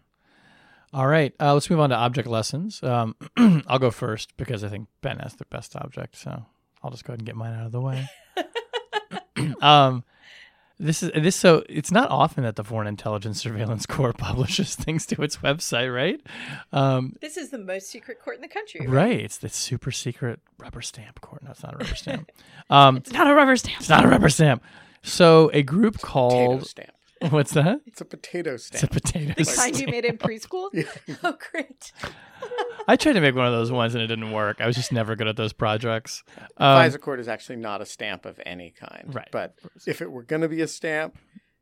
All 0.96 1.08
right, 1.08 1.34
uh, 1.42 1.54
let's 1.54 1.70
move 1.70 1.82
on 1.82 1.90
to 1.90 1.96
object 1.98 2.26
lessons. 2.26 2.82
Um, 2.82 3.18
I'll 3.68 3.80
go 3.80 3.92
first 3.92 4.36
because 4.38 4.64
I 4.64 4.70
think 4.70 4.88
Ben 5.02 5.20
has 5.20 5.34
the 5.34 5.44
best 5.44 5.76
object, 5.76 6.16
so 6.16 6.46
I'll 6.82 6.90
just 6.90 7.04
go 7.04 7.12
ahead 7.12 7.20
and 7.20 7.26
get 7.28 7.36
mine 7.36 7.54
out 7.54 7.66
of 7.66 7.74
the 7.74 7.82
way. 7.82 8.08
um, 9.62 10.06
this 10.80 11.04
is 11.04 11.12
this 11.14 11.36
so 11.36 11.64
it's 11.68 11.92
not 11.92 12.10
often 12.10 12.44
that 12.46 12.56
the 12.56 12.64
Foreign 12.64 12.88
Intelligence 12.88 13.42
Surveillance 13.42 13.86
Corps 13.90 14.14
publishes 14.14 14.74
things 14.76 15.06
to 15.08 15.22
its 15.22 15.36
website, 15.38 15.94
right? 15.94 16.22
Um, 16.72 17.18
This 17.20 17.36
is 17.36 17.50
the 17.50 17.58
most 17.58 17.88
secret 17.90 18.22
court 18.22 18.38
in 18.38 18.42
the 18.42 18.48
country. 18.48 18.88
right. 18.88 19.20
It's 19.20 19.38
the 19.38 19.50
super 19.50 19.92
secret 19.92 20.40
rubber 20.58 20.82
stamp 20.82 21.20
court. 21.20 21.44
No, 21.44 21.52
it's 21.52 21.62
not 21.64 21.74
a 21.74 21.78
rubber 21.78 21.96
stamp. 21.96 22.32
Um, 22.70 22.98
It's 23.04 23.12
not 23.12 23.28
a 23.30 23.36
rubber 23.36 23.58
stamp. 23.58 23.80
it's 23.82 23.90
not 23.90 24.06
a 24.06 24.08
rubber 24.08 24.30
stamp. 24.30 24.64
So 25.04 25.52
a 25.54 25.62
group 25.62 26.00
called 26.00 26.66
stamp. 26.68 26.92
what's 27.30 27.54
that? 27.54 27.82
It's 27.86 28.02
a 28.02 28.06
potato 28.06 28.58
stamp. 28.58 28.84
It's 28.84 28.84
a 28.84 28.88
stamp. 28.88 29.04
potato 29.04 29.34
The 29.38 29.46
stamp. 29.46 29.58
kind 29.74 29.80
you 29.80 29.88
made 29.88 30.06
in 30.06 30.18
preschool? 30.18 30.70
Oh, 31.24 31.38
great. 31.52 31.92
I 32.88 32.96
tried 32.96 33.14
to 33.14 33.22
make 33.22 33.36
one 33.36 33.46
of 33.48 33.54
those 33.54 33.72
ones 33.72 33.96
and 33.96 34.04
it 34.04 34.08
didn't 34.08 34.32
work. 34.32 34.62
I 34.62 34.68
was 34.68 34.76
just 34.76 34.92
never 34.92 35.16
good 35.16 35.28
at 35.28 35.36
those 35.38 35.54
projects. 35.54 36.24
The 36.58 36.64
Um, 36.66 36.78
FISA 36.92 37.00
court 37.02 37.20
is 37.20 37.28
actually 37.28 37.56
not 37.56 37.82
a 37.82 37.86
stamp 37.86 38.26
of 38.26 38.40
any 38.46 38.72
kind. 38.72 39.14
Right. 39.14 39.28
But 39.32 39.56
if 39.88 40.02
it 40.02 40.12
were 40.12 40.24
going 40.24 40.42
to 40.44 40.50
be 40.50 40.62
a 40.62 40.68
stamp, 40.68 41.18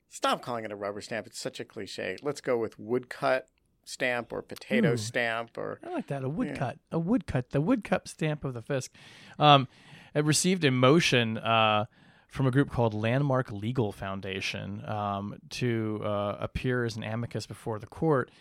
stop 0.09 0.41
calling 0.41 0.65
it 0.65 0.71
a 0.71 0.75
rubber 0.75 1.01
stamp. 1.01 1.27
It's 1.27 1.39
such 1.39 1.59
a 1.59 1.65
cliche. 1.65 2.17
Let's 2.21 2.41
go 2.41 2.57
with 2.57 2.77
woodcut 2.77 3.47
stamp 3.85 4.33
or 4.33 4.41
potato 4.41 4.93
Ooh. 4.93 4.97
stamp 4.97 5.57
or 5.57 5.79
I 5.85 5.89
like 5.93 6.07
that. 6.07 6.23
A 6.23 6.29
woodcut. 6.29 6.79
Yeah. 6.91 6.97
A 6.97 6.99
woodcut. 6.99 7.51
The 7.51 7.61
woodcut 7.61 8.07
stamp 8.07 8.43
of 8.43 8.53
the 8.53 8.61
FISC. 8.61 8.89
Um, 9.39 9.67
it 10.13 10.25
received 10.25 10.63
a 10.65 10.71
motion 10.71 11.37
uh, 11.37 11.85
from 12.33 12.47
a 12.47 12.51
group 12.51 12.71
called 12.71 12.95
Landmark 12.95 13.51
Legal 13.51 13.91
Foundation 13.91 14.83
um, 14.89 15.37
to 15.51 16.01
uh, 16.03 16.37
appear 16.39 16.83
as 16.83 16.95
an 16.95 17.03
amicus 17.03 17.45
before 17.45 17.77
the 17.77 17.85
court, 17.85 18.31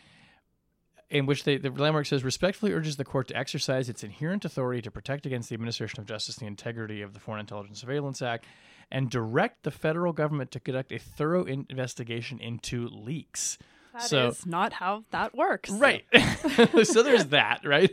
in 1.10 1.26
which 1.26 1.44
they, 1.44 1.58
the 1.58 1.68
Landmark 1.68 2.06
says 2.06 2.24
respectfully 2.24 2.72
urges 2.72 2.96
the 2.96 3.04
court 3.04 3.28
to 3.28 3.36
exercise 3.36 3.90
its 3.90 4.02
inherent 4.02 4.46
authority 4.46 4.80
to 4.80 4.90
protect 4.90 5.26
against 5.26 5.50
the 5.50 5.54
administration 5.54 6.00
of 6.00 6.06
justice 6.06 6.36
the 6.36 6.46
integrity 6.46 7.02
of 7.02 7.12
the 7.12 7.20
Foreign 7.20 7.40
Intelligence 7.40 7.82
Surveillance 7.82 8.22
Act 8.22 8.46
and 8.90 9.10
direct 9.10 9.62
the 9.62 9.70
federal 9.70 10.14
government 10.14 10.50
to 10.52 10.60
conduct 10.60 10.90
a 10.90 10.98
thorough 10.98 11.44
in- 11.44 11.66
investigation 11.68 12.40
into 12.40 12.88
leaks. 12.88 13.58
That 13.92 14.04
is 14.04 14.08
so 14.08 14.34
not 14.46 14.74
how 14.74 15.04
that 15.10 15.34
works. 15.34 15.70
Right. 15.70 16.04
so 16.84 17.02
there's 17.02 17.26
that, 17.26 17.60
right? 17.64 17.90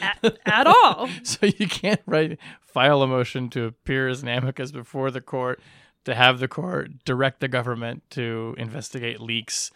At, 0.00 0.38
at 0.44 0.66
all. 0.66 1.08
So 1.24 1.46
you 1.46 1.66
can't 1.66 2.00
write 2.06 2.38
file 2.60 3.02
a 3.02 3.06
motion 3.06 3.48
to 3.50 3.64
appear 3.64 4.08
as 4.08 4.22
an 4.22 4.28
amicus 4.28 4.72
before 4.72 5.10
the 5.10 5.20
court 5.20 5.60
to 6.04 6.14
have 6.14 6.40
the 6.40 6.48
court 6.48 7.04
direct 7.04 7.40
the 7.40 7.48
government 7.48 8.02
to 8.10 8.54
investigate 8.58 9.20
leaks 9.20 9.70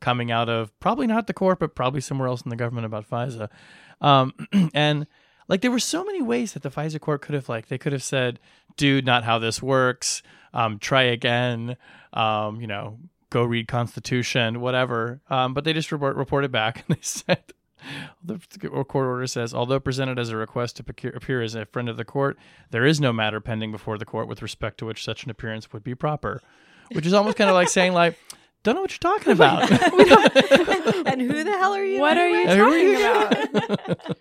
coming 0.00 0.30
out 0.30 0.48
of 0.48 0.78
probably 0.80 1.06
not 1.06 1.26
the 1.26 1.32
court, 1.32 1.58
but 1.58 1.74
probably 1.74 2.00
somewhere 2.00 2.28
else 2.28 2.42
in 2.42 2.50
the 2.50 2.56
government 2.56 2.86
about 2.86 3.08
FISA. 3.08 3.48
Um, 4.00 4.32
and 4.74 5.06
like 5.48 5.60
there 5.60 5.70
were 5.70 5.78
so 5.78 6.04
many 6.04 6.22
ways 6.22 6.52
that 6.52 6.62
the 6.62 6.70
FISA 6.70 7.00
court 7.00 7.22
could 7.22 7.34
have 7.34 7.48
like 7.48 7.68
they 7.68 7.78
could 7.78 7.92
have 7.92 8.02
said, 8.02 8.40
"Dude, 8.76 9.04
not 9.04 9.24
how 9.24 9.38
this 9.38 9.62
works. 9.62 10.22
Um, 10.52 10.78
try 10.78 11.02
again. 11.02 11.76
Um, 12.12 12.60
you 12.60 12.66
know, 12.66 12.98
go 13.30 13.44
read 13.44 13.68
Constitution, 13.68 14.60
whatever." 14.60 15.20
Um, 15.30 15.54
but 15.54 15.64
they 15.64 15.72
just 15.72 15.90
report, 15.90 16.16
reported 16.16 16.52
back 16.52 16.84
and 16.88 16.96
they 16.96 17.02
said. 17.02 17.42
The 18.22 18.38
court 18.68 19.06
order 19.06 19.26
says, 19.26 19.54
although 19.54 19.80
presented 19.80 20.18
as 20.18 20.28
a 20.28 20.36
request 20.36 20.76
to 20.76 20.84
appear, 20.86 21.12
appear 21.12 21.40
as 21.40 21.54
a 21.54 21.64
friend 21.64 21.88
of 21.88 21.96
the 21.96 22.04
court, 22.04 22.36
there 22.72 22.84
is 22.84 23.00
no 23.00 23.10
matter 23.10 23.40
pending 23.40 23.72
before 23.72 23.96
the 23.96 24.04
court 24.04 24.28
with 24.28 24.42
respect 24.42 24.76
to 24.78 24.84
which 24.84 25.02
such 25.02 25.24
an 25.24 25.30
appearance 25.30 25.72
would 25.72 25.82
be 25.82 25.94
proper. 25.94 26.42
Which 26.92 27.06
is 27.06 27.14
almost 27.14 27.38
kind 27.38 27.48
of 27.48 27.54
like 27.54 27.70
saying, 27.70 27.94
like, 27.94 28.18
don't 28.62 28.74
know 28.74 28.82
what 28.82 28.90
you're 28.90 28.98
talking 28.98 29.32
about. 29.32 29.70
and 31.06 31.20
who 31.20 31.44
the 31.44 31.52
hell 31.52 31.72
are 31.72 31.84
you? 31.84 32.00
What 32.00 32.18
are 32.18 32.28
you 32.28 32.46
anyway? 32.46 32.96
Are 32.96 33.28
talking 33.30 33.66
about? 33.66 34.18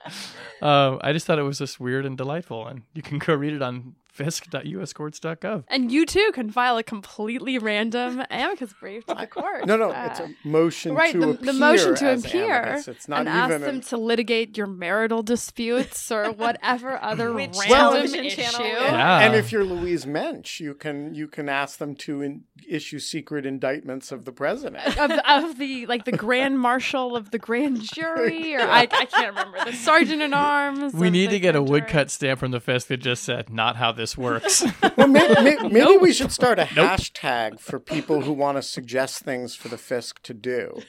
um, 0.62 0.99
I 1.03 1.12
just 1.12 1.26
thought 1.26 1.39
it 1.39 1.43
was 1.43 1.57
just 1.57 1.80
weird 1.80 2.05
and 2.05 2.18
delightful, 2.18 2.66
and 2.68 2.84
you 2.93 3.01
can 3.01 3.20
go 3.20 3.34
read 3.36 3.53
it 3.53 3.62
on 3.62 3.95
fisc.uscourts.gov. 4.20 5.63
And 5.67 5.91
you 5.91 6.05
too 6.05 6.32
can 6.34 6.51
file 6.51 6.78
a 6.78 6.84
completely 6.84 7.57
random 7.57 8.22
amicus 8.30 8.74
brief 8.80 9.05
to 9.07 9.15
the 9.15 9.28
court. 9.38 9.65
no, 9.65 9.78
no. 9.78 9.91
Uh, 9.91 10.07
It's 10.11 10.20
a 10.20 10.30
motion 10.47 10.93
right, 10.95 11.11
to 11.13 11.20
the, 11.20 11.30
appear. 11.30 11.45
the 11.45 11.53
motion 11.53 11.95
to 11.95 12.05
as 12.09 12.26
appear 12.26 12.61
amicus. 12.63 12.88
It's 12.88 13.07
not 13.07 13.20
and 13.22 13.30
even. 13.30 13.39
ask 13.39 13.53
a- 13.61 13.65
them 13.65 13.82
to 13.82 13.97
litigate 13.97 14.57
your 14.57 14.67
marital 14.67 15.24
disputes 15.24 16.11
or 16.11 16.32
whatever 16.43 17.01
other 17.01 17.34
Which 17.34 17.55
random 17.57 17.70
television 17.78 18.26
issue. 18.26 18.41
channel? 18.41 18.65
Yeah. 18.67 19.20
and 19.22 19.36
if 19.36 19.51
you're 19.51 19.63
Louise 19.63 20.05
Mensch, 20.05 20.59
you 20.59 20.74
can 20.74 21.13
you 21.13 21.28
can 21.28 21.49
ask 21.49 21.78
them 21.80 21.95
to 21.95 22.22
in, 22.22 22.43
issue 22.67 22.99
secret 22.99 23.45
indictments 23.45 24.11
of 24.11 24.26
the 24.26 24.32
president. 24.32 24.86
Of, 24.97 25.11
of 25.11 25.57
the 25.57 25.86
like 25.88 26.05
the 26.05 26.11
grand 26.11 26.59
marshal 26.59 27.15
of 27.15 27.32
the 27.32 27.39
grand 27.39 27.82
jury 27.82 28.55
or 28.57 28.61
I, 28.61 28.82
I 28.91 29.05
can't 29.05 29.30
remember 29.36 29.57
the 29.65 29.74
sergeant 29.74 30.22
in 30.22 30.34
arms 30.34 30.93
we 30.93 31.09
need 31.09 31.30
to 31.32 31.39
get 31.39 31.55
a 31.55 31.59
jury. 31.59 31.70
woodcut 31.70 32.11
stamp 32.11 32.39
from 32.39 32.51
the 32.51 32.59
FISC 32.61 32.88
that 32.88 32.97
just 32.97 33.24
said, 33.24 33.49
not 33.49 33.76
how 33.78 33.91
this 33.91 34.09
works. 34.18 34.64
Well, 34.97 35.07
maybe, 35.07 35.70
maybe, 35.70 35.97
we 35.97 36.12
should 36.12 36.32
start 36.32 36.60
a 36.60 36.64
hashtag 36.64 37.60
for 37.60 37.80
people 37.80 38.22
who 38.22 38.34
want 38.34 38.57
to 38.57 38.62
suggest 38.62 39.24
things 39.24 39.55
for 39.55 39.70
the 39.70 39.78
FISC 39.78 40.20
to 40.24 40.34
do. 40.34 40.82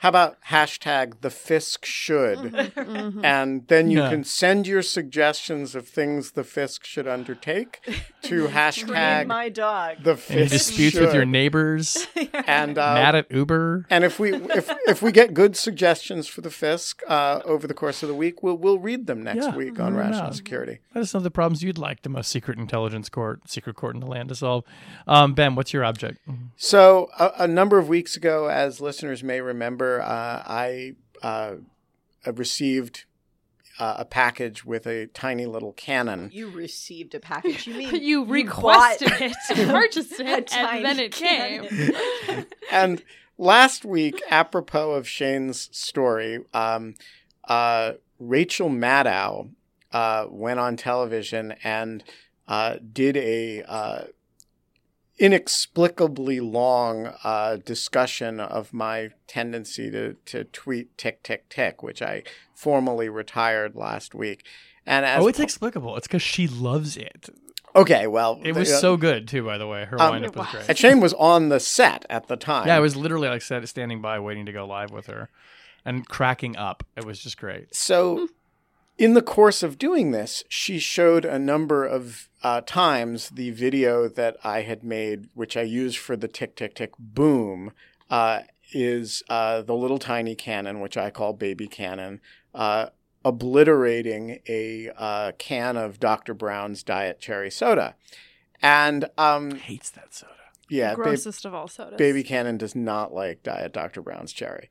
How 0.00 0.08
about 0.08 0.38
hashtag 0.48 1.20
the 1.20 1.28
FISC 1.28 1.84
should? 1.84 2.38
Mm-hmm. 2.38 3.22
And 3.22 3.66
then 3.68 3.90
you 3.90 3.98
Yeah. 4.00 4.08
can 4.10 4.24
send 4.24 4.66
your 4.66 4.80
suggestions 4.80 5.74
of 5.74 5.86
things 5.86 6.30
the 6.32 6.42
FISC 6.42 6.84
should 6.84 7.06
undertake 7.06 7.80
to 8.22 8.46
hashtag 8.48 9.26
my 9.26 9.50
dog. 9.50 9.98
the 10.02 10.12
Any 10.30 10.46
FISC 10.46 10.50
disputes 10.50 10.98
with 10.98 11.12
your 11.14 11.26
neighbors? 11.26 12.06
And 12.46 12.78
uh, 12.78 12.94
Mad 12.94 13.14
at 13.14 13.30
Uber? 13.30 13.86
and 13.90 14.02
if 14.04 14.18
we 14.18 14.34
if 14.34 14.70
if 14.86 15.02
we 15.02 15.12
get 15.12 15.34
good 15.34 15.54
suggestions 15.56 16.26
for 16.26 16.40
the 16.40 16.48
FISC 16.48 17.02
uh, 17.06 17.40
over 17.44 17.66
the 17.66 17.74
course 17.74 18.02
of 18.02 18.08
the 18.08 18.14
week, 18.14 18.42
we'll 18.42 18.56
we'll 18.56 18.78
read 18.78 19.06
them 19.06 19.22
next 19.22 19.44
Yeah, 19.44 19.54
week 19.56 19.78
on 19.78 19.94
rational 19.94 20.24
not? 20.24 20.34
security. 20.34 20.78
Let 20.94 21.02
us 21.02 21.12
know 21.14 21.20
the 21.20 21.30
problems 21.30 21.62
you'd 21.62 21.78
like 21.78 22.02
the 22.02 22.08
most 22.08 22.30
secret 22.30 22.58
intelligence 22.58 23.08
court, 23.10 23.48
secret 23.50 23.76
court 23.76 23.94
in 23.94 24.00
the 24.00 24.06
land 24.06 24.30
to 24.30 24.34
solve. 24.34 24.64
Um, 25.06 25.34
ben, 25.34 25.54
what's 25.54 25.72
your 25.74 25.84
object? 25.84 26.18
So 26.56 27.10
a, 27.18 27.32
a 27.40 27.48
number 27.48 27.78
of 27.78 27.88
weeks 27.88 28.16
ago, 28.16 28.46
as 28.48 28.80
listeners 28.80 29.22
may 29.22 29.40
remember, 29.40 29.89
uh, 29.98 30.42
I 30.46 30.94
uh, 31.22 31.56
received 32.26 33.04
uh, 33.80 33.96
a 33.98 34.04
package 34.04 34.64
with 34.64 34.86
a 34.86 35.06
tiny 35.06 35.46
little 35.46 35.72
cannon. 35.72 36.30
You 36.32 36.50
received 36.50 37.14
a 37.14 37.20
package. 37.20 37.66
You 37.66 37.74
mean 37.74 37.94
You 38.02 38.24
bought 38.24 38.32
requested 38.32 39.12
it, 39.20 39.34
purchased 39.68 40.20
it, 40.20 40.54
and 40.54 40.84
then 40.84 40.98
it 41.00 41.12
came. 41.12 41.66
and 42.70 43.02
last 43.38 43.84
week, 43.84 44.22
apropos 44.30 44.92
of 44.92 45.08
Shane's 45.08 45.70
story, 45.72 46.40
um, 46.52 46.94
uh, 47.48 47.92
Rachel 48.18 48.68
Maddow 48.68 49.50
uh, 49.92 50.26
went 50.28 50.60
on 50.60 50.76
television 50.76 51.54
and 51.64 52.04
uh, 52.46 52.76
did 52.92 53.16
a 53.16 53.62
uh, 53.62 54.02
inexplicably 55.20 56.40
long 56.40 57.12
uh, 57.22 57.56
discussion 57.64 58.40
of 58.40 58.72
my 58.72 59.10
tendency 59.26 59.90
to, 59.90 60.14
to 60.26 60.44
tweet 60.44 60.96
tick 60.98 61.22
tick 61.22 61.48
tick, 61.48 61.82
which 61.82 62.02
I 62.02 62.22
formally 62.54 63.08
retired 63.08 63.76
last 63.76 64.14
week. 64.14 64.44
And 64.86 65.04
as 65.04 65.22
oh, 65.22 65.28
it's 65.28 65.38
explicable. 65.38 65.96
It's 65.96 66.06
because 66.06 66.22
she 66.22 66.48
loves 66.48 66.96
it. 66.96 67.28
okay, 67.76 68.06
well, 68.06 68.40
It 68.42 68.54
was 68.54 68.72
uh, 68.72 68.78
so 68.80 68.96
good 68.96 69.28
too, 69.28 69.44
by 69.44 69.58
the 69.58 69.66
way. 69.66 69.84
Her 69.84 70.00
Um, 70.00 70.10
wind-up 70.12 70.34
was 70.36 70.48
great. 70.48 70.68
and 70.68 70.76
Shane 70.78 71.00
was 71.00 71.12
on 71.14 71.50
the 71.50 71.60
set 71.60 72.06
at 72.08 72.26
the 72.26 72.36
time. 72.36 72.66
Yeah, 72.66 72.76
I 72.76 72.80
was 72.80 72.96
literally 72.96 73.28
like 73.28 73.42
standing 73.42 74.00
by, 74.00 74.18
waiting 74.18 74.46
to 74.46 74.52
go 74.52 74.66
live 74.66 74.90
with 74.90 75.06
her, 75.06 75.28
and 75.84 76.08
cracking 76.08 76.56
up. 76.56 76.82
It 76.96 77.04
was 77.04 77.20
just 77.22 77.36
great. 77.38 77.74
So, 77.74 78.28
in 79.00 79.14
the 79.14 79.22
course 79.22 79.62
of 79.62 79.78
doing 79.78 80.10
this, 80.10 80.44
she 80.50 80.78
showed 80.78 81.24
a 81.24 81.38
number 81.38 81.86
of 81.86 82.28
uh, 82.42 82.60
times 82.60 83.30
the 83.30 83.50
video 83.50 84.08
that 84.08 84.36
I 84.44 84.60
had 84.60 84.84
made, 84.84 85.30
which 85.32 85.56
I 85.56 85.62
used 85.62 85.96
for 85.96 86.16
the 86.16 86.28
tick 86.28 86.54
tick 86.54 86.74
tick 86.74 86.92
boom, 86.98 87.72
uh, 88.10 88.40
is 88.74 89.22
uh, 89.30 89.62
the 89.62 89.74
little 89.74 89.98
tiny 89.98 90.34
cannon, 90.34 90.80
which 90.80 90.98
I 90.98 91.08
call 91.08 91.32
baby 91.32 91.66
cannon, 91.66 92.20
uh, 92.54 92.90
obliterating 93.24 94.40
a 94.46 94.90
uh, 94.94 95.32
can 95.38 95.78
of 95.78 95.98
Dr. 95.98 96.34
Brown's 96.34 96.82
Diet 96.82 97.20
Cherry 97.20 97.50
Soda. 97.50 97.94
And 98.60 99.06
um, 99.16 99.52
Hates 99.52 99.88
that 99.92 100.12
soda. 100.12 100.34
yeah, 100.68 100.94
babe- 100.94 101.04
Grossest 101.04 101.46
of 101.46 101.54
all 101.54 101.68
sodas. 101.68 101.96
Baby 101.96 102.22
Cannon 102.22 102.58
does 102.58 102.76
not 102.76 103.14
like 103.14 103.42
Diet 103.42 103.72
Dr. 103.72 104.02
Brown's 104.02 104.34
cherry. 104.34 104.68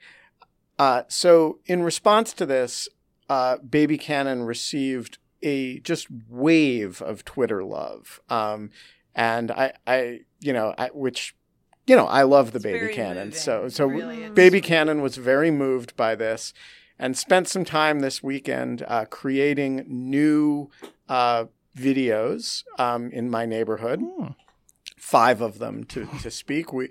Uh, 0.78 1.02
so, 1.08 1.58
in 1.66 1.82
response 1.82 2.32
to 2.34 2.46
this, 2.46 2.88
uh, 3.30 3.58
Baby 3.58 3.98
Cannon 3.98 4.44
received 4.44 5.18
a 5.42 5.80
just 5.80 6.08
wave 6.28 7.02
of 7.02 7.24
Twitter 7.24 7.64
love, 7.64 8.20
um, 8.30 8.72
and 9.16 9.52
I, 9.52 9.74
I, 9.88 10.22
you 10.42 10.52
know, 10.52 10.74
I, 10.78 10.88
which, 10.88 11.36
you 11.88 11.96
know, 11.96 12.06
I 12.08 12.24
love 12.24 12.52
the 12.52 12.58
It's 12.58 12.64
Baby 12.64 12.94
Cannon. 12.94 13.28
moving. 13.28 13.40
So, 13.40 13.70
so 13.70 13.86
really. 13.86 14.30
Baby 14.30 14.62
Cannon 14.62 15.02
was 15.02 15.16
very 15.18 15.52
moved 15.52 15.96
by 15.96 16.16
this, 16.16 16.54
and 16.98 17.18
spent 17.18 17.48
some 17.48 17.64
time 17.64 18.00
this 18.02 18.22
weekend 18.22 18.84
uh, 18.88 19.06
creating 19.06 19.86
new 19.88 20.70
uh, 21.08 21.46
videos 21.78 22.64
um, 22.78 23.10
in 23.12 23.30
my 23.30 23.46
neighborhood 23.46 24.02
Hmm. 24.02 24.28
five 24.98 25.40
of 25.42 25.60
them 25.60 25.84
to, 25.86 26.06
to 26.22 26.30
speak. 26.32 26.74
We, 26.74 26.90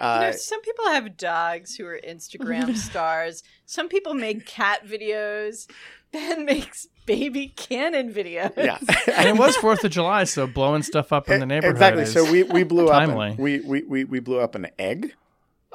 You 0.00 0.06
uh, 0.06 0.20
know, 0.20 0.32
some 0.32 0.60
people 0.62 0.86
have 0.88 1.16
dogs 1.16 1.74
who 1.76 1.86
are 1.86 1.98
Instagram 2.06 2.76
stars. 2.88 3.42
Some 3.66 3.88
people 3.88 4.14
make 4.14 4.46
cat 4.46 4.86
videos. 4.86 5.68
Ben 6.12 6.44
makes 6.46 6.86
baby 7.06 7.48
cannon 7.48 8.12
videos. 8.12 8.56
yeah, 8.56 8.78
And 9.16 9.28
it 9.28 9.36
was 9.36 9.56
Fourth 9.56 9.82
of 9.84 9.90
July, 9.90 10.24
so 10.24 10.46
blowing 10.46 10.82
stuff 10.82 11.12
up 11.12 11.28
in 11.30 11.40
the 11.40 11.46
neighborhood. 11.46 11.76
exactly. 11.76 12.02
is- 12.04 12.12
So 12.12 12.30
we, 12.30 12.42
we 12.44 12.62
blew 12.64 12.88
up. 12.88 12.98
timely. 13.00 13.30
An, 13.30 13.36
we, 13.36 13.60
we, 13.60 13.82
we, 13.82 14.04
we 14.04 14.20
blew 14.20 14.40
up 14.40 14.54
an 14.54 14.68
egg. 14.78 15.14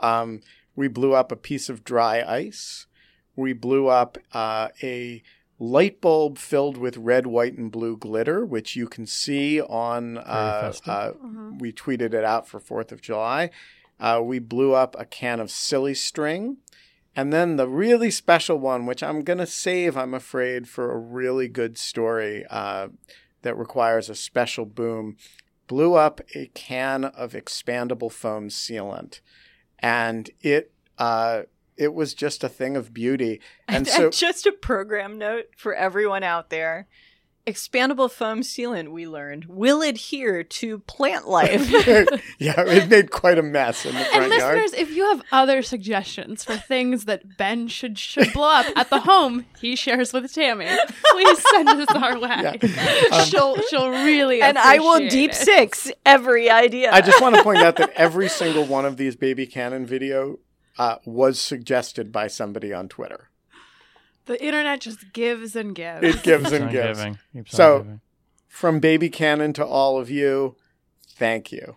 Um, 0.01 0.41
we 0.75 0.87
blew 0.87 1.13
up 1.13 1.31
a 1.31 1.35
piece 1.35 1.69
of 1.69 1.83
dry 1.83 2.23
ice. 2.23 2.87
We 3.35 3.53
blew 3.53 3.87
up 3.87 4.17
uh, 4.31 4.69
a 4.81 5.21
light 5.59 6.01
bulb 6.01 6.37
filled 6.39 6.77
with 6.77 6.97
red, 6.97 7.25
white, 7.27 7.57
and 7.57 7.71
blue 7.71 7.95
glitter, 7.97 8.43
which 8.45 8.75
you 8.75 8.87
can 8.87 9.05
see 9.05 9.61
on. 9.61 10.17
Uh, 10.17 10.73
uh, 10.85 11.11
Mm-hmm. 11.13 11.57
we 11.59 11.71
tweeted 11.71 12.13
it 12.13 12.23
out 12.23 12.47
for 12.47 12.59
Fourth 12.59 12.91
of 12.91 13.01
July. 13.01 13.49
Uh, 14.03 14.19
we 14.21 14.37
blew 14.37 14.73
up 14.73 14.97
a 14.99 15.05
can 15.05 15.39
of 15.39 15.49
silly 15.49 15.93
string. 15.93 16.57
And 17.15 17.31
then 17.31 17.55
the 17.55 17.69
really 17.69 18.11
special 18.11 18.57
one, 18.57 18.85
which 18.85 19.01
I'm 19.01 19.21
going 19.21 19.37
to 19.37 19.45
save, 19.45 19.95
I'm 19.95 20.13
afraid, 20.13 20.67
for 20.67 20.91
a 20.91 20.97
really 20.97 21.47
good 21.47 21.77
story 21.77 22.43
uh, 22.49 22.89
that 23.43 23.57
requires 23.57 24.09
a 24.09 24.15
special 24.15 24.65
boom, 24.65 25.15
blew 25.67 25.93
up 25.93 26.19
a 26.35 26.47
can 26.47 27.05
of 27.05 27.31
expandable 27.31 28.11
foam 28.11 28.49
sealant. 28.49 29.21
And 29.79 30.29
it 30.41 30.73
uh, 30.97 31.43
it 31.77 31.93
was 31.93 32.13
just 32.13 32.43
a 32.43 32.49
thing 32.49 32.75
of 32.75 32.93
beauty. 32.93 33.39
And 33.69 33.77
And, 33.77 33.87
so, 33.87 34.03
and 34.05 34.13
just 34.13 34.45
a 34.45 34.51
program 34.51 35.17
note 35.17 35.45
for 35.55 35.73
everyone 35.73 36.23
out 36.23 36.49
there. 36.49 36.87
Expandable 37.45 38.09
foam 38.09 38.39
sealant, 38.39 38.87
we 38.89 39.05
learned, 39.05 39.45
will 39.45 39.81
adhere 39.81 40.43
to 40.43 40.79
plant 40.79 41.27
life. 41.27 41.69
yeah, 42.39 42.53
it 42.57 42.89
made 42.89 43.11
quite 43.11 43.37
a 43.37 43.43
mess 43.43 43.85
in 43.85 43.93
the 43.93 43.99
And 43.99 44.07
front 44.27 44.33
yard. 44.33 44.55
listeners, 44.57 44.79
if 44.79 44.95
you 44.95 45.03
have 45.09 45.21
other 45.31 45.61
suggestions 45.61 46.45
for 46.45 46.55
things 46.55 47.03
that 47.03 47.37
Ben 47.37 47.67
should 47.67 47.99
should 47.99 48.31
blow 48.31 48.47
up 48.49 48.65
at 48.77 48.89
the 48.89 49.01
home 49.01 49.45
he 49.59 49.75
shares 49.75 50.13
with 50.13 50.31
Tammy, 50.33 50.69
please 51.11 51.43
send 51.51 51.67
us 51.67 51.87
our 51.95 52.17
way. 52.17 52.59
Um, 53.11 53.25
she'll 53.25 53.57
she'll 53.63 53.89
really 53.89 54.41
and 54.41 54.57
I 54.57 54.79
will 54.79 55.09
deep 55.09 55.31
it. 55.31 55.35
six 55.35 55.91
every 56.05 56.49
idea. 56.49 56.93
I 56.93 57.01
just 57.01 57.21
want 57.21 57.35
to 57.35 57.43
point 57.43 57.59
out 57.59 57.75
that 57.75 57.91
every 57.95 58.29
single 58.29 58.63
one 58.65 58.85
of 58.85 58.95
these 58.95 59.17
baby 59.17 59.47
cannon 59.47 59.85
video 59.85 60.39
uh, 60.77 60.95
was 61.05 61.41
suggested 61.41 62.11
by 62.13 62.27
somebody 62.27 62.71
on 62.71 62.87
Twitter. 62.87 63.29
The 64.25 64.41
internet 64.43 64.81
just 64.81 65.11
gives 65.13 65.55
and 65.55 65.75
gives. 65.75 66.03
It 66.03 66.23
gives 66.23 66.51
and 66.51 66.71
gives. 66.71 66.99
giving, 66.99 67.19
keeps 67.33 67.51
So- 67.51 67.79
giving. 67.79 68.01
From 68.47 68.79
baby 68.79 69.09
cannon 69.09 69.51
to 69.53 69.65
all 69.65 69.97
of 69.99 70.11
you, 70.11 70.55
thank 71.15 71.51
you. 71.51 71.75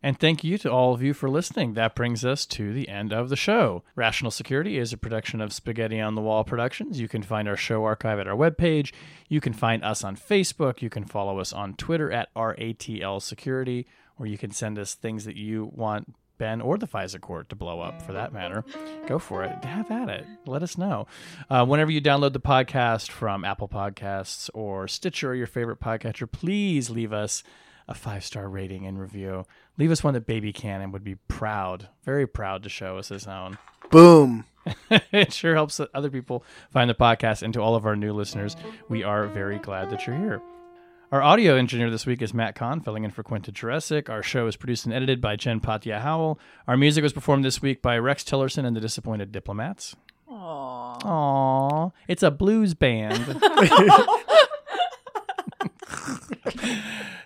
And 0.00 0.20
thank 0.20 0.44
you 0.44 0.58
to 0.58 0.70
all 0.70 0.92
of 0.94 1.02
you 1.02 1.12
for 1.14 1.28
listening. 1.28 1.72
That 1.74 1.94
brings 1.96 2.24
us 2.24 2.46
to 2.46 2.72
the 2.72 2.88
end 2.88 3.12
of 3.12 3.30
the 3.30 3.36
show. 3.36 3.82
Rational 3.96 4.30
Security 4.30 4.78
is 4.78 4.92
a 4.92 4.98
production 4.98 5.40
of 5.40 5.52
Spaghetti 5.52 6.00
on 6.00 6.14
the 6.14 6.20
Wall 6.20 6.44
Productions. 6.44 7.00
You 7.00 7.08
can 7.08 7.22
find 7.22 7.48
our 7.48 7.56
show 7.56 7.82
archive 7.84 8.18
at 8.18 8.28
our 8.28 8.36
webpage. 8.36 8.92
You 9.28 9.40
can 9.40 9.54
find 9.54 9.82
us 9.82 10.04
on 10.04 10.14
Facebook. 10.14 10.82
You 10.82 10.90
can 10.90 11.04
follow 11.04 11.38
us 11.40 11.52
on 11.52 11.74
Twitter 11.74 12.12
at 12.12 12.28
RATL 12.36 13.20
Security, 13.20 13.86
or 14.18 14.26
you 14.26 14.36
can 14.38 14.50
send 14.50 14.78
us 14.78 14.94
things 14.94 15.24
that 15.24 15.36
you 15.36 15.70
want 15.74 16.14
Ben 16.38 16.60
or 16.60 16.78
the 16.78 16.86
FISA 16.86 17.20
court 17.20 17.48
to 17.48 17.56
blow 17.56 17.80
up 17.80 18.02
for 18.02 18.12
that 18.12 18.32
matter. 18.32 18.64
Go 19.06 19.18
for 19.18 19.44
it. 19.44 19.64
Have 19.64 19.90
at 19.90 20.08
it. 20.08 20.26
Let 20.46 20.62
us 20.62 20.78
know. 20.78 21.06
Uh, 21.48 21.64
whenever 21.64 21.90
you 21.90 22.00
download 22.00 22.32
the 22.32 22.40
podcast 22.40 23.10
from 23.10 23.44
Apple 23.44 23.68
Podcasts 23.68 24.50
or 24.54 24.88
Stitcher 24.88 25.30
or 25.30 25.34
your 25.34 25.46
favorite 25.46 25.80
podcatcher, 25.80 26.30
please 26.30 26.90
leave 26.90 27.12
us 27.12 27.42
a 27.88 27.94
five 27.94 28.24
star 28.24 28.48
rating 28.48 28.86
and 28.86 29.00
review. 29.00 29.44
Leave 29.78 29.90
us 29.90 30.02
one 30.02 30.14
that 30.14 30.26
Baby 30.26 30.52
Cannon 30.52 30.92
would 30.92 31.04
be 31.04 31.16
proud, 31.28 31.88
very 32.04 32.26
proud 32.26 32.62
to 32.62 32.68
show 32.68 32.98
us 32.98 33.08
his 33.08 33.26
own. 33.26 33.58
Boom. 33.90 34.44
it 35.12 35.32
sure 35.32 35.54
helps 35.54 35.80
other 35.92 36.10
people 36.10 36.44
find 36.70 36.88
the 36.88 36.94
podcast. 36.94 37.42
And 37.42 37.52
to 37.54 37.60
all 37.60 37.74
of 37.74 37.84
our 37.86 37.96
new 37.96 38.12
listeners, 38.12 38.56
we 38.88 39.02
are 39.02 39.26
very 39.26 39.58
glad 39.58 39.90
that 39.90 40.06
you're 40.06 40.16
here. 40.16 40.42
Our 41.12 41.22
audio 41.22 41.56
engineer 41.56 41.90
this 41.90 42.06
week 42.06 42.22
is 42.22 42.32
Matt 42.34 42.54
Kahn, 42.54 42.80
filling 42.80 43.04
in 43.04 43.10
for 43.10 43.22
Quinta 43.22 43.52
Jurecic. 43.52 44.08
Our 44.08 44.22
show 44.22 44.46
is 44.46 44.56
produced 44.56 44.86
and 44.86 44.94
edited 44.94 45.20
by 45.20 45.36
Jen 45.36 45.60
Patja 45.60 46.00
Howell. 46.00 46.40
Our 46.66 46.76
music 46.76 47.02
was 47.02 47.12
performed 47.12 47.44
this 47.44 47.60
week 47.62 47.82
by 47.82 47.98
Rex 47.98 48.24
Tillerson 48.24 48.64
and 48.64 48.74
the 48.74 48.80
Disappointed 48.80 49.30
Diplomats. 49.30 49.94
Aw. 50.28 50.98
Aww, 50.98 51.92
it's 52.08 52.22
a 52.22 52.30
blues 52.30 52.74
band. 52.74 53.26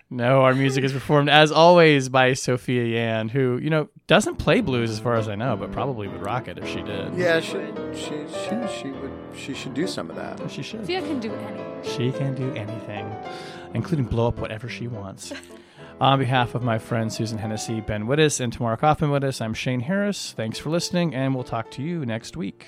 no, 0.09 0.41
our 0.41 0.53
music 0.53 0.83
is 0.83 0.91
performed 0.91 1.29
as 1.29 1.51
always 1.51 2.09
by 2.09 2.33
Sophia 2.33 2.83
Yan, 2.83 3.29
who, 3.29 3.59
you 3.63 3.69
know, 3.69 3.89
doesn't 4.07 4.35
play 4.35 4.59
blues 4.61 4.91
as 4.91 4.99
far 4.99 5.15
as 5.15 5.29
I 5.29 5.35
know, 5.35 5.55
but 5.55 5.71
probably 5.71 6.07
would 6.07 6.21
rock 6.21 6.47
it 6.47 6.57
if 6.59 6.67
she 6.67 6.81
did. 6.81 7.15
Yeah, 7.15 7.39
she, 7.39 7.57
she, 7.93 8.25
she, 8.27 8.81
she 8.81 8.91
would 8.91 9.19
she 9.35 9.53
should 9.53 9.73
do 9.73 9.87
some 9.87 10.09
of 10.09 10.15
that. 10.15 10.51
She 10.51 10.61
should. 10.61 10.81
Sophia 10.81 11.01
can 11.01 11.19
do 11.19 11.31
anything. 11.33 11.83
She 11.83 12.11
can 12.11 12.35
do 12.35 12.51
anything, 12.53 13.09
including 13.73 14.05
blow 14.05 14.27
up 14.27 14.39
whatever 14.39 14.69
she 14.69 14.87
wants. 14.87 15.33
On 16.01 16.17
behalf 16.17 16.55
of 16.55 16.63
my 16.63 16.77
friends 16.77 17.17
Susan 17.17 17.37
Hennessey, 17.37 17.81
Ben 17.81 18.05
Wittes, 18.05 18.39
and 18.39 18.53
Tamara 18.53 18.77
Cofman 18.77 19.09
Wittes, 19.09 19.41
I'm 19.41 19.53
Shane 19.53 19.81
Harris. 19.81 20.31
Thanks 20.31 20.57
for 20.57 20.69
listening, 20.69 21.13
and 21.13 21.35
we'll 21.35 21.43
talk 21.43 21.71
to 21.71 21.81
you 21.81 22.05
next 22.05 22.37
week. 22.37 22.65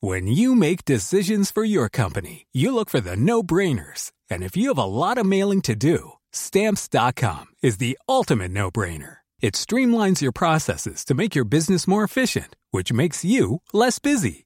When 0.00 0.26
you 0.26 0.54
make 0.54 0.84
decisions 0.84 1.50
for 1.50 1.64
your 1.64 1.88
company, 1.88 2.46
you 2.52 2.72
look 2.74 2.90
for 2.90 3.00
the 3.00 3.16
no 3.16 3.42
brainers. 3.42 4.12
And 4.28 4.42
if 4.42 4.56
you 4.56 4.68
have 4.68 4.78
a 4.78 4.84
lot 4.84 5.18
of 5.18 5.26
mailing 5.26 5.62
to 5.62 5.74
do, 5.74 6.12
stamps.com 6.32 7.46
is 7.62 7.78
the 7.78 7.98
ultimate 8.08 8.50
no 8.50 8.70
brainer. 8.70 9.16
It 9.40 9.54
streamlines 9.54 10.20
your 10.20 10.32
processes 10.32 11.04
to 11.06 11.14
make 11.14 11.34
your 11.34 11.44
business 11.44 11.88
more 11.88 12.04
efficient, 12.04 12.56
which 12.70 12.92
makes 12.92 13.24
you 13.24 13.62
less 13.72 13.98
busy. 13.98 14.45